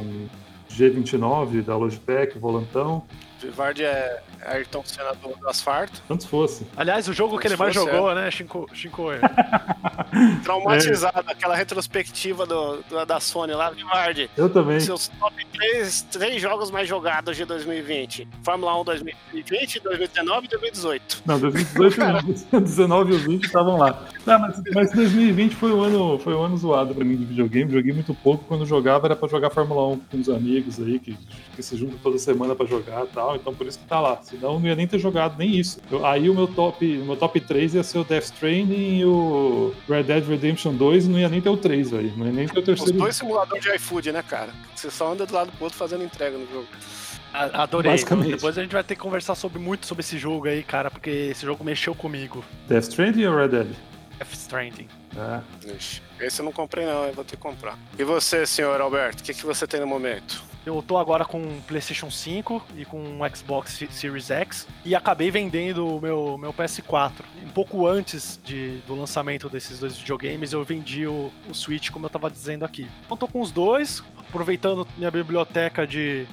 [0.70, 3.04] G29 da Logitech, volantão.
[3.42, 6.02] Vivard é Ayrton Senna do, do asfalto.
[6.08, 6.66] Antes fosse.
[6.76, 8.68] Aliás, o jogo que ele mais jogou, né, Shinko?
[8.72, 9.08] Shinko
[10.44, 14.30] Traumatizado, aquela retrospectiva do, do- da Sony lá, Vivard.
[14.36, 14.80] Eu também.
[14.80, 18.28] Seus top 3, três jogos mais jogados de 2020.
[18.42, 21.22] Fórmula 1 2020, 2019 e 2018.
[21.26, 21.98] Não, 2018
[22.52, 22.60] não.
[22.60, 24.04] 19 e 20 estavam lá.
[24.26, 27.72] Não, mas, mas 2020 foi um ano, foi um ano zoado pra mim de videogame.
[27.72, 28.44] Joguei muito pouco.
[28.46, 31.16] Quando jogava era pra jogar Fórmula 1 com os amigos aí, que,
[31.56, 33.31] que se juntam toda semana pra jogar e tal.
[33.36, 34.20] Então por isso que tá lá.
[34.22, 35.80] Senão não ia nem ter jogado nem isso.
[35.90, 39.04] Eu- aí o meu top, o meu top 3 ia ser o Death Stranding e
[39.04, 42.12] o Red Dead Redemption 2 e não ia nem ter o 3, velho.
[42.16, 42.92] Não ia nem ter o Os terceiro.
[42.98, 44.50] dois simuladores de iFood, né, cara?
[44.74, 46.66] Você só anda do lado pro outro fazendo entrega no jogo.
[47.32, 47.92] Adorei.
[47.92, 48.32] Basicamente.
[48.32, 51.08] Depois a gente vai ter que conversar sobre, muito sobre esse jogo aí, cara, porque
[51.10, 52.44] esse jogo mexeu comigo.
[52.68, 53.68] Death Stranding ou Red Dead?
[54.18, 54.86] Death Stranding.
[55.16, 55.40] Ah,
[55.76, 57.78] Ixi, esse eu não comprei não, eu vou ter que comprar.
[57.98, 60.42] E você, senhor Alberto, o que, que você tem no momento?
[60.64, 65.96] Eu tô agora com PlayStation 5 e com um Xbox Series X e acabei vendendo
[65.96, 67.10] o meu, meu PS4.
[67.44, 72.06] Um pouco antes de, do lançamento desses dois videogames, eu vendi o, o Switch, como
[72.06, 72.86] eu tava dizendo aqui.
[73.04, 76.26] Então tô com os dois, aproveitando minha biblioteca de,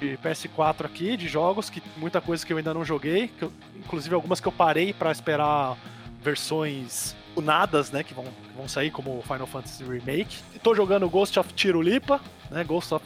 [0.00, 4.12] de PS4 aqui, de jogos, que muita coisa que eu ainda não joguei, eu- inclusive
[4.12, 5.76] algumas que eu parei pra esperar
[6.20, 10.38] versões tunadas, né, que vão, que vão sair, como Final Fantasy Remake.
[10.52, 13.04] E tô jogando Ghost of Tirulipa, né, Ghost of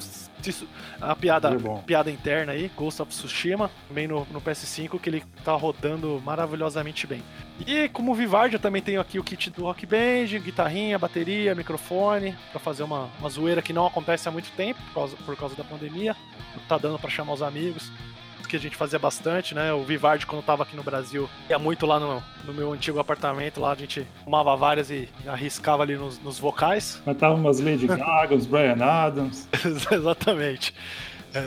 [1.00, 1.50] a piada,
[1.86, 7.06] piada interna aí, Ghost of Tsushima, também no, no PS5, que ele tá rodando maravilhosamente
[7.06, 7.22] bem.
[7.64, 12.36] E como Vivard, eu também tenho aqui o kit do Rock Band, guitarrinha, bateria, microfone,
[12.50, 15.54] pra fazer uma, uma zoeira que não acontece há muito tempo, por causa, por causa
[15.54, 16.16] da pandemia.
[16.68, 17.90] Tá dando pra chamar os amigos
[18.52, 19.72] que a gente fazia bastante, né?
[19.72, 23.60] O Vivard, quando tava aqui no Brasil, ia muito lá no, no meu antigo apartamento,
[23.60, 27.00] lá a gente fumava várias e arriscava ali nos, nos vocais.
[27.02, 29.48] Cantava umas Lady Gaga, uns Brian Adams,
[29.90, 30.74] Exatamente.
[31.34, 31.46] É,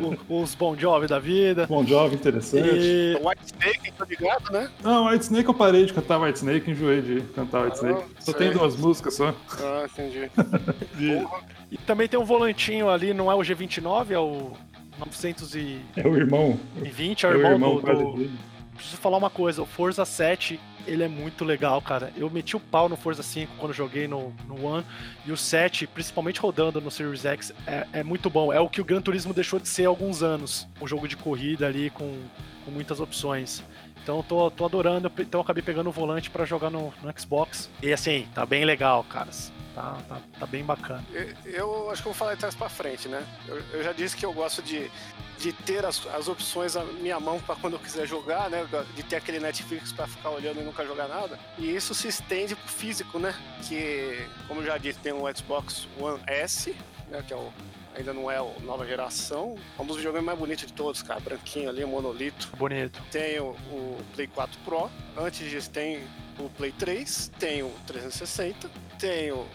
[0.00, 1.66] os, os Bon Jovi da vida.
[1.66, 2.66] Bom Jovi interessante.
[2.66, 4.70] E O White Snake, tô ligado, né?
[4.82, 8.00] Não, White Snake eu parei de cantar White Snake, enjoei de cantar White Snake.
[8.02, 8.34] Ah, Só sei.
[8.34, 9.34] tem duas músicas só.
[9.60, 10.30] Ah, entendi.
[10.34, 11.56] Porra.
[11.68, 14.52] E também tem um volantinho ali, não é o G29, é o
[14.98, 16.58] 920, É o irmão.
[16.82, 16.88] é
[17.26, 18.38] É o o irmão, irmão do, quase do- dele.
[18.74, 22.12] Preciso falar uma coisa, o Forza 7, ele é muito legal, cara.
[22.14, 24.84] Eu meti o pau no Forza 5 quando joguei no, no One,
[25.24, 28.52] e o 7, principalmente rodando no Series X, é, é muito bom.
[28.52, 30.68] É o que o Gran Turismo deixou de ser há alguns anos.
[30.78, 32.20] Um jogo de corrida ali com,
[32.66, 33.64] com muitas opções.
[34.02, 37.18] Então eu tô, tô adorando, então eu acabei pegando o volante pra jogar no, no
[37.18, 37.70] Xbox.
[37.82, 39.50] E assim, tá bem legal, caras.
[39.76, 41.04] Tá, tá, tá bem bacana.
[41.12, 43.22] Eu- Eu acho que vou falar de trás pra frente, né?
[43.46, 44.90] Eu, eu já disse que eu gosto de,
[45.38, 48.66] de ter as, as opções à minha mão pra quando eu quiser jogar, né?
[48.94, 51.38] De ter aquele Netflix pra ficar olhando e nunca jogar nada.
[51.58, 53.34] E isso se estende pro físico, né?
[53.68, 56.74] Que, como eu já disse, tem o Xbox One S,
[57.10, 57.22] né?
[57.26, 57.52] Que é o,
[57.94, 59.56] ainda não é a nova geração.
[59.78, 61.20] É um dos videogames mais bonitos de todos, cara.
[61.20, 62.48] Branquinho ali, monolito.
[62.56, 63.02] Bonito.
[63.12, 64.90] Tem o, o Play 4 Pro.
[65.18, 66.02] Antes disso tem
[66.38, 68.68] o Play 3, tem o 360,
[68.98, 69.46] tem o,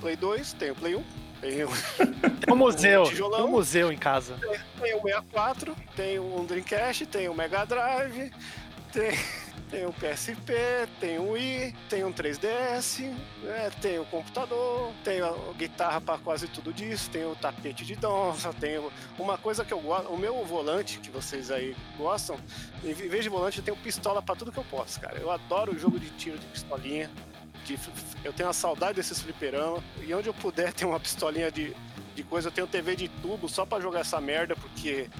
[0.00, 1.04] Play 2, tem o Play 1,
[1.40, 1.68] tem o,
[2.40, 3.04] Tem um museu,
[3.44, 4.36] um museu em casa.
[4.80, 8.32] tem o 64, tem o Dreamcast, tem o Mega Drive,
[8.92, 9.18] tem,
[9.70, 10.52] tem o PSP,
[10.98, 13.00] tem o Wii, tem um 3DS,
[13.42, 17.94] né, tem o computador, tem a guitarra para quase tudo disso, tem o tapete de
[17.96, 18.80] dança, tem
[19.18, 22.36] uma coisa que eu gosto, o meu volante que vocês aí gostam,
[22.82, 25.18] em vez de volante eu tenho pistola para tudo que eu posso, cara.
[25.18, 27.10] Eu adoro o jogo de tiro de pistolinha.
[27.64, 27.78] de-
[28.24, 31.76] eu tenho a saudade desses fliperama e onde eu puder ter uma pistolinha de,
[32.14, 35.10] de coisa, eu tenho TV de tubo só pra jogar essa merda, porque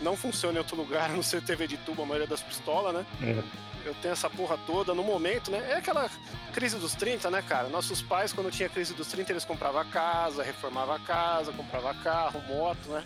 [0.00, 2.94] não funciona em outro lugar, a não ser TV de tubo, a maioria das pistolas,
[2.94, 3.04] né?
[3.22, 3.64] É.
[3.86, 5.62] Eu tenho essa porra toda no momento, né?
[5.70, 6.08] É aquela
[6.54, 7.68] crise dos 30, né, cara?
[7.68, 12.40] Nossos pais, quando tinha crise dos 30, eles compravam casa, reformavam a casa, comprava carro,
[12.48, 13.04] moto, né?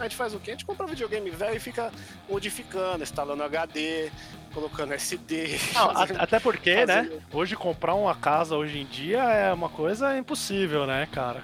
[0.00, 0.50] A gente faz o quê?
[0.52, 1.92] A gente compra videogame velho e fica
[2.28, 4.10] modificando, instalando HD,
[4.52, 5.58] colocando SD.
[5.74, 7.04] Não, fazendo- até porque, né?
[7.04, 11.42] fazendo- Hoje comprar uma casa hoje em dia é uma coisa impossível, né, cara?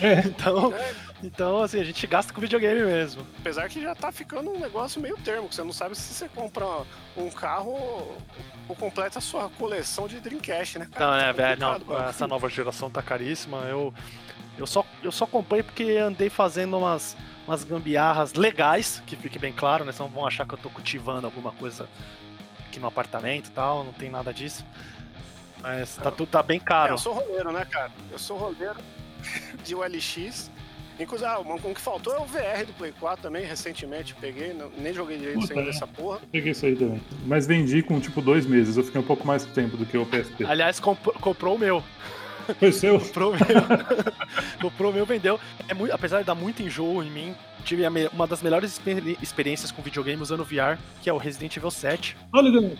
[0.00, 0.20] É.
[0.26, 3.26] Então, É, então, assim, a gente gasta com videogame mesmo.
[3.38, 6.28] apesar que já tá ficando um negócio meio termo, que você não sabe se você
[6.28, 6.64] compra
[7.16, 8.16] um carro
[8.68, 10.88] ou completa a sua coleção de Dreamcast, né?
[10.98, 11.60] Não, né, Tá velho?
[11.60, 12.08] Não, mano.
[12.08, 13.58] essa nova geração tá caríssima.
[13.64, 13.92] Eu,
[14.56, 17.16] eu, só, eu só comprei porque andei fazendo umas,
[17.46, 19.92] umas gambiarras legais, que fique bem claro, né?
[19.92, 21.88] Senão vão achar que eu tô cultivando alguma coisa
[22.68, 24.64] aqui no apartamento e tal, não tem nada disso.
[25.60, 26.94] Mas tá, tudo tá bem É, caro.
[26.94, 27.90] eu sou roleiro, né, cara?
[28.10, 28.78] Eu sou roleiro
[29.64, 30.50] de ULX.
[31.00, 34.70] Inclusive, ah, o que faltou é o VR do Play 4 também, recentemente peguei, não-
[34.78, 35.70] nem joguei direito Puta, ainda é.
[35.70, 36.20] essa porra.
[36.30, 37.00] Peguei isso aí também.
[37.26, 38.76] Mas vendi com tipo dois meses.
[38.76, 40.44] Eu fiquei um pouco mais tempo do que o PSP.
[40.44, 41.82] Aliás, comp- comprou o meu.
[42.58, 42.98] Foi seu?
[43.00, 43.40] comprou o meu.
[44.60, 45.38] comprou o meu, vendeu.
[45.68, 47.82] É muito, apesar de dar muito enjoo em mim, tive
[48.12, 52.16] uma das melhores experi experiências com videogame usando VR, que é o Resident Evil 7.
[52.32, 52.70] Olha, Deus.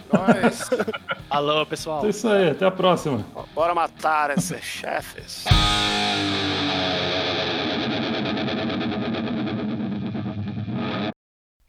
[1.31, 2.05] Alô, pessoal.
[2.05, 3.25] É isso aí, até a próxima.
[3.55, 5.45] Bora matar esses chefes.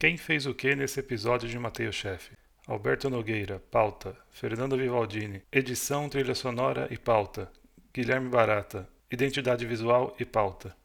[0.02, 2.32] Quem fez o que nesse episódio de Matei o Chefe?
[2.66, 4.18] Alberto Nogueira, pauta.
[4.32, 7.52] Fernando Vivaldini, edição, trilha sonora e pauta.
[7.94, 10.76] Guilherme Barata, identidade visual e pauta.